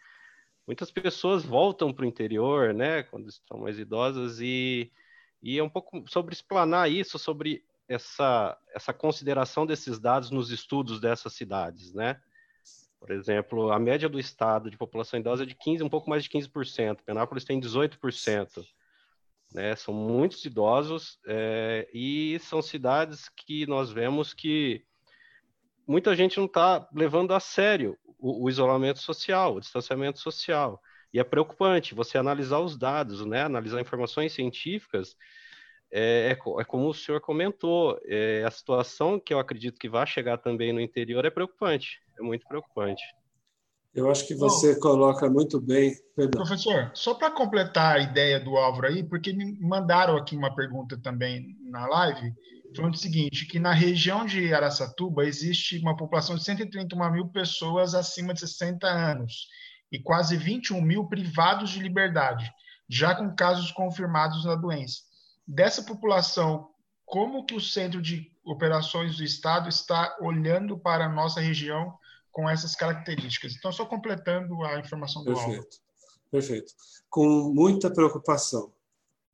muitas 0.67 0.91
pessoas 0.91 1.45
voltam 1.45 1.93
para 1.93 2.05
o 2.05 2.09
interior, 2.09 2.73
né, 2.73 3.03
quando 3.05 3.29
estão 3.29 3.59
mais 3.59 3.79
idosas, 3.79 4.41
e, 4.41 4.91
e 5.43 5.59
é 5.59 5.63
um 5.63 5.69
pouco 5.69 6.05
sobre 6.09 6.35
explanar 6.35 6.91
isso, 6.91 7.19
sobre 7.19 7.65
essa, 7.89 8.57
essa 8.75 8.93
consideração 8.93 9.67
desses 9.67 9.99
dados 9.99 10.31
nos 10.31 10.51
estudos 10.51 11.01
dessas 11.01 11.33
cidades, 11.33 11.93
né? 11.93 12.21
Por 12.99 13.11
exemplo, 13.11 13.73
a 13.73 13.81
média 13.81 14.09
do 14.09 14.21
estado 14.21 14.71
de 14.71 14.77
população 14.77 15.19
idosa 15.19 15.43
é 15.43 15.47
de 15.47 15.57
15, 15.57 15.83
um 15.83 15.89
pouco 15.89 16.09
mais 16.09 16.23
de 16.23 16.31
15%. 16.31 16.99
Penápolis 17.05 17.45
tem 17.45 17.61
18%. 17.61 18.65
Né? 19.53 19.75
São 19.75 19.93
muitos 19.93 20.45
idosos 20.45 21.19
é, 21.27 21.89
e 21.93 22.39
são 22.39 22.63
cidades 22.63 23.29
que 23.29 23.67
nós 23.67 23.91
vemos 23.91 24.33
que 24.33 24.85
muita 25.85 26.15
gente 26.15 26.39
não 26.39 26.47
está 26.47 26.89
levando 26.95 27.35
a 27.35 27.41
sério 27.41 27.99
o, 28.23 28.45
o, 28.45 28.49
isolamento 28.49 29.01
social, 29.01 29.57
o 29.57 29.61
distanciamento 29.61 30.19
social. 30.19 30.81
E 31.13 31.19
é 31.19 31.25
preocupante 31.25 31.95
você 31.95 32.17
analisar 32.17 32.61
os 32.61 32.79
dados, 32.79 33.27
né? 33.27 33.43
analisar 33.43 33.81
informações 33.81 34.33
científicas 34.33 35.15
é, 35.93 36.31
é, 36.31 36.31
é 36.33 36.65
como 36.65 36.89
o 36.89 36.95
senhor 36.95 37.21
comentou, 37.21 38.01
é, 38.07 38.43
a 38.45 38.51
situação 38.51 39.21
que 39.21 39.35
eu 39.35 39.39
acredito 39.39 39.79
que 39.79 39.91
vai 39.91 40.07
chegar 40.07 40.39
também 40.39 40.73
no 40.73 40.81
interior 40.81 41.23
é 41.27 41.31
preocupante, 41.31 42.01
é 42.19 42.23
muito 42.23 42.49
preocupante. 42.49 43.03
Eu 43.95 44.11
acho 44.11 44.27
que 44.27 44.35
você 44.35 44.73
Bom, 44.73 44.81
coloca 44.81 45.29
muito 45.29 45.61
bem. 45.61 45.95
Perdão. 46.17 46.43
Professor, 46.43 46.91
só 46.95 47.13
para 47.13 47.31
completar 47.31 47.97
a 47.97 48.01
ideia 48.01 48.41
do 48.41 48.57
Álvaro 48.57 48.87
aí, 48.87 49.03
porque 49.03 49.35
me 49.35 49.61
mandaram 49.61 50.17
aqui 50.17 50.35
uma 50.35 50.55
pergunta 50.55 50.99
também 50.99 51.55
na 51.61 51.87
live, 51.87 52.33
falando 52.75 52.95
o 52.95 52.99
seguinte, 52.99 53.47
que 53.47 53.59
na 53.59 53.73
região 53.73 54.25
de 54.25 54.53
Araçatuba 54.53 55.25
existe 55.25 55.79
uma 55.79 55.97
população 55.97 56.37
de 56.37 56.45
131 56.45 57.11
mil 57.11 57.29
pessoas 57.29 57.95
acima 57.95 58.33
de 58.33 58.41
60 58.41 58.87
anos 58.87 59.49
e 59.91 59.99
quase 59.99 60.37
21 60.37 60.81
mil 60.81 61.07
privados 61.07 61.71
de 61.71 61.81
liberdade, 61.81 62.51
já 62.89 63.15
com 63.15 63.35
casos 63.35 63.71
confirmados 63.71 64.45
da 64.45 64.55
doença. 64.55 65.01
Dessa 65.47 65.83
população, 65.83 66.71
como 67.05 67.45
que 67.45 67.55
o 67.55 67.61
Centro 67.61 68.01
de 68.01 68.31
Operações 68.45 69.17
do 69.17 69.25
Estado 69.25 69.69
está 69.69 70.17
olhando 70.21 70.79
para 70.79 71.07
a 71.07 71.13
nossa 71.13 71.41
região 71.41 71.95
com 72.31 72.49
essas 72.49 72.75
características? 72.75 73.55
Então, 73.55 73.71
só 73.71 73.85
completando 73.85 74.63
a 74.65 74.81
informação 74.81 75.23
do 75.23 75.35
Perfeito. 75.35 75.51
Álvaro. 75.51 75.69
Perfeito. 76.31 76.73
Com 77.11 77.53
muita 77.53 77.93
preocupação. 77.93 78.73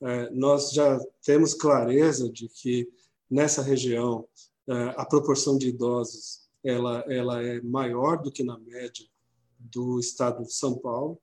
É, 0.00 0.30
nós 0.30 0.72
já 0.72 0.98
temos 1.24 1.54
clareza 1.54 2.30
de 2.30 2.48
que 2.48 2.88
nessa 3.30 3.62
região 3.62 4.26
é, 4.68 4.94
a 4.96 5.04
proporção 5.04 5.56
de 5.56 5.68
idosos 5.68 6.48
ela, 6.64 7.04
ela 7.08 7.42
é 7.42 7.60
maior 7.62 8.20
do 8.20 8.30
que 8.30 8.42
na 8.42 8.58
média 8.58 9.06
do 9.58 9.98
estado 9.98 10.44
de 10.44 10.52
São 10.52 10.76
Paulo. 10.78 11.20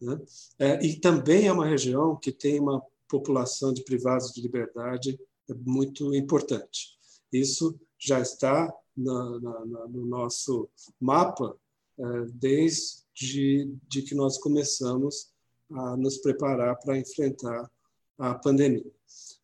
Né? 0.00 0.18
É, 0.58 0.84
e 0.84 0.98
também 0.98 1.46
é 1.46 1.52
uma 1.52 1.66
região 1.66 2.16
que 2.16 2.32
tem 2.32 2.60
uma 2.60 2.82
população 3.08 3.72
de 3.72 3.82
privados 3.84 4.32
de 4.32 4.40
liberdade 4.40 5.18
muito 5.64 6.14
importante. 6.14 6.98
Isso 7.32 7.78
já 7.98 8.20
está 8.20 8.72
na, 8.96 9.40
na, 9.40 9.88
no 9.88 10.06
nosso 10.06 10.68
mapa 11.00 11.56
é, 11.98 12.04
desde 12.32 13.06
de 13.14 14.02
que 14.02 14.14
nós 14.14 14.38
começamos 14.38 15.32
a 15.70 15.96
nos 15.96 16.18
preparar 16.18 16.78
para 16.78 16.98
enfrentar 16.98 17.68
a 18.16 18.34
pandemia. 18.34 18.90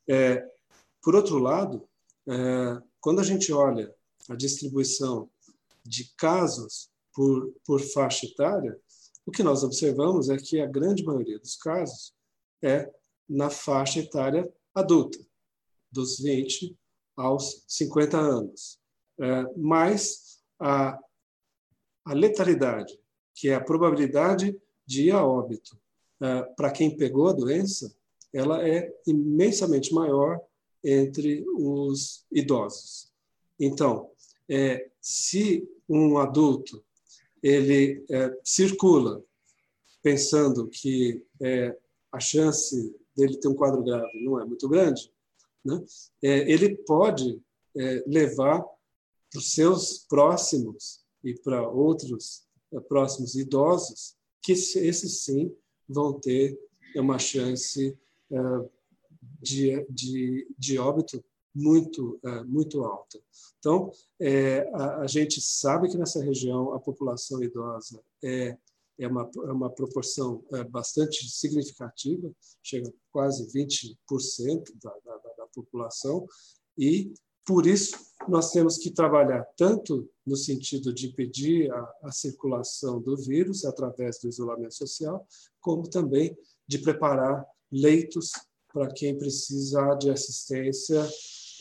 É, 0.08 0.48
por 1.02 1.14
outro 1.14 1.38
lado, 1.38 1.86
é, 2.28 2.82
quando 3.00 3.20
a 3.20 3.24
gente 3.24 3.52
olha 3.52 3.94
a 4.28 4.34
distribuição 4.34 5.28
de 5.84 6.12
casos 6.16 6.90
por, 7.12 7.52
por 7.64 7.80
faixa 7.80 8.26
etária, 8.26 8.78
o 9.26 9.30
que 9.30 9.42
nós 9.42 9.62
observamos 9.62 10.28
é 10.28 10.36
que 10.36 10.60
a 10.60 10.66
grande 10.66 11.04
maioria 11.04 11.38
dos 11.38 11.56
casos 11.56 12.14
é 12.62 12.90
na 13.28 13.50
faixa 13.50 14.00
etária 14.00 14.50
adulta, 14.74 15.18
dos 15.90 16.18
20 16.18 16.76
aos 17.16 17.64
50 17.68 18.18
anos. 18.18 18.78
É, 19.20 19.44
mas 19.56 20.42
a, 20.58 20.98
a 22.04 22.12
letalidade, 22.12 22.98
que 23.34 23.48
é 23.48 23.54
a 23.54 23.64
probabilidade 23.64 24.56
de 24.86 25.08
ir 25.08 25.12
a 25.12 25.24
óbito 25.24 25.78
é, 26.20 26.42
para 26.56 26.70
quem 26.70 26.96
pegou 26.96 27.28
a 27.28 27.32
doença, 27.32 27.94
ela 28.32 28.66
é 28.66 28.92
imensamente 29.06 29.94
maior 29.94 30.40
entre 30.84 31.44
os 31.56 32.24
idosos. 32.30 33.12
Então, 33.58 34.10
é, 34.48 34.90
se 35.00 35.66
um 35.88 36.18
adulto 36.18 36.84
ele 37.42 38.04
é, 38.10 38.38
circula 38.42 39.22
pensando 40.02 40.68
que 40.68 41.24
é, 41.40 41.76
a 42.12 42.20
chance 42.20 42.94
dele 43.16 43.36
ter 43.38 43.48
um 43.48 43.54
quadro 43.54 43.82
grave 43.82 44.24
não 44.24 44.40
é 44.40 44.44
muito 44.44 44.68
grande, 44.68 45.12
né? 45.64 45.82
É, 46.22 46.50
ele 46.50 46.76
pode 46.76 47.40
é, 47.76 48.04
levar 48.06 48.62
para 49.30 49.38
os 49.38 49.52
seus 49.52 50.06
próximos 50.08 51.04
e 51.22 51.34
para 51.34 51.68
outros 51.68 52.44
é, 52.72 52.80
próximos 52.80 53.34
idosos 53.34 54.14
que 54.42 54.52
esses 54.52 55.24
sim 55.24 55.54
vão 55.88 56.18
ter 56.20 56.58
uma 56.96 57.18
chance 57.18 57.96
de, 59.44 59.86
de, 59.90 60.48
de 60.58 60.78
óbito 60.78 61.22
muito, 61.54 62.18
é, 62.24 62.42
muito 62.44 62.82
alta. 62.82 63.20
Então, 63.58 63.90
é, 64.20 64.68
a, 64.74 65.02
a, 65.02 65.06
gente 65.06 65.40
sabe 65.40 65.88
que 65.88 65.96
nessa 65.96 66.22
região 66.22 66.72
a 66.74 66.80
população 66.80 67.42
idosa 67.42 68.02
é, 68.22 68.56
é, 68.98 69.06
uma, 69.06 69.30
é 69.36 69.52
uma 69.52 69.70
proporção 69.70 70.44
é, 70.52 70.64
bastante 70.64 71.28
significativa, 71.28 72.30
chega 72.62 72.92
quase 73.12 73.46
20% 73.46 73.96
da, 74.82 74.90
da, 75.04 75.16
da 75.16 75.46
população, 75.54 76.26
e 76.76 77.14
por 77.46 77.66
isso 77.66 77.96
nós 78.26 78.50
temos 78.50 78.78
que 78.78 78.90
trabalhar 78.90 79.44
tanto 79.56 80.10
no 80.26 80.36
sentido 80.36 80.92
de 80.92 81.08
impedir 81.08 81.70
a, 81.70 81.94
a 82.04 82.12
circulação 82.12 83.00
do 83.00 83.16
vírus 83.16 83.64
através 83.64 84.18
do 84.18 84.28
isolamento 84.28 84.74
social, 84.74 85.26
como 85.60 85.88
também 85.88 86.36
de 86.66 86.78
preparar 86.78 87.44
leitos 87.70 88.32
para 88.74 88.92
quem 88.92 89.16
precisar 89.16 89.94
de 89.94 90.10
assistência 90.10 91.08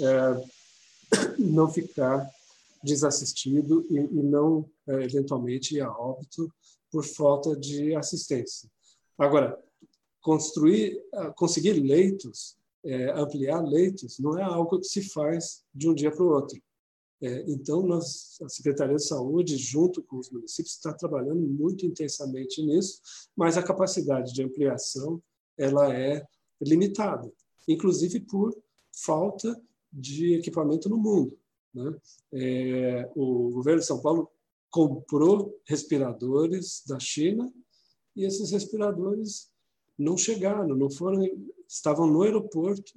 é, 0.01 0.47
não 1.38 1.72
ficar 1.72 2.28
desassistido 2.84 3.86
e, 3.89 3.97
e 3.97 4.24
não, 4.24 4.68
é, 4.88 5.03
eventualmente, 5.03 5.76
ir 5.76 5.82
a 5.82 5.91
óbito 5.91 6.51
por 6.91 7.05
falta 7.05 7.55
de 7.55 7.95
assistência. 7.95 8.68
Agora, 9.18 9.57
construir, 10.20 10.99
conseguir 11.36 11.74
leitos, 11.74 12.57
é, 12.84 13.11
ampliar 13.11 13.61
leitos, 13.61 14.18
não 14.18 14.38
é 14.38 14.43
algo 14.43 14.80
que 14.80 14.88
se 14.88 15.03
faz 15.03 15.64
de 15.74 15.88
um 15.88 15.93
dia 15.93 16.11
para 16.11 16.24
o 16.24 16.30
outro. 16.30 16.59
É, 17.22 17.45
então, 17.47 17.84
nós, 17.84 18.38
a 18.41 18.49
Secretaria 18.49 18.95
de 18.95 19.07
Saúde, 19.07 19.55
junto 19.55 20.03
com 20.03 20.18
os 20.18 20.30
municípios, 20.30 20.74
está 20.74 20.91
trabalhando 20.91 21.47
muito 21.47 21.86
intensamente 21.86 22.61
nisso, 22.61 22.99
mas 23.36 23.55
a 23.55 23.64
capacidade 23.64 24.34
de 24.34 24.43
ampliação 24.43 25.22
ela 25.57 25.93
é 25.95 26.26
limitada, 26.62 27.32
inclusive 27.68 28.20
por 28.22 28.56
falta 28.91 29.60
de 29.91 30.36
equipamento 30.36 30.89
no 30.89 30.97
mundo. 30.97 31.38
Né? 31.74 31.95
É, 32.34 33.12
o 33.16 33.49
governo 33.51 33.80
de 33.80 33.86
São 33.86 34.01
Paulo 34.01 34.30
comprou 34.70 35.60
respiradores 35.66 36.84
da 36.88 36.99
China 36.99 37.51
e 38.16 38.26
esses 38.26 38.51
respiradores 38.51 39.51
não 39.97 40.18
chegaram, 40.18 40.76
não 40.76 40.89
foram, 40.89 41.24
estavam 41.68 42.08
no 42.08 42.24
aeroporto 42.24 42.93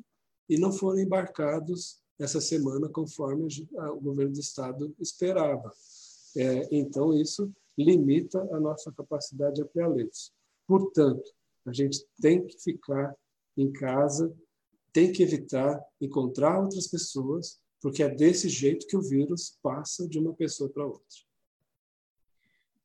e 0.48 0.58
não 0.58 0.72
foram 0.72 1.00
embarcados 1.00 2.00
essa 2.18 2.40
semana 2.40 2.88
conforme 2.88 3.46
o 3.72 4.00
governo 4.00 4.32
do 4.32 4.40
estado 4.40 4.94
esperava. 4.98 5.70
É, 6.36 6.68
então 6.70 7.12
isso 7.14 7.50
limita 7.76 8.40
a 8.52 8.60
nossa 8.60 8.90
capacidade 8.92 9.56
de 9.56 9.62
ampliar 9.62 9.88
leitos. 9.88 10.32
Portanto, 10.66 11.30
a 11.66 11.72
gente 11.72 12.06
tem 12.20 12.46
que 12.46 12.58
ficar 12.58 13.14
em 13.56 13.72
casa, 13.72 14.34
tem 14.92 15.12
que 15.12 15.22
evitar 15.22 15.80
encontrar 16.00 16.58
outras 16.60 16.88
pessoas, 16.88 17.60
porque 17.80 18.02
é 18.02 18.08
desse 18.08 18.48
jeito 18.48 18.86
que 18.86 18.96
o 18.96 19.02
vírus 19.02 19.58
passa 19.62 20.08
de 20.08 20.18
uma 20.18 20.34
pessoa 20.34 20.70
para 20.70 20.86
outra. 20.86 21.04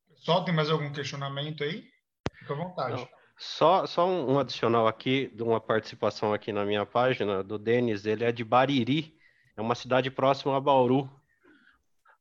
Pessoal, 0.10 0.46
tem 0.46 0.54
mais 0.54 0.70
algum 0.70 0.92
questionamento 0.92 1.64
aí? 1.64 1.84
Fica 2.38 2.54
à 2.54 2.58
vontade. 2.58 3.02
Não. 3.02 3.22
Só, 3.38 3.88
só 3.88 4.08
um 4.08 4.38
adicional 4.38 4.88
aqui, 4.88 5.32
de 5.34 5.42
uma 5.42 5.60
participação 5.60 6.32
aqui 6.32 6.54
na 6.54 6.64
minha 6.64 6.86
página, 6.86 7.44
do 7.44 7.58
Denis, 7.58 8.06
ele 8.06 8.24
é 8.24 8.32
de 8.32 8.44
Bariri, 8.44 9.18
é 9.58 9.62
uma 9.62 9.74
cidade 9.74 10.12
próxima 10.12 10.56
a 10.56 10.60
Bauru. 10.60 11.10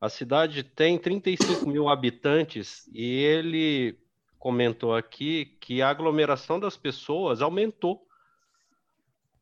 A 0.01 0.09
cidade 0.09 0.63
tem 0.63 0.99
35 0.99 1.69
mil 1.69 1.91
habitantes 1.91 2.89
e 2.95 3.05
ele 3.05 3.99
comentou 4.39 4.95
aqui 4.95 5.59
que 5.61 5.83
a 5.83 5.91
aglomeração 5.91 6.59
das 6.59 6.77
pessoas 6.77 7.43
aumentou 7.43 8.07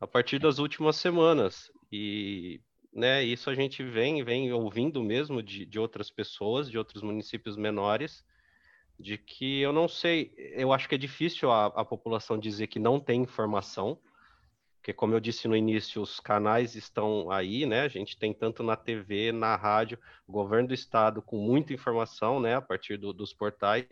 a 0.01 0.07
partir 0.07 0.39
das 0.39 0.59
últimas 0.59 0.97
semanas. 0.97 1.71
E 1.91 2.61
né, 2.93 3.23
isso 3.23 3.51
a 3.51 3.55
gente 3.55 3.83
vem, 3.83 4.23
vem 4.25 4.53
ouvindo 4.53 5.03
mesmo 5.03 5.43
de, 5.43 5.65
de 5.65 5.79
outras 5.79 6.11
pessoas, 6.11 6.71
de 6.71 6.79
outros 6.79 7.03
municípios 7.03 7.57
menores, 7.57 8.25
de 8.99 9.17
que 9.17 9.61
eu 9.61 9.73
não 9.73 9.89
sei, 9.89 10.35
eu 10.37 10.73
acho 10.73 10.89
que 10.89 10.95
é 10.95 10.99
difícil 10.99 11.51
a, 11.51 11.67
a 11.67 11.85
população 11.85 12.39
dizer 12.39 12.67
que 12.67 12.79
não 12.79 12.99
tem 12.99 13.23
informação, 13.23 14.01
porque 14.77 14.93
como 14.93 15.15
eu 15.15 15.21
disse 15.21 15.47
no 15.47 15.57
início, 15.57 16.01
os 16.01 16.19
canais 16.19 16.75
estão 16.75 17.31
aí, 17.31 17.67
né? 17.67 17.83
A 17.83 17.89
gente 17.89 18.17
tem 18.17 18.33
tanto 18.33 18.63
na 18.63 18.75
TV, 18.75 19.33
na 19.33 19.55
rádio, 19.55 19.99
governo 20.27 20.69
do 20.69 20.75
estado 20.75 21.21
com 21.21 21.37
muita 21.37 21.75
informação, 21.75 22.41
né? 22.41 22.55
A 22.55 22.63
partir 22.63 22.97
do, 22.97 23.13
dos 23.13 23.35
portais, 23.35 23.87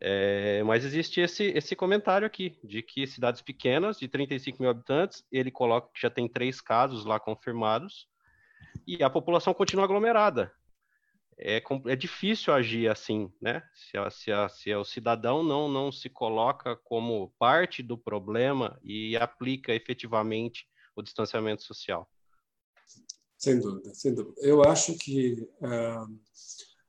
é, 0.00 0.62
mas 0.62 0.84
existe 0.84 1.20
esse, 1.20 1.44
esse 1.44 1.74
comentário 1.74 2.26
aqui, 2.26 2.58
de 2.62 2.82
que 2.82 3.06
cidades 3.06 3.40
pequenas, 3.40 3.98
de 3.98 4.08
35 4.08 4.60
mil 4.60 4.70
habitantes, 4.70 5.24
ele 5.32 5.50
coloca 5.50 5.90
que 5.92 6.00
já 6.00 6.10
tem 6.10 6.28
três 6.28 6.60
casos 6.60 7.04
lá 7.04 7.18
confirmados, 7.18 8.08
e 8.86 9.02
a 9.02 9.10
população 9.10 9.54
continua 9.54 9.84
aglomerada. 9.84 10.52
É, 11.38 11.62
é 11.86 11.96
difícil 11.96 12.52
agir 12.52 12.88
assim, 12.90 13.30
né? 13.40 13.62
Se, 13.74 14.10
se, 14.10 14.48
se 14.48 14.74
o 14.74 14.84
cidadão 14.84 15.42
não, 15.42 15.68
não 15.68 15.92
se 15.92 16.08
coloca 16.08 16.76
como 16.76 17.34
parte 17.38 17.82
do 17.82 17.98
problema 17.98 18.78
e 18.82 19.16
aplica 19.16 19.74
efetivamente 19.74 20.66
o 20.94 21.02
distanciamento 21.02 21.62
social. 21.62 22.08
Sem 23.36 23.60
dúvida, 23.60 23.94
sem 23.94 24.14
dúvida. 24.14 24.34
Eu 24.40 24.62
acho 24.62 24.96
que 24.96 25.46
uh, 25.60 26.18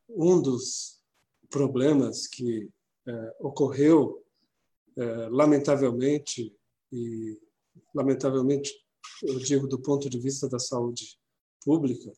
um 0.09 0.41
dos 0.41 1.01
problemas 1.49 2.25
que 2.25 2.69
uh, 3.07 3.47
ocorreu, 3.47 4.23
uh, 4.97 5.29
lamentavelmente, 5.29 6.55
e 6.91 7.39
lamentavelmente 7.93 8.71
eu 9.23 9.39
digo 9.39 9.67
do 9.67 9.81
ponto 9.81 10.09
de 10.09 10.19
vista 10.19 10.47
da 10.47 10.59
saúde 10.59 11.17
pública, 11.63 12.11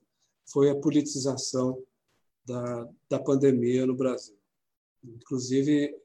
foi 0.51 0.69
a 0.69 0.75
politização 0.75 1.81
da, 2.45 2.89
da 3.09 3.19
pandemia 3.19 3.85
no 3.85 3.95
Brasil. 3.95 4.37
Inclusive, 5.03 5.95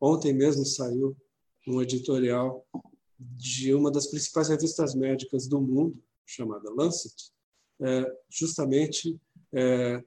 ontem 0.00 0.32
mesmo 0.32 0.64
saiu 0.64 1.14
um 1.66 1.82
editorial 1.82 2.66
de 3.18 3.74
uma 3.74 3.90
das 3.90 4.06
principais 4.06 4.48
revistas 4.48 4.94
médicas 4.94 5.46
do 5.46 5.60
mundo, 5.60 6.02
chamada 6.24 6.70
Lancet, 6.70 7.32
é, 7.80 8.18
justamente 8.28 9.20
é, 9.52 10.04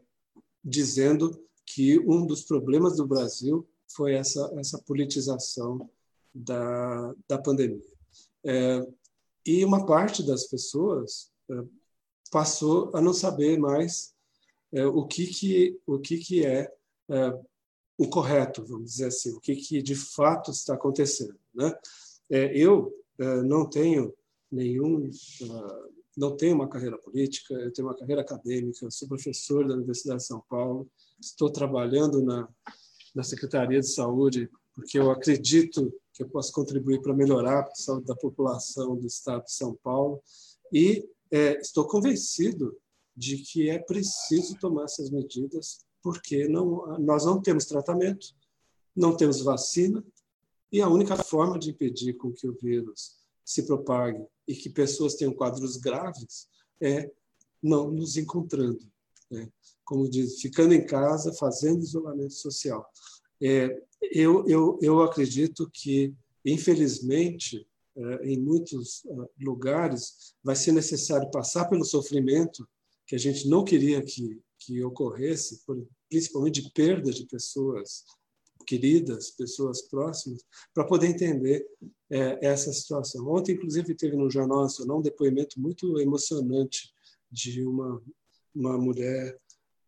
dizendo 0.64 1.42
que 1.66 2.00
um 2.00 2.26
dos 2.26 2.44
problemas 2.44 2.98
do 2.98 3.08
Brasil 3.08 3.68
foi 3.96 4.14
essa, 4.14 4.52
essa 4.58 4.80
politização 4.80 5.90
da, 6.34 7.14
da 7.28 7.38
pandemia. 7.38 7.82
É, 8.44 8.86
e 9.46 9.64
uma 9.66 9.86
parte 9.86 10.24
das 10.24 10.46
pessoas 10.46 11.32
é, 11.50 11.64
passou 12.32 12.92
a 12.96 13.02
não 13.02 13.14
saber 13.14 13.60
mais 13.60 14.14
é, 14.72 14.86
o 14.86 15.06
que, 15.06 15.28
que, 15.28 15.80
o 15.86 16.00
que, 16.00 16.18
que 16.18 16.46
é, 16.46 16.72
é 17.10 17.40
o 17.98 18.10
correto, 18.10 18.66
vamos 18.66 18.92
dizer 18.92 19.08
assim, 19.08 19.32
o 19.32 19.40
que, 19.40 19.56
que 19.56 19.82
de 19.82 19.96
fato 19.96 20.52
está 20.52 20.74
acontecendo. 20.74 21.38
Né? 21.54 21.72
eu 22.30 22.92
não 23.44 23.70
tenho 23.70 24.14
nenhum 24.50 25.12
não 26.18 26.36
tenho 26.36 26.56
uma 26.56 26.68
carreira 26.68 26.98
política, 26.98 27.54
eu 27.54 27.72
tenho 27.72 27.88
uma 27.88 27.96
carreira 27.96 28.22
acadêmica, 28.22 28.90
sou 28.90 29.08
professor 29.08 29.68
da 29.68 29.76
Universidade 29.76 30.22
de 30.22 30.28
São 30.28 30.42
Paulo, 30.50 30.90
estou 31.20 31.50
trabalhando 31.50 32.22
na, 32.22 32.50
na 33.14 33.24
Secretaria 33.24 33.80
de 33.80 33.88
Saúde, 33.88 34.50
porque 34.74 34.98
eu 34.98 35.12
acredito 35.12 35.94
que 36.14 36.24
eu 36.24 36.30
posso 36.30 36.52
contribuir 36.52 37.02
para 37.02 37.14
melhorar 37.14 37.64
a 37.64 37.76
saúde 37.76 38.06
da 38.06 38.16
população 38.16 38.96
do 38.96 39.06
Estado 39.06 39.44
de 39.44 39.54
São 39.54 39.78
Paulo, 39.84 40.22
e 40.72 41.08
é, 41.32 41.60
estou 41.60 41.86
convencido 41.86 42.78
de 43.16 43.38
que 43.38 43.70
é 43.70 43.80
preciso 43.80 44.58
tomar 44.60 44.86
essas 44.86 45.10
medidas, 45.10 45.80
porque 46.02 46.48
não, 46.48 46.98
nós 47.00 47.26
não 47.26 47.42
temos 47.42 47.66
tratamento, 47.66 48.28
não 48.96 49.16
temos 49.16 49.42
vacina, 49.42 50.04
e 50.72 50.82
a 50.82 50.88
única 50.88 51.18
forma 51.18 51.60
de 51.60 51.72
impedir 51.72 52.14
com 52.14 52.32
que 52.32 52.48
o 52.48 52.58
vírus 52.62 53.18
se 53.44 53.64
propague 53.64 54.26
e 54.48 54.56
que 54.56 54.70
pessoas 54.70 55.16
tenham 55.16 55.34
quadros 55.34 55.78
graves 55.78 56.48
é 56.82 57.12
não 57.62 57.92
nos 57.92 58.18
encontrando. 58.18 58.91
Né? 59.32 59.48
Como 59.84 60.10
diz, 60.10 60.42
ficando 60.42 60.74
em 60.74 60.86
casa, 60.86 61.34
fazendo 61.34 61.82
isolamento 61.82 62.34
social. 62.34 62.86
É, 63.42 63.82
eu, 64.02 64.46
eu, 64.48 64.78
eu 64.82 65.02
acredito 65.02 65.70
que, 65.74 66.14
infelizmente, 66.46 67.68
é, 67.96 68.28
em 68.28 68.40
muitos 68.40 69.04
é, 69.06 69.44
lugares, 69.44 70.36
vai 70.44 70.56
ser 70.56 70.72
necessário 70.72 71.30
passar 71.32 71.66
pelo 71.66 71.84
sofrimento 71.84 72.68
que 73.08 73.16
a 73.16 73.20
gente 73.20 73.48
não 73.48 73.64
queria 73.64 74.02
que, 74.02 74.40
que 74.60 74.84
ocorresse, 74.84 75.62
principalmente 76.10 76.62
de 76.62 76.72
perda 76.72 77.12
de 77.12 77.26
pessoas 77.26 78.06
queridas, 78.66 79.32
pessoas 79.32 79.82
próximas, 79.82 80.44
para 80.74 80.86
poder 80.86 81.08
entender 81.08 81.66
é, 82.10 82.46
essa 82.46 82.72
situação. 82.72 83.28
Ontem, 83.28 83.54
inclusive, 83.54 83.96
teve 83.96 84.16
no 84.16 84.30
Jornal 84.30 84.62
Nacional 84.62 85.00
um 85.00 85.02
depoimento 85.02 85.60
muito 85.60 86.00
emocionante 86.00 86.94
de 87.30 87.64
uma, 87.66 88.02
uma 88.54 88.78
mulher 88.78 89.38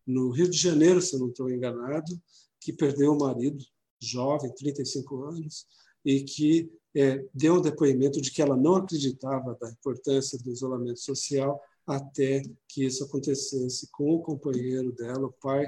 no 0.05 0.30
Rio 0.32 0.49
de 0.49 0.57
Janeiro, 0.57 1.01
se 1.01 1.16
eu 1.16 1.20
não 1.20 1.30
estou 1.30 1.49
enganado, 1.49 2.22
que 2.59 2.74
perdeu 2.74 3.14
o 3.14 3.20
marido, 3.20 3.64
jovem, 4.01 4.53
35 4.53 5.24
anos, 5.24 5.66
e 6.03 6.24
que 6.24 6.72
é, 6.95 7.26
deu 7.34 7.55
um 7.55 7.61
depoimento 7.61 8.22
de 8.22 8.32
que 8.32 8.41
ela 8.41 8.55
não 8.55 8.76
acreditava 8.76 9.57
da 9.59 9.70
importância 9.70 10.38
do 10.38 10.51
isolamento 10.51 10.99
social 10.99 11.59
até 11.86 12.41
que 12.68 12.86
isso 12.86 13.03
acontecesse 13.03 13.89
com 13.91 14.16
o 14.16 14.22
companheiro 14.22 14.91
dela, 14.93 15.28
o 15.28 15.34
pai 15.34 15.68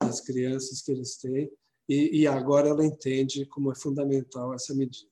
das 0.00 0.20
crianças 0.20 0.82
que 0.82 0.92
eles 0.92 1.16
têm, 1.16 1.50
e, 1.88 2.20
e 2.20 2.26
agora 2.26 2.68
ela 2.68 2.84
entende 2.84 3.46
como 3.46 3.72
é 3.72 3.74
fundamental 3.74 4.52
essa 4.52 4.74
medida. 4.74 5.08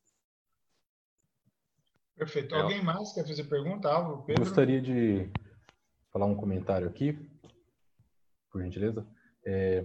Perfeito. 2.17 2.55
Alguém 2.55 2.83
mais 2.83 3.13
quer 3.13 3.27
fazer 3.27 3.45
pergunta? 3.45 3.89
Álvaro, 3.89 4.23
Pedro? 4.25 4.45
Gostaria 4.45 4.81
de 4.81 5.29
falar 6.15 6.27
um 6.27 6.37
comentário 6.37 6.87
aqui, 6.87 7.19
por 8.49 8.63
gentileza. 8.63 9.05
É, 9.45 9.85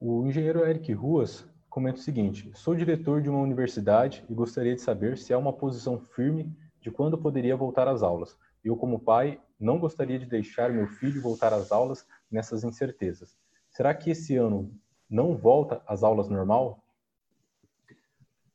o 0.00 0.26
engenheiro 0.26 0.66
Eric 0.66 0.92
Ruas 0.92 1.46
comenta 1.70 2.00
o 2.00 2.02
seguinte: 2.02 2.50
sou 2.56 2.74
diretor 2.74 3.22
de 3.22 3.30
uma 3.30 3.38
universidade 3.38 4.24
e 4.28 4.34
gostaria 4.34 4.74
de 4.74 4.80
saber 4.80 5.16
se 5.16 5.32
há 5.32 5.38
uma 5.38 5.52
posição 5.52 5.96
firme 5.96 6.52
de 6.80 6.90
quando 6.90 7.16
poderia 7.16 7.56
voltar 7.56 7.86
às 7.86 8.02
aulas. 8.02 8.36
Eu, 8.64 8.76
como 8.76 8.98
pai, 8.98 9.40
não 9.60 9.78
gostaria 9.78 10.18
de 10.18 10.26
deixar 10.26 10.72
meu 10.72 10.88
filho 10.88 11.22
voltar 11.22 11.52
às 11.52 11.70
aulas 11.70 12.04
nessas 12.28 12.64
incertezas. 12.64 13.38
Será 13.70 13.94
que 13.94 14.10
esse 14.10 14.34
ano 14.34 14.74
não 15.08 15.36
volta 15.36 15.80
às 15.86 16.02
aulas 16.02 16.28
normal? 16.28 16.82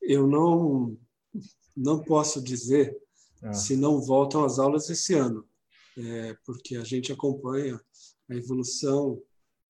Eu 0.02 0.28
não 0.28 0.98
não 1.76 2.04
posso 2.04 2.42
dizer 2.42 2.98
ah. 3.42 3.54
se 3.54 3.78
não 3.78 4.02
voltam 4.02 4.44
às 4.44 4.60
aulas 4.60 4.90
esse 4.90 5.14
ano, 5.14 5.46
é, 5.98 6.38
porque 6.46 6.76
a 6.76 6.84
gente 6.84 7.12
acompanha 7.12 7.80
a 8.30 8.36
evolução 8.36 9.22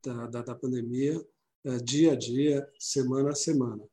da, 0.03 0.27
da, 0.27 0.41
da 0.41 0.55
pandemia 0.55 1.23
é, 1.63 1.77
dia 1.77 2.13
a 2.13 2.15
dia, 2.15 2.67
semana 2.79 3.29
a 3.29 3.35
semana. 3.35 3.83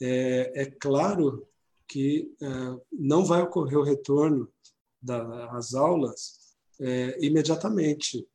É, 0.00 0.62
é 0.62 0.66
claro 0.66 1.46
que 1.86 2.34
é, 2.40 2.46
não 2.92 3.24
vai 3.24 3.42
ocorrer 3.42 3.78
o 3.78 3.84
retorno 3.84 4.50
das 5.00 5.74
aulas 5.74 6.56
é, 6.80 7.18
imediatamente 7.24 8.26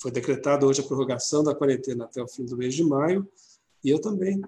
foi 0.00 0.10
decretada 0.10 0.66
hoje 0.66 0.80
a 0.80 0.84
prorrogação 0.84 1.44
da 1.44 1.54
quarentena 1.54 2.04
até 2.04 2.22
o 2.22 2.28
fim 2.28 2.46
do 2.46 2.56
mês 2.56 2.74
de 2.74 2.82
maio, 2.82 3.30
e 3.84 3.90
eu 3.90 4.00
também, 4.00 4.40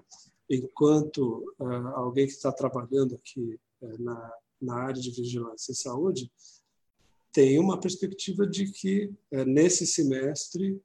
enquanto 0.49 1.53
uh, 1.59 1.87
alguém 1.95 2.25
que 2.25 2.33
está 2.33 2.51
trabalhando 2.51 3.15
aqui 3.15 3.59
na, 3.99 4.33
na 4.59 4.75
área 4.75 5.01
de 5.01 5.11
vigilância 5.11 5.71
e 5.71 5.75
saúde, 5.75 6.31
tenho 7.33 7.61
uma 7.61 7.79
perspectiva 7.79 8.45
de 8.47 8.71
que 8.71 9.11
uh, 9.31 9.43
nesse 9.45 9.85
semestre 9.85 10.79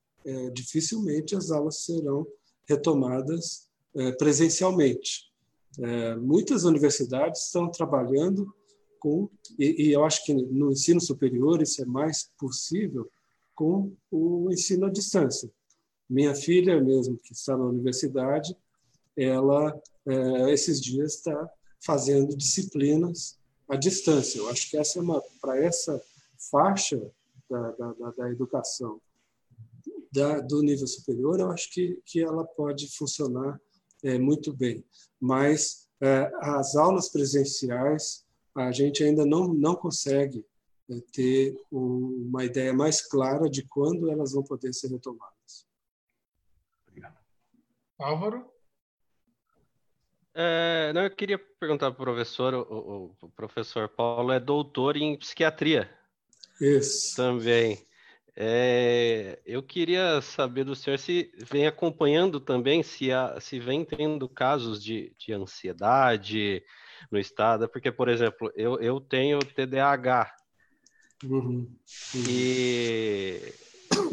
dificilmente 0.53 1.35
as 1.35 1.51
aulas 1.51 1.87
serão 1.87 2.27
retomadas 2.69 3.67
presencialmente. 4.19 5.33
muitas 6.21 6.65
universidades 6.65 7.47
estão 7.47 7.71
trabalhando 7.71 8.53
com, 9.01 9.31
e, 9.59 9.91
eu 9.91 10.05
acho 10.05 10.23
que 10.27 10.35
no 10.35 10.73
ensino 10.73 11.01
superior 11.01 11.63
isso 11.63 11.81
é 11.81 11.87
mais 11.87 12.29
possível, 12.39 13.09
com 13.55 13.91
o 14.11 14.53
ensino 14.53 14.85
à 14.85 14.91
distância. 14.91 15.51
Minha 16.11 16.35
filha, 16.35 16.79
mesmo 16.79 17.17
que 17.17 17.33
está 17.33 17.57
na 17.57 17.65
universidade, 17.65 18.55
ela 19.17 19.81
é, 20.09 20.53
esses 20.53 20.81
dias 20.81 21.17
está 21.17 21.51
fazendo 21.85 22.35
disciplinas 22.35 23.39
à 23.69 23.77
distância. 23.77 24.39
Eu 24.39 24.49
acho 24.49 24.71
que 24.71 24.77
essa 24.77 24.99
é 24.99 25.03
uma 25.03 25.23
para 25.41 25.63
essa 25.63 26.01
faixa 26.51 27.01
da, 27.49 27.71
da, 27.73 28.11
da 28.17 28.31
educação 28.31 29.01
da, 30.13 30.41
do 30.41 30.63
nível 30.63 30.87
superior, 30.87 31.39
eu 31.39 31.51
acho 31.51 31.71
que 31.71 32.01
que 32.05 32.23
ela 32.23 32.45
pode 32.45 32.89
funcionar 32.97 33.61
é, 34.03 34.19
muito 34.19 34.53
bem. 34.53 34.85
Mas 35.21 35.89
é, 36.01 36.31
as 36.41 36.77
aulas 36.77 37.09
presenciais 37.09 38.27
a 38.55 38.73
gente 38.73 39.03
ainda 39.03 39.25
não 39.25 39.49
não 39.49 39.75
consegue 39.75 40.45
é, 40.91 41.01
ter 41.13 41.61
uma 41.71 42.45
ideia 42.45 42.73
mais 42.73 43.01
clara 43.07 43.49
de 43.49 43.67
quando 43.67 44.11
elas 44.11 44.33
vão 44.33 44.43
poder 44.43 44.73
ser 44.73 44.89
retomadas. 44.89 45.67
Obrigado. 46.87 47.19
Álvaro? 47.99 48.51
É, 50.35 50.93
não, 50.93 51.03
eu 51.03 51.11
queria 51.11 51.37
perguntar 51.37 51.91
para 51.91 52.01
o 52.01 52.05
professor, 52.05 52.55
o, 52.55 53.13
o, 53.21 53.29
professor 53.31 53.89
Paulo 53.89 54.31
é 54.31 54.39
doutor 54.39 54.97
em 54.97 55.19
psiquiatria. 55.19 55.91
Isso. 56.61 57.17
Também. 57.17 57.87
É, 58.37 59.41
eu 59.45 59.63
queria 59.63 60.21
saber 60.21 60.65
do 60.65 60.77
senhor 60.77 60.99
se 60.99 61.33
vem 61.51 61.67
acompanhando 61.67 62.39
também, 62.39 62.83
se, 62.83 63.11
há, 63.11 63.41
se 63.41 63.59
vem 63.59 63.85
tendo 63.85 64.29
casos 64.29 64.83
de, 64.83 65.13
de 65.19 65.33
ansiedade 65.33 66.63
no 67.11 67.19
estado, 67.19 67.69
porque, 67.69 67.91
por 67.91 68.09
exemplo, 68.09 68.53
eu, 68.55 68.79
eu 68.81 69.01
tenho 69.01 69.41
TDAH, 69.41 70.33
Uhum. 71.25 71.69
E 72.29 73.41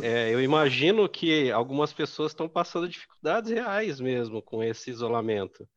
é, 0.02 0.34
eu 0.34 0.42
imagino 0.42 1.08
que 1.08 1.52
algumas 1.52 1.94
pessoas 1.94 2.32
estão 2.32 2.50
passando 2.50 2.90
dificuldades 2.90 3.52
reais 3.52 4.00
mesmo 4.00 4.42
com 4.42 4.64
esse 4.64 4.90
isolamento. 4.90 5.68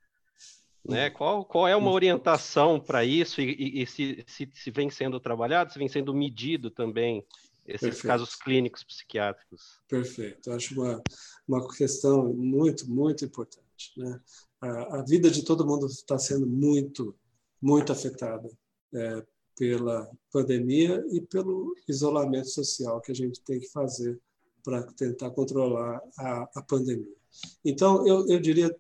Né? 0.88 1.10
Qual, 1.10 1.44
qual 1.44 1.68
é 1.68 1.76
uma 1.76 1.90
orientação 1.90 2.80
para 2.80 3.04
isso 3.04 3.42
e, 3.42 3.54
e, 3.58 3.82
e 3.82 3.86
se, 3.86 4.24
se, 4.26 4.50
se, 4.54 4.70
vem 4.70 4.88
sendo 4.88 5.20
trabalhado, 5.20 5.72
se 5.72 5.78
vem 5.78 5.88
sendo 5.88 6.14
medido 6.14 6.70
também 6.70 7.24
esses 7.66 7.80
Perfeito. 7.80 8.06
casos 8.06 8.34
clínicos 8.34 8.82
psiquiátricos? 8.82 9.80
Perfeito. 9.86 10.50
Acho 10.50 10.74
uma, 10.74 11.02
uma 11.46 11.68
questão 11.68 12.32
muito, 12.32 12.90
muito 12.90 13.22
importante. 13.24 13.92
Né? 13.98 14.18
A, 14.62 15.00
a 15.00 15.02
vida 15.02 15.30
de 15.30 15.44
todo 15.44 15.66
mundo 15.66 15.86
está 15.86 16.18
sendo 16.18 16.46
muito, 16.46 17.14
muito 17.60 17.92
afetada 17.92 18.48
é, 18.94 19.22
pela 19.58 20.10
pandemia 20.32 21.04
e 21.10 21.20
pelo 21.20 21.74
isolamento 21.86 22.48
social 22.48 23.00
que 23.02 23.12
a 23.12 23.14
gente 23.14 23.42
tem 23.42 23.60
que 23.60 23.68
fazer 23.68 24.18
para 24.64 24.82
tentar 24.94 25.30
controlar 25.30 26.00
a, 26.18 26.48
a 26.56 26.62
pandemia. 26.62 27.16
Então, 27.64 28.06
eu, 28.06 28.26
eu 28.28 28.40
diria 28.40 28.74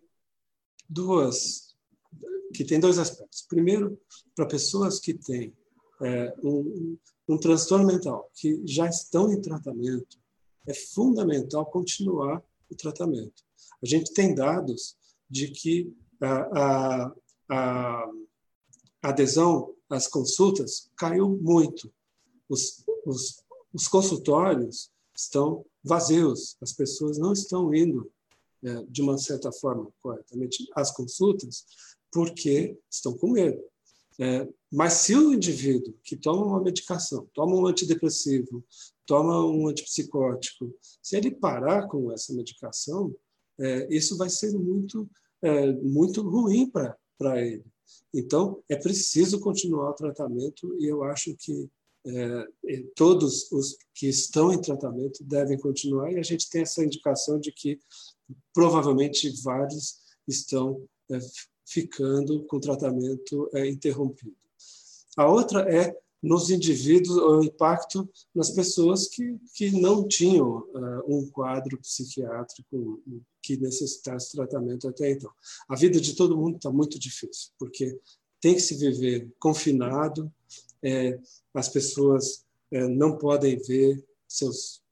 duas, 0.88 1.67
que 2.54 2.64
tem 2.64 2.80
dois 2.80 2.98
aspectos. 2.98 3.42
Primeiro, 3.48 3.98
para 4.34 4.46
pessoas 4.46 4.98
que 4.98 5.14
têm 5.14 5.54
é, 6.02 6.34
um, 6.42 6.96
um 7.28 7.38
transtorno 7.38 7.86
mental, 7.86 8.30
que 8.34 8.62
já 8.66 8.88
estão 8.88 9.32
em 9.32 9.40
tratamento, 9.40 10.18
é 10.66 10.74
fundamental 10.74 11.66
continuar 11.66 12.42
o 12.70 12.74
tratamento. 12.74 13.42
A 13.82 13.86
gente 13.86 14.12
tem 14.12 14.34
dados 14.34 14.96
de 15.28 15.48
que 15.48 15.92
a, 16.20 17.06
a, 17.06 17.14
a 17.50 18.12
adesão 19.02 19.74
às 19.88 20.06
consultas 20.06 20.90
caiu 20.96 21.28
muito. 21.28 21.92
Os, 22.48 22.84
os, 23.04 23.42
os 23.72 23.88
consultórios 23.88 24.90
estão 25.16 25.64
vazios, 25.82 26.56
as 26.60 26.72
pessoas 26.72 27.18
não 27.18 27.32
estão 27.32 27.74
indo 27.74 28.10
é, 28.62 28.82
de 28.88 29.02
uma 29.02 29.16
certa 29.18 29.52
forma 29.52 29.88
corretamente 30.02 30.68
às 30.74 30.90
consultas 30.90 31.64
porque 32.12 32.78
estão 32.90 33.16
com 33.16 33.30
medo. 33.32 33.62
É, 34.20 34.48
mas 34.72 34.94
se 34.94 35.14
o 35.14 35.32
indivíduo 35.32 35.94
que 36.02 36.16
toma 36.16 36.44
uma 36.44 36.62
medicação, 36.62 37.28
toma 37.32 37.54
um 37.54 37.66
antidepressivo, 37.66 38.64
toma 39.06 39.46
um 39.46 39.68
antipsicótico, 39.68 40.74
se 41.02 41.16
ele 41.16 41.30
parar 41.30 41.86
com 41.86 42.12
essa 42.12 42.34
medicação, 42.34 43.14
é, 43.60 43.86
isso 43.94 44.16
vai 44.16 44.28
ser 44.28 44.52
muito, 44.52 45.08
é, 45.40 45.72
muito 45.72 46.20
ruim 46.22 46.70
para 46.70 47.40
ele. 47.40 47.64
Então, 48.12 48.62
é 48.68 48.76
preciso 48.76 49.40
continuar 49.40 49.90
o 49.90 49.94
tratamento 49.94 50.76
e 50.80 50.86
eu 50.86 51.04
acho 51.04 51.34
que 51.36 51.68
é, 52.06 52.46
todos 52.94 53.50
os 53.52 53.76
que 53.94 54.08
estão 54.08 54.52
em 54.52 54.60
tratamento 54.60 55.22
devem 55.24 55.58
continuar 55.58 56.12
e 56.12 56.18
a 56.18 56.22
gente 56.22 56.48
tem 56.48 56.62
essa 56.62 56.84
indicação 56.84 57.38
de 57.38 57.52
que 57.52 57.78
provavelmente 58.54 59.30
vários 59.42 59.98
estão 60.26 60.86
é, 61.10 61.18
ficando 61.68 62.44
com 62.44 62.58
tratamento 62.58 63.50
é, 63.54 63.68
interrompido. 63.68 64.36
A 65.16 65.28
outra 65.28 65.60
é 65.70 65.96
nos 66.22 66.50
indivíduos, 66.50 67.16
o 67.16 67.42
impacto 67.42 68.08
nas 68.34 68.50
pessoas 68.50 69.06
que, 69.06 69.38
que 69.54 69.70
não 69.70 70.06
tinham 70.08 70.58
uh, 70.58 71.02
um 71.06 71.28
quadro 71.30 71.78
psiquiátrico 71.78 73.00
que 73.40 73.56
necessitasse 73.56 74.32
tratamento 74.32 74.88
até 74.88 75.12
então. 75.12 75.30
A 75.68 75.76
vida 75.76 76.00
de 76.00 76.16
todo 76.16 76.36
mundo 76.36 76.56
está 76.56 76.72
muito 76.72 76.98
difícil, 76.98 77.52
porque 77.58 77.96
tem 78.40 78.54
que 78.54 78.60
se 78.60 78.74
viver 78.74 79.30
confinado, 79.38 80.32
é, 80.82 81.18
as 81.54 81.68
pessoas 81.68 82.44
é, 82.70 82.86
não 82.88 83.16
podem 83.16 83.56
ver 83.58 84.04
seus 84.26 84.82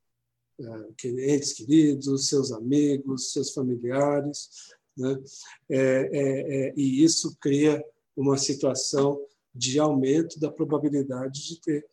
é, 0.58 1.34
entes 1.34 1.52
queridos, 1.52 2.28
seus 2.28 2.52
amigos, 2.52 3.32
seus 3.32 3.52
familiares, 3.52 4.70
né? 4.96 5.22
É, 5.68 5.78
é, 5.78 6.68
é, 6.68 6.74
e 6.76 7.04
isso 7.04 7.36
cria 7.40 7.84
uma 8.16 8.38
situação 8.38 9.20
de 9.54 9.78
aumento 9.78 10.40
da 10.40 10.50
probabilidade 10.50 11.46
de 11.46 11.60
ter 11.60 11.86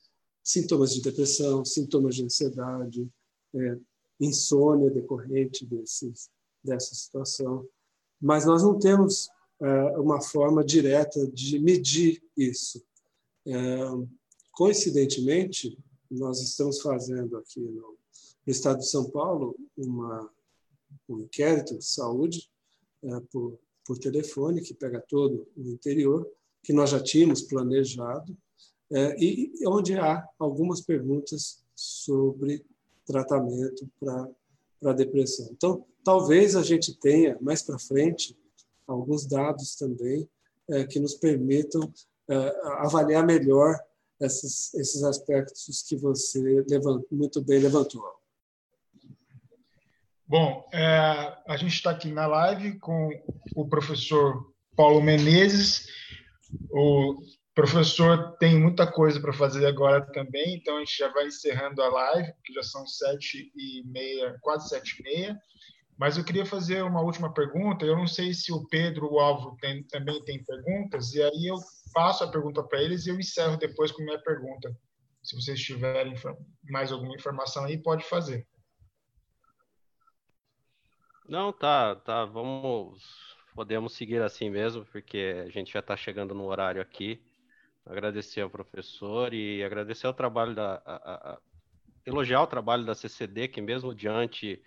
sintomas 0.44 0.94
de 0.94 1.02
depressão, 1.02 1.64
sintomas 1.64 2.16
de 2.16 2.26
ansiedade, 2.26 3.10
é, 3.56 3.78
insônia 4.20 4.90
decorrente 4.90 5.66
desses, 5.66 6.30
dessa 6.64 6.96
situação. 6.96 7.68
Mas 8.22 8.46
nós 8.46 8.64
não 8.64 8.80
temos 8.80 9.30
é, 9.62 9.98
uma 9.98 10.22
forma 10.22 10.64
direta 10.64 11.28
de 11.28 11.60
medir 11.60 12.24
isso. 12.38 12.84
Coincidentemente, 14.54 15.78
nós 16.10 16.42
estamos 16.42 16.80
fazendo 16.80 17.36
aqui 17.36 17.60
no, 17.60 17.98
estado 18.48 18.80
de 18.80 18.88
São 18.88 19.10
Paulo 19.10 19.56
uma, 19.76 20.30
um 21.10 21.20
inquérito 21.20 21.78
de 21.78 21.86
saúde 21.86 22.50
por, 23.32 23.60
por 23.86 23.98
telefone 23.98 24.62
que 24.62 24.74
pega 24.74 25.04
todo 25.08 25.48
o 25.56 25.62
interior 25.70 26.30
que 26.64 26.72
nós 26.72 26.90
já 26.90 27.00
tínhamos 27.00 27.42
planejado, 27.42 28.36
é, 28.92 29.16
e 29.20 29.52
onde 29.68 29.96
há 29.96 30.26
algumas 30.40 30.80
perguntas 30.82 31.64
sobre 31.76 32.66
tratamento 33.06 33.90
para 34.00 34.94
depressão. 34.94 35.50
Então, 35.52 35.86
talvez 36.04 36.56
a 36.56 36.64
gente 36.64 36.98
tenha 37.00 37.38
mais 37.42 37.62
para 37.62 37.78
frente 37.78 38.38
alguns 38.88 39.26
dados 39.26 39.76
também 39.76 40.30
é, 40.70 40.86
que 40.86 41.00
nos 41.00 41.16
permitam 41.16 41.92
é, 42.30 42.36
avaliar 42.78 43.26
melhor 43.26 43.78
esses, 44.20 44.74
esses 44.76 45.04
aspectos 45.04 45.84
que 45.84 45.98
você 45.98 46.64
levantou, 46.70 47.08
muito 47.12 47.42
bem 47.42 47.60
levantou. 47.60 48.04
Bom, 50.34 50.68
é, 50.74 51.38
a 51.48 51.56
gente 51.58 51.76
está 51.76 51.92
aqui 51.92 52.12
na 52.12 52.26
live 52.26 52.80
com 52.80 53.08
o 53.56 53.70
professor 53.70 54.52
Paulo 54.76 55.00
Menezes, 55.00 55.86
o 56.72 57.20
professor 57.54 58.36
tem 58.40 58.60
muita 58.60 58.92
coisa 58.92 59.22
para 59.22 59.32
fazer 59.32 59.68
agora 59.68 60.02
também, 60.12 60.56
então 60.56 60.78
a 60.78 60.80
gente 60.80 60.98
já 60.98 61.08
vai 61.10 61.28
encerrando 61.28 61.84
a 61.84 61.88
live, 61.88 62.34
que 62.44 62.52
já 62.52 62.64
são 62.64 62.84
sete 62.88 63.52
e 63.56 63.84
meia, 63.86 64.36
quase 64.42 64.70
sete 64.70 65.00
e 65.00 65.04
meia. 65.04 65.40
Mas 66.00 66.18
eu 66.18 66.24
queria 66.24 66.48
fazer 66.48 66.82
uma 66.82 67.02
última 67.02 67.32
pergunta. 67.32 67.86
Eu 67.86 67.96
não 67.96 68.08
sei 68.08 68.34
se 68.34 68.52
o 68.52 68.68
Pedro 68.70 69.14
o 69.14 69.20
Álvaro 69.20 69.56
tem, 69.62 69.84
também 69.84 70.20
tem 70.24 70.44
perguntas, 70.44 71.14
e 71.14 71.22
aí 71.22 71.46
eu 71.46 71.58
passo 71.94 72.24
a 72.24 72.32
pergunta 72.32 72.64
para 72.64 72.82
eles 72.82 73.06
e 73.06 73.12
eu 73.12 73.20
encerro 73.20 73.56
depois 73.56 73.92
com 73.92 74.02
minha 74.02 74.18
pergunta. 74.18 74.76
Se 75.22 75.36
vocês 75.36 75.62
tiverem 75.62 76.16
mais 76.72 76.92
alguma 76.92 77.14
informação 77.14 77.66
aí, 77.66 77.78
pode 77.78 78.04
fazer. 78.06 78.48
Não, 81.28 81.52
tá, 81.54 81.96
tá. 81.96 82.26
Vamos 82.26 83.34
podemos 83.54 83.94
seguir 83.94 84.22
assim 84.22 84.50
mesmo, 84.50 84.86
porque 84.86 85.44
a 85.46 85.50
gente 85.50 85.72
já 85.72 85.80
está 85.80 85.96
chegando 85.96 86.34
no 86.34 86.46
horário 86.46 86.82
aqui. 86.82 87.22
Agradecer 87.86 88.42
ao 88.42 88.50
professor 88.50 89.34
e 89.34 89.64
agradecer 89.64 90.08
ao 90.08 90.14
trabalho 90.14 90.56
da. 90.56 90.82
A, 90.86 91.34
a, 91.34 91.40
elogiar 92.06 92.42
o 92.42 92.48
trabalho 92.48 92.86
da 92.86 92.94
CCD, 92.94 93.48
que 93.48 93.62
mesmo 93.62 93.96
diante 93.96 94.62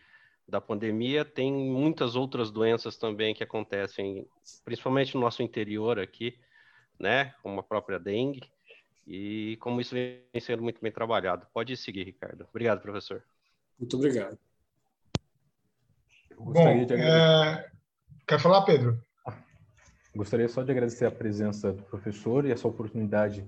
da 0.49 0.61
pandemia, 0.61 1.25
tem 1.25 1.53
muitas 1.53 2.17
outras 2.17 2.51
doenças 2.51 2.97
também 2.97 3.35
que 3.35 3.43
acontecem, 3.43 4.27
principalmente 4.65 5.15
no 5.15 5.21
nosso 5.21 5.43
interior 5.43 5.99
aqui, 5.99 6.39
né? 6.99 7.35
Como 7.43 7.61
a 7.61 7.63
própria 7.63 7.99
dengue, 7.99 8.43
e 9.07 9.59
como 9.61 9.81
isso 9.81 9.95
vem 9.95 10.23
sendo 10.41 10.63
muito 10.63 10.81
bem 10.81 10.93
trabalhado. 10.93 11.47
Pode 11.53 11.77
seguir, 11.77 12.05
Ricardo. 12.05 12.47
Obrigado, 12.49 12.81
professor. 12.81 13.23
Muito 13.79 13.97
obrigado. 13.97 14.39
Bom, 16.39 16.55
é, 16.57 17.71
Quer 18.27 18.41
falar, 18.41 18.63
Pedro? 18.63 19.01
Gostaria 20.15 20.49
só 20.49 20.63
de 20.63 20.71
agradecer 20.71 21.05
a 21.05 21.11
presença 21.11 21.73
do 21.73 21.83
professor 21.83 22.45
e 22.45 22.51
essa 22.51 22.67
oportunidade, 22.67 23.47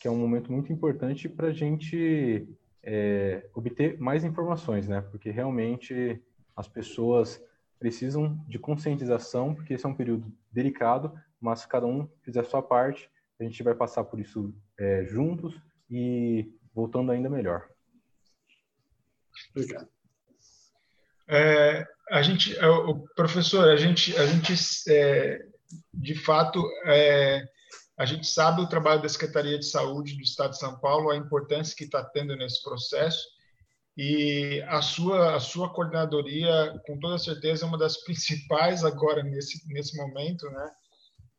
que 0.00 0.06
é 0.06 0.10
um 0.10 0.16
momento 0.16 0.52
muito 0.52 0.72
importante 0.72 1.28
para 1.28 1.48
a 1.48 1.52
gente 1.52 2.48
é, 2.82 3.48
obter 3.54 3.98
mais 3.98 4.24
informações, 4.24 4.86
né? 4.86 5.00
Porque 5.00 5.30
realmente 5.30 6.22
as 6.56 6.68
pessoas 6.68 7.42
precisam 7.78 8.38
de 8.48 8.58
conscientização, 8.58 9.54
porque 9.54 9.74
esse 9.74 9.84
é 9.84 9.88
um 9.88 9.94
período 9.94 10.32
delicado, 10.50 11.12
mas 11.40 11.60
se 11.60 11.68
cada 11.68 11.86
um 11.86 12.08
fizer 12.22 12.40
a 12.40 12.44
sua 12.44 12.62
parte, 12.62 13.10
a 13.38 13.44
gente 13.44 13.62
vai 13.62 13.74
passar 13.74 14.04
por 14.04 14.20
isso 14.20 14.54
é, 14.78 15.04
juntos 15.04 15.60
e 15.90 16.50
voltando 16.72 17.10
ainda 17.10 17.28
melhor. 17.28 17.68
Obrigado. 19.50 19.93
É, 21.28 21.86
a 22.10 22.22
gente, 22.22 22.56
é, 22.56 22.66
o 22.66 23.00
professor, 23.14 23.68
a 23.68 23.76
gente, 23.76 24.16
a 24.16 24.26
gente, 24.26 24.54
é, 24.88 25.46
de 25.92 26.14
fato, 26.14 26.62
é, 26.86 27.42
a 27.96 28.04
gente 28.04 28.26
sabe 28.26 28.60
o 28.60 28.68
trabalho 28.68 29.00
da 29.02 29.08
Secretaria 29.08 29.58
de 29.58 29.66
Saúde 29.66 30.16
do 30.16 30.22
Estado 30.22 30.50
de 30.50 30.58
São 30.58 30.78
Paulo, 30.80 31.10
a 31.10 31.16
importância 31.16 31.76
que 31.76 31.84
está 31.84 32.04
tendo 32.04 32.36
nesse 32.36 32.62
processo 32.62 33.34
e 33.96 34.60
a 34.66 34.82
sua, 34.82 35.36
a 35.36 35.40
sua 35.40 35.72
coordenadoria, 35.72 36.80
com 36.86 36.98
toda 36.98 37.16
certeza, 37.18 37.64
é 37.64 37.68
uma 37.68 37.78
das 37.78 37.96
principais 38.02 38.84
agora 38.84 39.22
nesse 39.22 39.62
nesse 39.72 39.96
momento, 39.96 40.48
né? 40.50 40.70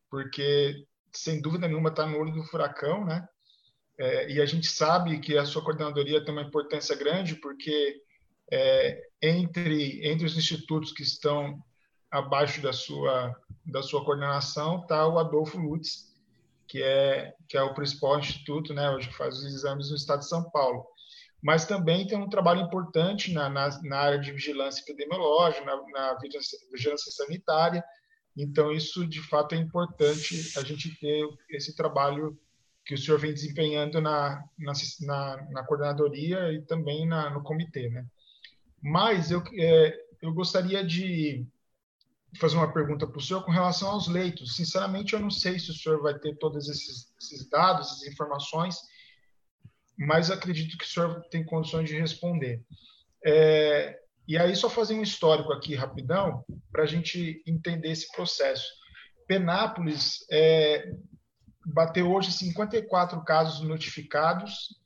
Porque 0.09 0.85
sem 1.11 1.41
dúvida 1.41 1.67
nenhuma 1.67 1.89
está 1.89 2.05
no 2.05 2.17
olho 2.17 2.31
do 2.31 2.43
furacão, 2.43 3.03
né? 3.05 3.27
É, 3.97 4.31
e 4.31 4.41
a 4.41 4.45
gente 4.45 4.67
sabe 4.67 5.19
que 5.19 5.37
a 5.37 5.45
sua 5.45 5.63
coordenadoria 5.63 6.23
tem 6.23 6.33
uma 6.33 6.43
importância 6.43 6.95
grande 6.95 7.35
porque 7.35 8.01
é, 8.51 9.01
entre, 9.21 10.07
entre 10.07 10.25
os 10.25 10.37
institutos 10.37 10.91
que 10.91 11.03
estão 11.03 11.61
abaixo 12.11 12.61
da 12.61 12.71
sua, 12.71 13.35
da 13.65 13.81
sua 13.81 14.03
coordenação 14.03 14.81
está 14.81 15.07
o 15.07 15.19
Adolfo 15.19 15.57
Lutz, 15.57 16.13
que 16.67 16.81
é, 16.81 17.33
que 17.47 17.57
é 17.57 17.61
o 17.61 17.73
principal 17.73 18.19
instituto, 18.19 18.73
né, 18.73 18.89
hoje 18.89 19.09
que 19.09 19.15
faz 19.15 19.37
os 19.37 19.45
exames 19.45 19.89
no 19.89 19.95
estado 19.95 20.19
de 20.19 20.29
São 20.29 20.49
Paulo. 20.49 20.85
Mas 21.41 21.65
também 21.65 22.07
tem 22.07 22.17
um 22.17 22.29
trabalho 22.29 22.61
importante 22.61 23.31
na, 23.31 23.49
na, 23.49 23.81
na 23.83 23.97
área 23.97 24.19
de 24.19 24.31
vigilância 24.31 24.81
epidemiológica, 24.81 25.63
na, 25.63 25.75
na 25.91 26.17
vigilância 26.17 27.11
sanitária. 27.11 27.83
Então, 28.35 28.71
isso, 28.71 29.05
de 29.07 29.21
fato, 29.21 29.53
é 29.53 29.57
importante 29.57 30.57
a 30.57 30.61
gente 30.63 30.99
ter 30.99 31.23
esse 31.49 31.75
trabalho 31.75 32.37
que 32.83 32.95
o 32.95 32.97
senhor 32.97 33.19
vem 33.19 33.33
desempenhando 33.33 34.01
na, 34.01 34.43
na, 34.57 34.73
na, 35.01 35.51
na 35.51 35.63
coordenadoria 35.63 36.51
e 36.51 36.61
também 36.61 37.07
na, 37.07 37.29
no 37.29 37.43
comitê. 37.43 37.89
Né? 37.89 38.05
Mas 38.87 39.31
eu, 39.31 39.41
é, 39.57 39.97
eu 40.21 40.31
gostaria 40.31 40.85
de 40.85 41.43
fazer 42.39 42.55
uma 42.55 42.71
pergunta 42.71 43.07
para 43.07 43.17
o 43.17 43.21
senhor 43.21 43.43
com 43.43 43.49
relação 43.49 43.89
aos 43.89 44.07
leitos. 44.07 44.55
Sinceramente, 44.55 45.13
eu 45.13 45.19
não 45.19 45.31
sei 45.31 45.57
se 45.57 45.71
o 45.71 45.73
senhor 45.73 46.03
vai 46.03 46.13
ter 46.19 46.37
todos 46.37 46.69
esses, 46.69 47.11
esses 47.19 47.49
dados, 47.49 47.87
essas 47.87 48.03
informações, 48.03 48.77
mas 49.97 50.29
acredito 50.29 50.77
que 50.77 50.85
o 50.85 50.87
senhor 50.87 51.19
tem 51.31 51.43
condições 51.43 51.89
de 51.89 51.99
responder. 51.99 52.63
É, 53.25 53.99
e 54.27 54.37
aí, 54.37 54.55
só 54.55 54.69
fazer 54.69 54.93
um 54.93 55.01
histórico 55.01 55.51
aqui 55.51 55.73
rapidão, 55.73 56.45
para 56.71 56.83
a 56.83 56.87
gente 56.87 57.41
entender 57.47 57.89
esse 57.89 58.11
processo. 58.11 58.67
Penápolis 59.27 60.23
é, 60.29 60.91
bateu 61.65 62.11
hoje 62.11 62.31
54 62.31 63.19
casos 63.23 63.67
notificados, 63.67 64.79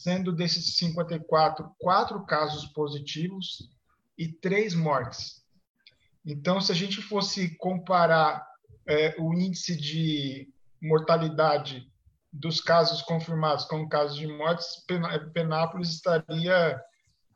sendo 0.00 0.32
desses 0.32 0.76
54, 0.76 1.74
quatro 1.78 2.24
casos 2.24 2.66
positivos 2.66 3.70
e 4.16 4.28
três 4.28 4.74
mortes. 4.74 5.42
Então, 6.24 6.60
se 6.60 6.72
a 6.72 6.74
gente 6.74 7.02
fosse 7.02 7.56
comparar 7.56 8.46
é, 8.86 9.14
o 9.18 9.34
índice 9.34 9.76
de 9.76 10.48
mortalidade 10.80 11.90
dos 12.32 12.60
casos 12.60 13.02
confirmados 13.02 13.64
com 13.66 13.88
casos 13.88 14.16
de 14.16 14.26
mortes, 14.26 14.84
Penápolis 15.34 15.90
estaria 15.90 16.80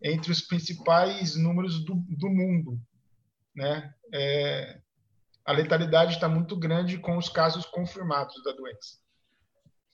entre 0.02 0.32
os 0.32 0.40
principais 0.40 1.36
números 1.36 1.84
do, 1.84 1.94
do 2.08 2.28
mundo. 2.28 2.80
Né? 3.54 3.92
É, 4.12 4.80
a 5.44 5.52
letalidade 5.52 6.14
está 6.14 6.28
muito 6.28 6.56
grande 6.56 6.98
com 6.98 7.16
os 7.18 7.28
casos 7.28 7.66
confirmados 7.66 8.42
da 8.42 8.52
doença. 8.52 8.98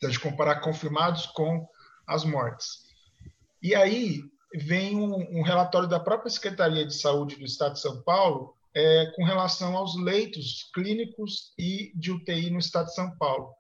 Se 0.01 0.07
a 0.07 0.09
gente 0.09 0.21
comparar 0.21 0.61
confirmados 0.61 1.27
com 1.27 1.67
as 2.07 2.25
mortes. 2.25 2.85
E 3.63 3.75
aí 3.75 4.23
vem 4.55 4.97
um, 4.97 5.39
um 5.39 5.43
relatório 5.43 5.89
da 5.89 6.01
própria 6.01 6.31
Secretaria 6.31 6.87
de 6.87 6.95
Saúde 6.95 7.37
do 7.37 7.45
Estado 7.45 7.75
de 7.75 7.81
São 7.81 8.03
Paulo, 8.03 8.55
é, 8.75 9.13
com 9.15 9.25
relação 9.25 9.77
aos 9.77 9.97
leitos 9.97 10.71
clínicos 10.75 11.53
e 11.59 11.93
de 11.95 12.11
UTI 12.11 12.51
no 12.51 12.59
estado 12.59 12.87
de 12.87 12.95
São 12.95 13.11
Paulo. 13.17 13.53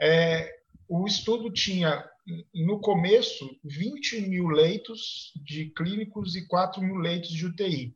É, 0.00 0.54
o 0.88 1.06
estudo 1.06 1.50
tinha, 1.50 2.04
no 2.54 2.80
começo, 2.80 3.58
20 3.64 4.20
mil 4.22 4.48
leitos 4.48 5.32
de 5.44 5.70
clínicos 5.70 6.36
e 6.36 6.46
4 6.46 6.82
mil 6.82 6.96
leitos 6.96 7.30
de 7.30 7.46
UTI. 7.46 7.94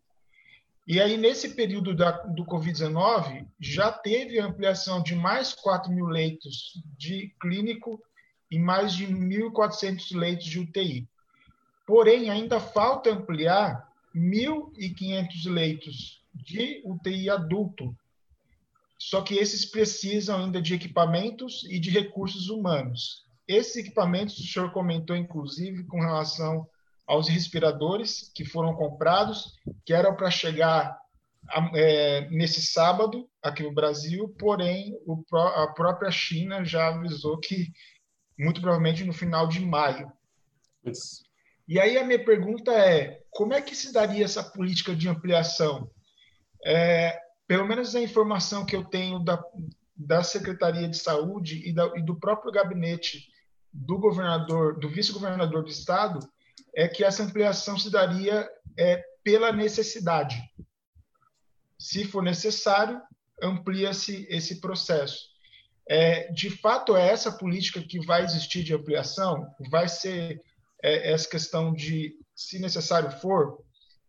E 0.87 1.01
aí, 1.01 1.17
nesse 1.17 1.55
período 1.55 1.95
da, 1.95 2.11
do 2.11 2.45
Covid-19, 2.45 3.47
já 3.61 3.93
teve 3.93 4.41
ampliação 4.41 5.03
de 5.03 5.15
mais 5.15 5.53
4 5.53 5.93
mil 5.93 6.07
leitos 6.07 6.83
de 6.99 7.33
clínico 7.41 8.03
e 8.51 8.59
mais 8.59 8.93
de 8.93 9.07
1.400 9.07 10.17
leitos 10.17 10.47
de 10.47 10.59
UTI. 10.61 11.09
Porém, 11.87 12.31
ainda 12.31 12.61
falta 12.61 13.11
ampliar 13.11 13.89
1.500 14.15 15.51
leitos 15.51 16.23
de 16.35 16.83
UTI 16.85 17.31
adulto. 17.31 17.95
Só 18.99 19.23
que 19.23 19.35
esses 19.35 19.65
precisam 19.65 20.45
ainda 20.45 20.61
de 20.61 20.75
equipamentos 20.75 21.65
e 21.71 21.79
de 21.79 21.91
recursos 21.91 22.49
humanos. 22.49 23.25
Esses 23.49 23.77
equipamentos, 23.77 24.39
o 24.39 24.47
senhor 24.47 24.73
comentou, 24.73 25.17
inclusive, 25.17 25.85
com 25.85 26.01
relação 26.01 26.69
aos 27.07 27.29
respiradores 27.29 28.31
que 28.35 28.45
foram 28.45 28.75
comprados, 28.75 29.59
que 29.85 29.93
eram 29.93 30.15
para 30.15 30.31
chegar 30.31 30.97
é, 31.75 32.29
nesse 32.31 32.63
sábado 32.63 33.29
aqui 33.43 33.63
no 33.63 33.73
Brasil, 33.75 34.29
porém 34.39 34.97
o, 35.07 35.25
a 35.35 35.67
própria 35.69 36.11
China 36.11 36.65
já 36.65 36.89
avisou 36.89 37.39
que 37.39 37.73
muito 38.41 38.61
provavelmente 38.61 39.05
no 39.05 39.13
final 39.13 39.47
de 39.47 39.61
maio. 39.61 40.11
Isso. 40.85 41.23
E 41.69 41.79
aí 41.79 41.99
a 41.99 42.05
minha 42.05 42.23
pergunta 42.25 42.73
é, 42.73 43.23
como 43.31 43.55
é 43.55 43.61
que 43.61 43.77
se 43.77 43.93
daria 43.93 44.25
essa 44.25 44.43
política 44.43 44.97
de 44.97 45.09
ampliação? 45.09 45.91
É, 46.65 47.17
pelo 47.47 47.67
menos 47.67 47.95
a 47.95 48.01
informação 48.01 48.65
que 48.65 48.75
eu 48.75 48.85
tenho 48.85 49.19
da, 49.19 49.43
da 49.95 50.23
Secretaria 50.23 50.89
de 50.89 50.97
Saúde 50.97 51.69
e, 51.69 51.73
da, 51.73 51.93
e 51.97 52.03
do 52.03 52.19
próprio 52.19 52.51
gabinete 52.51 53.29
do 53.73 53.99
governador, 53.99 54.79
do 54.79 54.89
vice-governador 54.89 55.63
do 55.63 55.71
estado, 55.71 56.19
é 56.75 56.89
que 56.89 57.05
essa 57.05 57.23
ampliação 57.23 57.79
se 57.79 57.91
daria 57.91 58.49
é, 58.77 59.05
pela 59.23 59.53
necessidade. 59.53 60.43
Se 61.79 62.05
for 62.05 62.23
necessário, 62.23 63.01
amplia-se 63.43 64.27
esse 64.29 64.61
processo. 64.61 65.30
É, 65.89 66.31
de 66.33 66.51
fato, 66.51 66.97
é 66.97 67.09
essa 67.09 67.33
política 67.33 67.81
que 67.81 68.05
vai 68.05 68.23
existir 68.23 68.63
de 68.63 68.75
ampliação? 68.75 69.47
Vai 69.71 69.89
ser 69.89 70.41
é, 70.83 71.13
essa 71.13 71.29
questão 71.29 71.73
de, 71.73 72.15
se 72.35 72.59
necessário 72.59 73.11
for, 73.11 73.59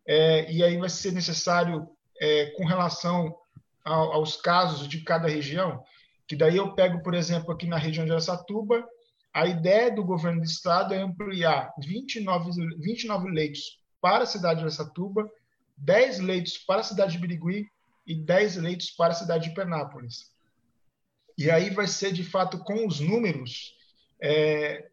é, 0.06 0.52
e 0.52 0.64
aí 0.64 0.78
vai 0.78 0.90
ser 0.90 1.12
necessário 1.12 1.88
é, 2.20 2.48
com 2.52 2.66
relação 2.66 3.36
ao, 3.84 4.14
aos 4.14 4.36
casos 4.36 4.88
de 4.88 5.02
cada 5.02 5.28
região, 5.28 5.84
que 6.28 6.36
daí 6.36 6.58
eu 6.58 6.74
pego, 6.74 7.02
por 7.02 7.14
exemplo, 7.14 7.52
aqui 7.52 7.68
na 7.68 7.78
região 7.78 8.06
de 8.06 8.12
Aracatuba, 8.12 8.88
a 9.34 9.46
ideia 9.46 9.94
do 9.94 10.04
governo 10.04 10.42
do 10.42 10.46
estado 10.46 10.94
é 10.94 11.02
ampliar 11.02 11.74
29, 11.80 12.52
29 12.78 13.30
leitos 13.30 13.80
para 14.00 14.24
a 14.24 14.28
cidade 14.28 14.60
de 14.60 14.66
Aracatuba, 14.66 15.30
10 15.78 16.20
leitos 16.20 16.58
para 16.58 16.82
a 16.82 16.84
cidade 16.84 17.14
de 17.14 17.20
Birigui 17.20 17.68
e 18.06 18.16
10 18.16 18.58
leitos 18.58 18.92
para 18.92 19.14
a 19.14 19.16
cidade 19.16 19.50
de 19.50 19.56
Penápolis. 19.56 20.32
E 21.38 21.50
aí 21.50 21.70
vai 21.70 21.88
ser, 21.88 22.12
de 22.12 22.24
fato, 22.24 22.60
com 22.60 22.86
os 22.86 23.00
números, 23.00 23.76
é, 24.22 24.88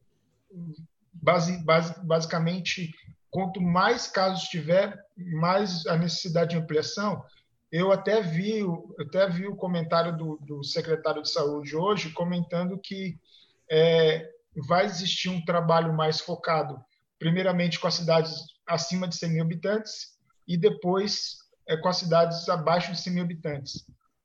base, 1.13 1.59
base, 1.65 1.95
basicamente 2.05 2.93
quanto 3.31 3.61
mais 3.61 4.07
casos 4.07 4.45
tiver, 4.45 4.99
mais 5.17 5.87
a 5.87 5.97
necessidade 5.97 6.51
de 6.51 6.57
ampliação. 6.57 7.23
Eu 7.71 7.93
até 7.93 8.23
vi, 8.23 8.63
até 8.99 9.29
vi 9.29 9.47
o 9.47 9.57
comentário 9.57 10.17
do, 10.17 10.39
do 10.39 10.65
secretário 10.65 11.23
de 11.23 11.31
saúde 11.31 11.77
hoje 11.77 12.11
comentando 12.11 12.79
que 12.79 13.19
é, 13.71 14.27
vai 14.67 14.87
existir 14.87 15.29
um 15.29 15.45
trabalho 15.45 15.93
mais 15.93 16.21
focado, 16.21 16.83
primeiramente 17.19 17.79
com 17.79 17.87
as 17.87 17.95
cidades 17.95 18.35
acima 18.67 19.07
de 19.07 19.17
100 19.17 19.31
mil 19.31 19.43
habitantes 19.43 20.19
e 20.47 20.57
depois 20.57 21.37
é, 21.69 21.77
com 21.77 21.89
as 21.89 21.99
cidades 21.99 22.49
abaixo 22.49 22.93
de 22.93 23.01
100 23.01 23.13
mil 23.13 23.25
habitantes. 23.25 23.85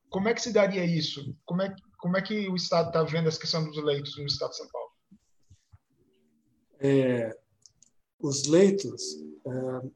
Como 0.09 0.29
é 0.29 0.33
que 0.33 0.41
se 0.41 0.53
daria 0.53 0.85
isso? 0.85 1.35
Como 1.43 1.61
é, 1.61 1.75
como 2.03 2.17
é 2.17 2.21
que 2.21 2.49
o 2.49 2.55
Estado 2.57 2.87
está 2.87 3.01
vendo 3.01 3.29
essa 3.29 3.39
questão 3.39 3.63
dos 3.63 3.81
leitos 3.81 4.17
no 4.17 4.25
Estado 4.25 4.49
de 4.49 4.57
São 4.57 4.67
Paulo? 4.67 4.91
É, 6.81 7.39
os 8.19 8.45
leitos 8.45 9.23
é, 9.47 9.89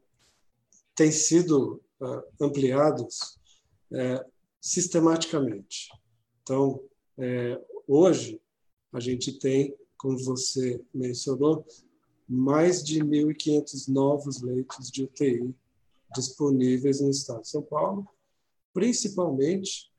têm 0.95 1.11
sido 1.11 1.83
é, 2.01 2.45
ampliados 2.45 3.37
é, 3.91 4.25
sistematicamente. 4.61 5.89
Então, 6.41 6.81
é, 7.17 7.61
hoje, 7.85 8.41
a 8.93 9.01
gente 9.01 9.37
tem, 9.37 9.75
como 9.97 10.17
você 10.17 10.81
mencionou, 10.93 11.67
mais 12.25 12.81
de 12.85 13.01
1.500 13.01 13.89
novos 13.89 14.41
leitos 14.41 14.89
de 14.89 15.03
UTI 15.03 15.53
disponíveis 16.15 17.01
no 17.01 17.09
estado 17.09 17.41
de 17.41 17.49
São 17.49 17.63
Paulo, 17.63 18.07
principalmente 18.73 19.91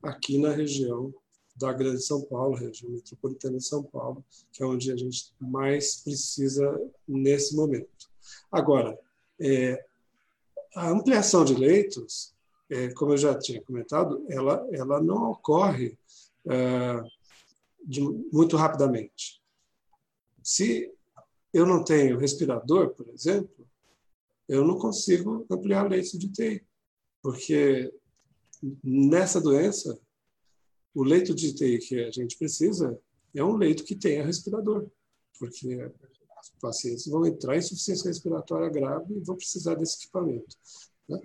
aqui 0.00 0.38
na 0.38 0.52
região 0.52 1.12
da 1.56 1.72
Grande 1.72 2.02
São 2.02 2.22
Paulo, 2.22 2.54
região 2.54 2.90
metropolitana 2.90 3.56
de 3.56 3.64
São 3.64 3.82
Paulo, 3.82 4.24
que 4.52 4.62
é 4.62 4.66
onde 4.66 4.92
a 4.92 4.96
gente 4.96 5.32
mais 5.40 5.96
precisa 6.02 6.78
nesse 7.08 7.56
momento. 7.56 8.10
Agora, 8.52 8.98
é, 9.40 9.84
a 10.74 10.90
ampliação 10.90 11.44
de 11.44 11.54
leitos, 11.54 12.34
é, 12.68 12.92
como 12.92 13.12
eu 13.12 13.16
já 13.16 13.36
tinha 13.38 13.62
comentado, 13.62 14.24
ela, 14.28 14.66
ela 14.72 15.00
não 15.00 15.30
ocorre 15.30 15.98
é, 16.46 17.02
de, 17.84 18.00
muito 18.00 18.56
rapidamente. 18.56 19.42
Se 20.42 20.92
eu 21.52 21.64
não 21.64 21.82
tenho 21.82 22.18
respirador, 22.18 22.90
por 22.90 23.08
exemplo, 23.08 23.66
eu 24.48 24.64
não 24.64 24.78
consigo 24.78 25.46
ampliar 25.50 25.88
leitos 25.88 26.12
de 26.12 26.26
UTI, 26.26 26.64
porque 27.22 27.92
nessa 28.84 29.40
doença 29.40 29.98
o 30.96 31.04
leito 31.04 31.34
de 31.34 31.50
UTI 31.50 31.78
que 31.78 32.00
a 32.00 32.10
gente 32.10 32.36
precisa 32.36 32.98
é 33.34 33.44
um 33.44 33.56
leito 33.56 33.84
que 33.84 33.94
tenha 33.94 34.24
respirador, 34.24 34.86
porque 35.38 35.76
os 36.40 36.50
pacientes 36.60 37.06
vão 37.06 37.26
entrar 37.26 37.54
em 37.54 37.58
insuficiência 37.58 38.08
respiratória 38.08 38.68
grave 38.68 39.14
e 39.14 39.20
vão 39.20 39.36
precisar 39.36 39.74
desse 39.74 39.98
equipamento. 39.98 40.56
Né? 41.08 41.20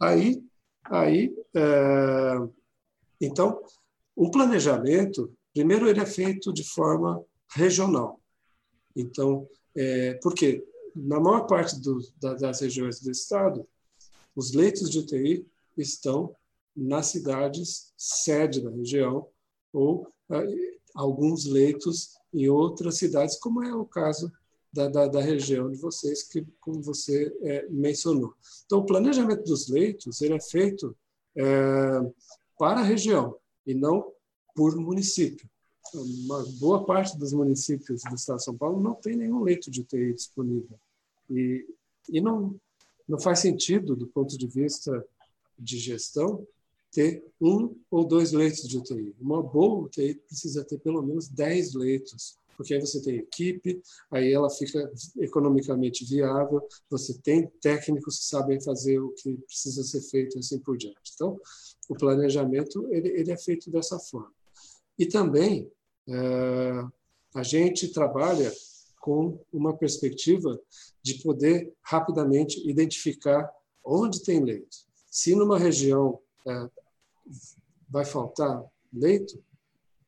Aí, 0.00 0.42
Aí, 0.90 1.34
é, 1.54 2.34
então, 3.20 3.60
um 4.16 4.30
planejamento, 4.30 5.32
primeiro, 5.52 5.88
ele 5.88 6.00
é 6.00 6.06
feito 6.06 6.52
de 6.52 6.62
forma 6.62 7.22
regional. 7.54 8.20
Então, 8.94 9.48
é, 9.76 10.14
porque 10.22 10.64
na 10.94 11.20
maior 11.20 11.46
parte 11.46 11.78
do, 11.80 12.00
das 12.18 12.60
regiões 12.60 13.00
do 13.00 13.10
estado, 13.10 13.66
os 14.34 14.52
leitos 14.52 14.90
de 14.90 15.00
UTI 15.00 15.46
estão 15.76 16.34
nas 16.76 17.06
cidades 17.06 17.92
sede 17.96 18.60
da 18.60 18.70
região 18.70 19.26
ou 19.72 20.06
é, 20.30 20.46
alguns 20.94 21.46
leitos 21.46 22.16
em 22.32 22.48
outras 22.48 22.98
cidades, 22.98 23.38
como 23.38 23.62
é 23.64 23.74
o 23.74 23.86
caso 23.86 24.30
da, 24.72 24.88
da, 24.88 25.06
da 25.06 25.20
região 25.20 25.70
de 25.70 25.78
vocês, 25.78 26.22
que 26.22 26.46
como 26.60 26.82
você 26.82 27.34
é, 27.40 27.66
mencionou. 27.70 28.34
Então, 28.66 28.80
o 28.80 28.86
planejamento 28.86 29.44
dos 29.44 29.68
leitos 29.68 30.20
ele 30.20 30.34
é 30.34 30.40
feito 30.40 30.94
é, 31.34 31.44
para 32.58 32.80
a 32.80 32.84
região 32.84 33.36
e 33.66 33.74
não 33.74 34.12
por 34.54 34.76
município. 34.76 35.48
Uma 35.94 36.44
boa 36.58 36.84
parte 36.84 37.16
dos 37.16 37.32
municípios 37.32 38.02
do 38.02 38.14
estado 38.14 38.38
de 38.38 38.44
São 38.44 38.56
Paulo 38.56 38.80
não 38.82 38.94
tem 38.94 39.16
nenhum 39.16 39.42
leito 39.42 39.70
de 39.70 39.80
UTI 39.80 40.12
disponível. 40.12 40.78
E, 41.30 41.66
e 42.10 42.20
não, 42.20 42.58
não 43.08 43.18
faz 43.18 43.38
sentido, 43.38 43.94
do 43.94 44.06
ponto 44.06 44.36
de 44.36 44.46
vista 44.46 45.04
de 45.58 45.78
gestão, 45.78 46.46
ter 46.96 47.22
um 47.38 47.76
ou 47.90 48.06
dois 48.06 48.32
leitos 48.32 48.66
de 48.66 48.78
UTI. 48.78 49.14
Uma 49.20 49.42
boa 49.42 49.84
UTI 49.84 50.14
precisa 50.14 50.64
ter 50.64 50.78
pelo 50.78 51.02
menos 51.02 51.28
10 51.28 51.74
leitos, 51.74 52.38
porque 52.56 52.72
aí 52.72 52.80
você 52.80 53.02
tem 53.02 53.16
equipe, 53.16 53.82
aí 54.10 54.32
ela 54.32 54.48
fica 54.48 54.90
economicamente 55.18 56.06
viável, 56.06 56.66
você 56.88 57.12
tem 57.18 57.46
técnicos 57.60 58.18
que 58.18 58.24
sabem 58.24 58.58
fazer 58.62 58.98
o 58.98 59.10
que 59.10 59.36
precisa 59.46 59.82
ser 59.82 60.00
feito 60.00 60.36
e 60.36 60.38
assim 60.38 60.58
por 60.58 60.78
diante. 60.78 61.12
Então, 61.14 61.38
o 61.86 61.94
planejamento 61.94 62.88
ele, 62.90 63.08
ele 63.08 63.30
é 63.30 63.36
feito 63.36 63.70
dessa 63.70 63.98
forma. 63.98 64.32
E 64.98 65.04
também 65.04 65.70
é, 66.08 66.82
a 67.34 67.42
gente 67.42 67.88
trabalha 67.88 68.50
com 69.02 69.38
uma 69.52 69.76
perspectiva 69.76 70.58
de 71.02 71.22
poder 71.22 71.74
rapidamente 71.82 72.66
identificar 72.66 73.52
onde 73.84 74.22
tem 74.22 74.42
leito. 74.42 74.78
Se 75.10 75.34
numa 75.34 75.58
região 75.58 76.18
é, 76.46 76.70
vai 77.88 78.04
faltar 78.04 78.64
leito, 78.92 79.42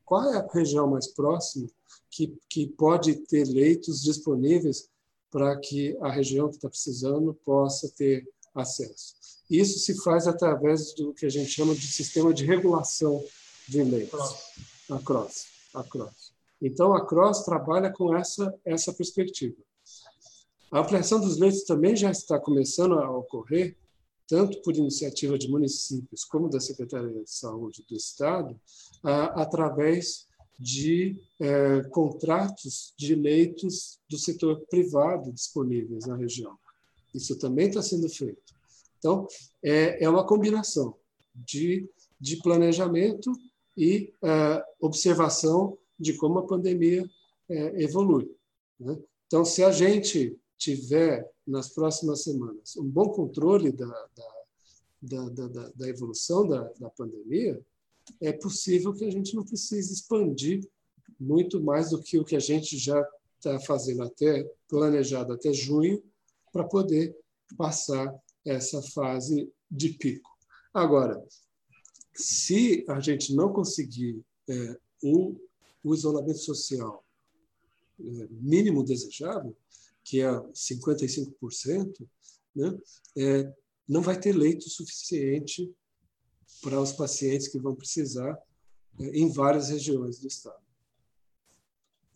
qual 0.04 0.32
é 0.32 0.38
a 0.38 0.46
região 0.52 0.88
mais 0.88 1.08
próxima 1.08 1.68
que, 2.10 2.36
que 2.48 2.66
pode 2.66 3.14
ter 3.26 3.44
leitos 3.46 4.02
disponíveis 4.02 4.88
para 5.30 5.58
que 5.58 5.96
a 6.00 6.10
região 6.10 6.48
que 6.48 6.56
está 6.56 6.68
precisando 6.68 7.34
possa 7.44 7.90
ter 7.90 8.26
acesso? 8.54 9.14
Isso 9.50 9.78
se 9.78 10.02
faz 10.02 10.26
através 10.26 10.94
do 10.94 11.12
que 11.12 11.26
a 11.26 11.28
gente 11.28 11.50
chama 11.50 11.74
de 11.74 11.86
sistema 11.86 12.32
de 12.32 12.44
regulação 12.44 13.22
de 13.68 13.82
leitos, 13.82 14.20
a 14.90 14.98
CROSS. 14.98 15.46
A 15.74 15.84
CROSS. 15.84 16.32
Então, 16.60 16.94
a 16.94 17.06
CROSS 17.06 17.44
trabalha 17.44 17.90
com 17.92 18.16
essa, 18.16 18.54
essa 18.64 18.92
perspectiva. 18.92 19.56
A 20.70 20.80
ampliação 20.80 21.20
dos 21.20 21.38
leitos 21.38 21.62
também 21.62 21.96
já 21.96 22.10
está 22.10 22.38
começando 22.38 22.98
a 22.98 23.10
ocorrer 23.10 23.76
tanto 24.28 24.60
por 24.62 24.76
iniciativa 24.76 25.38
de 25.38 25.48
municípios 25.48 26.24
como 26.24 26.50
da 26.50 26.60
Secretaria 26.60 27.24
de 27.24 27.30
Saúde 27.30 27.84
do 27.88 27.96
Estado, 27.96 28.58
através 29.34 30.28
de 30.58 31.16
é, 31.40 31.82
contratos 31.90 32.92
de 32.98 33.14
leitos 33.14 34.00
do 34.10 34.18
setor 34.18 34.60
privado 34.68 35.32
disponíveis 35.32 36.04
na 36.04 36.16
região. 36.16 36.58
Isso 37.14 37.38
também 37.38 37.68
está 37.68 37.80
sendo 37.80 38.08
feito. 38.08 38.54
Então, 38.98 39.26
é, 39.62 40.04
é 40.04 40.10
uma 40.10 40.26
combinação 40.26 40.96
de, 41.34 41.88
planejamento 42.42 43.32
e 43.76 44.12
é, 44.22 44.64
observação 44.80 45.78
de 45.98 46.14
como 46.14 46.40
a 46.40 46.46
pandemia 46.46 47.08
evolui. 47.76 48.30
Né? 48.78 48.98
Então, 49.26 49.42
se 49.42 49.64
a 49.64 49.72
gente 49.72 50.38
tiver 50.58 51.30
nas 51.46 51.70
próximas 51.70 52.24
semanas 52.24 52.76
um 52.76 52.84
bom 52.84 53.10
controle 53.10 53.72
da, 53.72 54.08
da, 55.00 55.28
da, 55.28 55.46
da, 55.48 55.68
da 55.70 55.88
evolução 55.88 56.46
da, 56.46 56.62
da 56.80 56.90
pandemia, 56.90 57.60
é 58.20 58.32
possível 58.32 58.92
que 58.92 59.04
a 59.04 59.10
gente 59.10 59.34
não 59.34 59.44
precise 59.44 59.92
expandir 59.92 60.68
muito 61.18 61.60
mais 61.60 61.90
do 61.90 62.02
que 62.02 62.18
o 62.18 62.24
que 62.24 62.36
a 62.36 62.40
gente 62.40 62.76
já 62.76 63.06
está 63.36 63.58
fazendo 63.60 64.02
até 64.02 64.44
planejado 64.68 65.32
até 65.32 65.52
junho 65.52 66.02
para 66.52 66.64
poder 66.64 67.16
passar 67.56 68.14
essa 68.44 68.82
fase 68.82 69.50
de 69.70 69.90
pico. 69.90 70.30
Agora, 70.72 71.22
se 72.14 72.84
a 72.88 72.98
gente 73.00 73.34
não 73.34 73.52
conseguir 73.52 74.20
é, 74.48 74.78
o, 75.02 75.36
o 75.84 75.94
isolamento 75.94 76.38
social 76.38 77.04
é, 78.00 78.28
mínimo 78.30 78.84
desejável, 78.84 79.56
que 80.08 80.22
é 80.22 80.30
55%, 80.52 82.08
né, 82.56 82.78
é, 83.16 83.52
não 83.86 84.00
vai 84.00 84.18
ter 84.18 84.32
leito 84.32 84.68
suficiente 84.70 85.70
para 86.62 86.80
os 86.80 86.92
pacientes 86.92 87.48
que 87.48 87.58
vão 87.58 87.74
precisar 87.74 88.36
é, 88.98 89.04
em 89.18 89.30
várias 89.30 89.68
regiões 89.68 90.18
do 90.18 90.26
estado. 90.26 90.62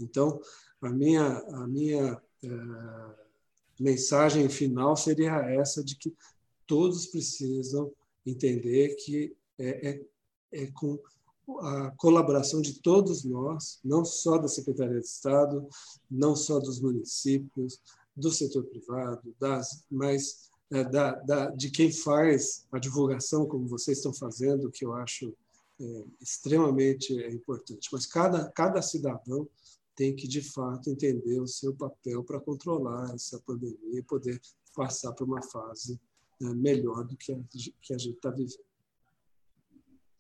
Então, 0.01 0.41
a 0.81 0.91
minha, 0.91 1.39
a 1.39 1.67
minha 1.67 2.21
é, 2.43 2.49
mensagem 3.79 4.49
final 4.49 4.97
seria 4.97 5.37
essa 5.51 5.85
de 5.85 5.95
que 5.97 6.17
todos 6.67 7.07
precisam 7.07 7.93
entender 8.25 8.97
que 8.97 9.37
é, 9.59 9.91
é, 9.91 10.07
é 10.53 10.67
com 10.69 10.99
a 11.61 11.91
colaboração 11.97 12.61
de 12.61 12.81
todos 12.81 13.25
nós, 13.25 13.81
não 13.85 14.05
só 14.05 14.39
da 14.39 14.49
Secretaria 14.49 15.01
de 15.01 15.07
Estado, 15.07 15.67
não 16.11 16.37
só 16.37 16.59
dos 16.59 16.81
municípios, 16.81 17.81
do 18.17 18.31
setor 18.31 18.65
privado, 18.65 19.35
das, 19.41 19.85
mas 19.91 20.51
é, 20.71 20.85
da, 20.85 21.13
da, 21.17 21.51
de 21.51 21.71
quem 21.71 21.93
faz 21.93 22.67
a 22.71 22.79
divulgação, 22.79 23.47
como 23.47 23.67
vocês 23.67 23.99
estão 23.99 24.13
fazendo, 24.13 24.71
que 24.71 24.85
eu 24.85 24.95
acho 24.95 25.35
é, 25.81 26.05
extremamente 26.21 27.13
importante. 27.29 27.89
Mas 27.93 28.07
cada, 28.07 28.51
cada 28.51 28.81
cidadão 28.81 29.49
tem 29.95 30.15
que, 30.15 30.27
de 30.27 30.41
fato, 30.41 30.89
entender 30.89 31.41
o 31.41 31.47
seu 31.47 31.75
papel 31.75 32.25
para 32.25 32.41
controlar 32.41 33.15
essa 33.15 33.39
pandemia 33.41 33.99
e 33.99 34.03
poder 34.03 34.41
passar 34.75 35.13
para 35.13 35.25
uma 35.25 35.43
fase 35.43 36.01
é, 36.41 36.45
melhor 36.55 37.05
do 37.05 37.17
que 37.17 37.33
a, 37.33 37.39
que 37.83 37.93
a 37.93 37.99
gente 37.99 38.17
está 38.17 38.31
vivendo. 38.31 38.72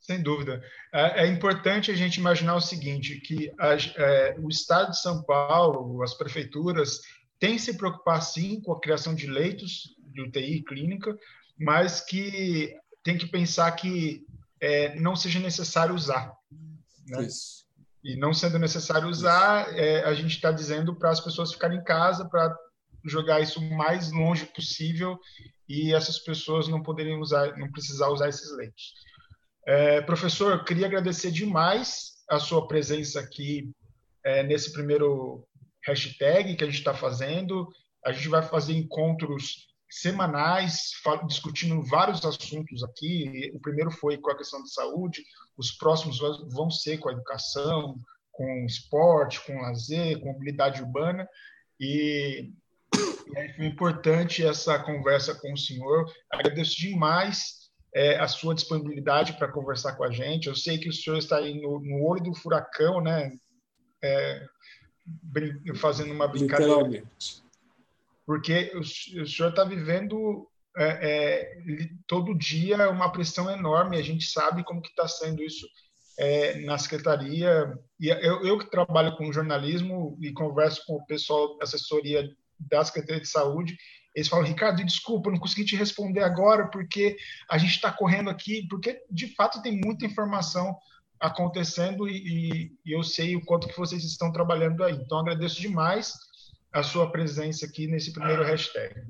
Sem 0.02 0.20
dúvida. 0.20 0.62
É, 0.92 1.24
é, 1.24 1.26
importante 1.28 1.90
a 1.90 1.94
gente 1.94 2.16
imaginar 2.16 2.56
o 2.56 2.60
seguinte, 2.60 3.20
que 3.20 3.52
a, 3.58 3.74
é, 3.74 4.36
o 4.38 4.48
Estado 4.48 4.90
de 4.90 5.00
São 5.00 5.22
Paulo, 5.22 6.02
as 6.02 6.12
prefeituras, 6.14 7.00
têm 7.38 7.56
se 7.56 7.76
preocupar, 7.76 8.20
sim, 8.20 8.60
com 8.60 8.72
a 8.72 8.80
criação 8.80 9.14
de 9.14 9.26
leitos 9.26 9.94
de 10.12 10.20
UTI 10.22 10.64
clínica, 10.64 11.16
mas 11.58 12.00
que 12.00 12.76
tem 13.02 13.16
que 13.16 13.26
pensar 13.26 13.70
que 13.72 14.26
é, 14.60 14.94
não 14.96 15.14
seja 15.14 15.38
necessário 15.38 15.94
usar. 15.94 16.32
Né? 17.06 17.24
Isso. 17.24 17.62
E 18.02 18.16
não 18.16 18.34
sendo 18.34 18.58
necessário 18.58 19.08
usar, 19.08 19.72
é, 19.76 20.02
a 20.04 20.14
gente 20.14 20.34
está 20.34 20.50
dizendo 20.50 20.96
para 20.96 21.10
as 21.10 21.20
pessoas 21.20 21.52
ficarem 21.52 21.78
em 21.78 21.84
casa, 21.84 22.28
para 22.28 22.52
jogar 23.04 23.40
isso 23.40 23.60
o 23.60 23.76
mais 23.76 24.10
longe 24.10 24.46
possível 24.46 25.18
e 25.68 25.94
essas 25.94 26.18
pessoas 26.18 26.68
não 26.68 26.82
poderem 26.82 27.18
usar, 27.20 27.56
não 27.56 27.70
precisar 27.70 28.08
usar 28.08 28.28
esses 28.28 28.56
leitos. 28.56 28.94
É, 29.66 30.00
professor, 30.00 30.52
eu 30.52 30.64
queria 30.64 30.86
agradecer 30.86 31.30
demais 31.30 32.12
a 32.28 32.38
sua 32.38 32.66
presença 32.66 33.20
aqui 33.20 33.70
é, 34.24 34.42
nesse 34.42 34.72
primeiro 34.72 35.46
hashtag 35.84 36.56
que 36.56 36.64
a 36.64 36.66
gente 36.66 36.78
está 36.78 36.94
fazendo. 36.94 37.68
A 38.04 38.12
gente 38.12 38.28
vai 38.28 38.42
fazer 38.42 38.74
encontros 38.74 39.68
semanais 39.88 40.90
discutindo 41.26 41.82
vários 41.82 42.24
assuntos 42.24 42.82
aqui. 42.82 43.52
O 43.54 43.60
primeiro 43.60 43.90
foi 43.90 44.16
com 44.16 44.30
a 44.30 44.36
questão 44.36 44.62
de 44.62 44.72
saúde, 44.72 45.22
os 45.56 45.72
próximos 45.72 46.18
vão 46.50 46.70
ser 46.70 46.98
com 46.98 47.08
a 47.08 47.12
educação, 47.12 48.00
com 48.32 48.64
esporte, 48.64 49.44
com 49.44 49.60
lazer, 49.60 50.18
com 50.18 50.32
mobilidade 50.32 50.82
urbana. 50.82 51.28
E, 51.78 52.50
e 52.94 53.52
foi 53.54 53.66
importante 53.66 54.44
essa 54.44 54.78
conversa 54.78 55.34
com 55.34 55.52
o 55.52 55.58
senhor. 55.58 56.10
Agradeço 56.32 56.76
demais 56.76 57.61
é, 57.94 58.18
a 58.18 58.26
sua 58.26 58.54
disponibilidade 58.54 59.34
para 59.34 59.50
conversar 59.50 59.94
com 59.94 60.04
a 60.04 60.10
gente. 60.10 60.48
Eu 60.48 60.54
sei 60.54 60.78
que 60.78 60.88
o 60.88 60.92
senhor 60.92 61.18
está 61.18 61.36
aí 61.36 61.60
no, 61.60 61.80
no 61.80 62.04
olho 62.04 62.22
do 62.22 62.34
furacão, 62.34 63.00
né? 63.00 63.32
É, 64.02 64.46
fazendo 65.76 66.12
uma 66.12 66.26
brincadeira. 66.26 67.04
Porque 68.24 68.72
o, 68.74 68.80
o 68.80 69.26
senhor 69.26 69.50
está 69.50 69.64
vivendo 69.64 70.48
é, 70.76 70.84
é, 71.10 71.88
todo 72.06 72.38
dia 72.38 72.88
uma 72.88 73.12
pressão 73.12 73.50
enorme. 73.50 73.98
A 73.98 74.02
gente 74.02 74.24
sabe 74.24 74.64
como 74.64 74.80
que 74.80 74.88
está 74.88 75.06
sendo 75.06 75.42
isso 75.42 75.66
é, 76.18 76.60
na 76.60 76.78
secretaria. 76.78 77.78
E 78.00 78.08
eu, 78.08 78.44
eu 78.44 78.58
que 78.58 78.70
trabalho 78.70 79.16
com 79.16 79.32
jornalismo 79.32 80.16
e 80.20 80.32
converso 80.32 80.82
com 80.86 80.94
o 80.94 81.06
pessoal 81.06 81.58
da 81.58 81.64
assessoria 81.64 82.28
da 82.58 82.84
Secretaria 82.84 83.20
de 83.20 83.28
Saúde, 83.28 83.76
eles 84.14 84.28
falam, 84.28 84.44
Ricardo, 84.44 84.84
desculpa, 84.84 85.30
não 85.30 85.38
consegui 85.38 85.64
te 85.64 85.76
responder 85.76 86.22
agora 86.22 86.68
porque 86.68 87.16
a 87.50 87.56
gente 87.56 87.70
está 87.70 87.90
correndo 87.90 88.28
aqui, 88.28 88.66
porque 88.68 89.02
de 89.10 89.34
fato 89.34 89.62
tem 89.62 89.80
muita 89.82 90.04
informação 90.04 90.76
acontecendo 91.18 92.08
e, 92.08 92.72
e, 92.84 92.92
eu 92.92 93.02
sei 93.02 93.36
o 93.36 93.44
quanto 93.44 93.68
que 93.68 93.78
vocês 93.78 94.04
estão 94.04 94.32
trabalhando 94.32 94.82
aí. 94.82 94.94
Então, 94.94 95.18
agradeço 95.18 95.60
demais 95.60 96.14
a 96.72 96.82
sua 96.82 97.10
presença 97.10 97.64
aqui 97.64 97.86
nesse 97.86 98.12
primeiro 98.12 98.42
hashtag. 98.42 99.02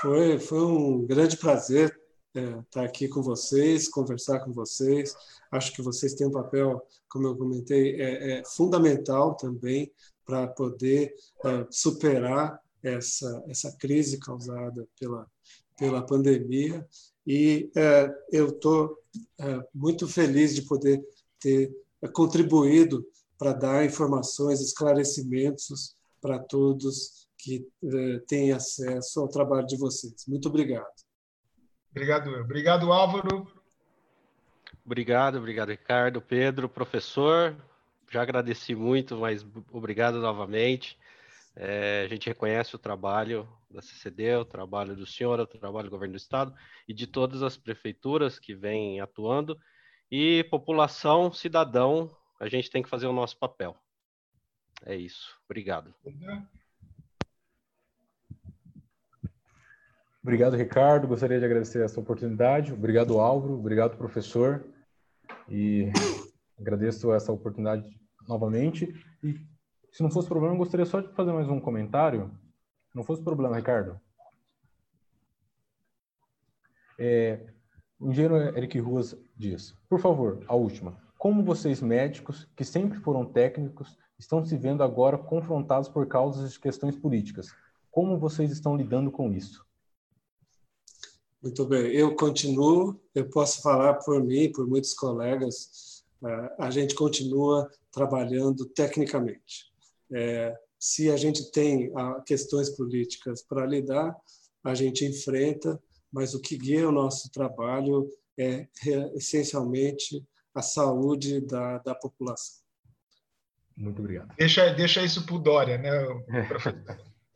Foi, 0.00 0.38
foi 0.38 0.64
um 0.64 1.04
grande 1.06 1.36
prazer 1.36 1.98
é, 2.34 2.60
estar 2.60 2.84
aqui 2.84 3.08
com 3.08 3.22
vocês, 3.22 3.88
conversar 3.88 4.40
com 4.40 4.52
vocês. 4.52 5.14
Acho 5.50 5.72
que 5.72 5.82
vocês 5.82 6.14
têm 6.14 6.28
um 6.28 6.32
papel, 6.32 6.80
como 7.08 7.26
eu 7.26 7.36
comentei, 7.36 8.00
é, 8.00 8.38
é 8.38 8.44
fundamental 8.44 9.34
também 9.34 9.92
para 10.24 10.46
poder 10.46 11.12
é, 11.44 11.66
superar 11.70 12.60
essa, 12.82 13.44
essa 13.48 13.76
crise 13.76 14.18
causada 14.18 14.86
pela, 14.98 15.26
pela 15.78 16.04
pandemia. 16.04 16.86
E 17.26 17.70
é, 17.76 18.10
eu 18.32 18.48
estou 18.48 18.96
é, 19.38 19.60
muito 19.74 20.08
feliz 20.08 20.54
de 20.54 20.62
poder 20.62 21.02
ter 21.38 21.70
contribuído 22.12 23.06
para 23.38 23.52
dar 23.52 23.84
informações, 23.84 24.60
esclarecimentos 24.60 25.94
para 26.20 26.38
todos 26.38 27.26
que 27.38 27.66
é, 27.82 28.18
têm 28.28 28.52
acesso 28.52 29.20
ao 29.20 29.28
trabalho 29.28 29.66
de 29.66 29.76
vocês. 29.76 30.26
Muito 30.28 30.48
obrigado. 30.48 30.92
Obrigado, 31.90 32.30
obrigado 32.30 32.92
Álvaro. 32.92 33.50
Obrigado, 34.84 35.38
obrigado 35.38 35.70
Ricardo, 35.70 36.20
Pedro, 36.20 36.68
professor. 36.68 37.56
Já 38.10 38.22
agradeci 38.22 38.74
muito, 38.74 39.16
mas 39.16 39.46
obrigado 39.72 40.20
novamente. 40.20 40.98
É, 41.56 42.04
a 42.04 42.08
gente 42.08 42.28
reconhece 42.28 42.74
o 42.74 42.78
trabalho 42.78 43.48
da 43.70 43.82
CCD, 43.82 44.36
o 44.36 44.44
trabalho 44.44 44.96
do 44.96 45.06
senhor, 45.06 45.38
o 45.40 45.46
trabalho 45.46 45.88
do 45.88 45.90
governo 45.90 46.14
do 46.14 46.18
estado 46.18 46.54
e 46.88 46.94
de 46.94 47.06
todas 47.06 47.42
as 47.42 47.56
prefeituras 47.56 48.38
que 48.38 48.54
vêm 48.54 49.00
atuando. 49.00 49.58
E 50.10 50.44
população, 50.44 51.32
cidadão, 51.32 52.10
a 52.38 52.48
gente 52.48 52.70
tem 52.70 52.82
que 52.82 52.88
fazer 52.88 53.06
o 53.06 53.12
nosso 53.12 53.38
papel. 53.38 53.76
É 54.84 54.96
isso. 54.96 55.36
Obrigado. 55.44 55.94
Obrigado, 60.22 60.56
Ricardo. 60.56 61.08
Gostaria 61.08 61.38
de 61.38 61.44
agradecer 61.44 61.82
essa 61.82 62.00
oportunidade. 62.00 62.72
Obrigado, 62.72 63.18
Álvaro. 63.18 63.54
Obrigado, 63.54 63.96
professor. 63.96 64.64
E 65.48 65.90
agradeço 66.58 67.12
essa 67.12 67.32
oportunidade 67.32 67.88
novamente. 68.28 68.92
E 69.22 69.40
se 69.92 70.02
não 70.02 70.10
fosse 70.10 70.28
problema, 70.28 70.54
eu 70.54 70.58
gostaria 70.58 70.86
só 70.86 71.00
de 71.00 71.08
fazer 71.14 71.32
mais 71.32 71.48
um 71.48 71.60
comentário. 71.60 72.30
Se 72.90 72.96
não 72.96 73.04
fosse 73.04 73.22
problema, 73.22 73.56
Ricardo. 73.56 74.00
É, 76.98 77.46
o 77.98 78.10
engenheiro 78.10 78.36
Eric 78.56 78.78
Ruas 78.78 79.16
diz: 79.36 79.74
Por 79.88 80.00
favor, 80.00 80.44
a 80.46 80.54
última. 80.54 81.00
Como 81.18 81.44
vocês, 81.44 81.80
médicos, 81.80 82.48
que 82.56 82.64
sempre 82.64 82.98
foram 82.98 83.24
técnicos, 83.24 83.98
estão 84.18 84.44
se 84.44 84.56
vendo 84.56 84.82
agora 84.82 85.18
confrontados 85.18 85.88
por 85.88 86.06
causas 86.06 86.52
de 86.52 86.60
questões 86.60 86.96
políticas? 86.96 87.54
Como 87.90 88.18
vocês 88.18 88.50
estão 88.50 88.76
lidando 88.76 89.10
com 89.10 89.32
isso? 89.32 89.64
Muito 91.42 91.64
bem, 91.64 91.90
eu 91.92 92.14
continuo, 92.14 93.00
eu 93.14 93.28
posso 93.30 93.62
falar 93.62 93.94
por 93.94 94.22
mim, 94.22 94.52
por 94.52 94.66
muitos 94.66 94.92
colegas, 94.92 96.04
é, 96.22 96.54
a 96.58 96.70
gente 96.70 96.94
continua 96.94 97.70
trabalhando 97.90 98.66
tecnicamente. 98.66 99.69
É, 100.12 100.56
se 100.78 101.10
a 101.10 101.16
gente 101.16 101.50
tem 101.52 101.92
ah, 101.96 102.22
questões 102.26 102.70
políticas 102.70 103.42
para 103.42 103.66
lidar, 103.66 104.16
a 104.64 104.74
gente 104.74 105.04
enfrenta, 105.04 105.80
mas 106.12 106.34
o 106.34 106.40
que 106.40 106.56
guia 106.56 106.88
o 106.88 106.92
nosso 106.92 107.30
trabalho 107.30 108.08
é, 108.38 108.66
é 108.86 109.14
essencialmente 109.14 110.24
a 110.54 110.62
saúde 110.62 111.40
da, 111.40 111.78
da 111.78 111.94
população. 111.94 112.60
Muito 113.76 114.00
obrigado. 114.00 114.34
Deixa, 114.36 114.72
deixa 114.74 115.02
isso 115.02 115.24
para 115.24 115.34
o 115.34 115.38
Dória, 115.38 115.78
né, 115.78 115.90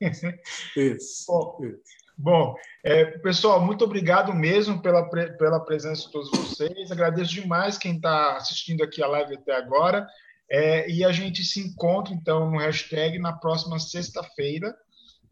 isso. 0.77 1.27
Bom, 1.27 1.59
isso. 1.63 1.81
bom 2.19 2.55
é, 2.83 3.05
pessoal, 3.19 3.65
muito 3.65 3.85
obrigado 3.85 4.35
mesmo 4.35 4.83
pela, 4.83 5.09
pela 5.09 5.61
presença 5.61 6.03
de 6.03 6.13
todos 6.13 6.31
vocês. 6.31 6.91
Agradeço 6.91 7.33
demais 7.33 7.79
quem 7.79 7.97
está 7.97 8.37
assistindo 8.37 8.83
aqui 8.83 9.03
a 9.03 9.07
live 9.07 9.37
até 9.37 9.55
agora. 9.55 10.07
É, 10.51 10.89
e 10.91 11.05
a 11.05 11.13
gente 11.13 11.43
se 11.43 11.61
encontra, 11.61 12.13
então, 12.13 12.51
no 12.51 12.59
hashtag 12.59 13.19
na 13.19 13.33
próxima 13.33 13.79
sexta-feira. 13.79 14.75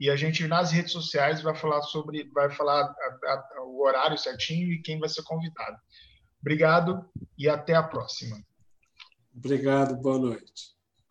E 0.01 0.11
a 0.11 0.17
gente, 0.17 0.47
nas 0.49 0.73
redes 0.73 0.93
sociais, 0.93 1.43
vai 1.43 1.55
falar 1.55 1.83
sobre, 1.83 2.29
vai 2.33 2.51
falar 2.51 2.83
a, 2.83 3.33
a, 3.33 3.65
o 3.65 3.83
horário 3.83 4.19
certinho 4.19 4.73
e 4.73 4.83
quem 4.83 4.99
vai 4.99 5.09
ser 5.09 5.23
convidado. 5.23 5.77
Obrigado 6.41 7.09
e 7.39 7.49
até 7.49 7.75
a 7.75 7.83
próxima. 7.83 8.43
Obrigado, 9.35 9.97
boa 9.97 10.19
noite. 10.19 10.72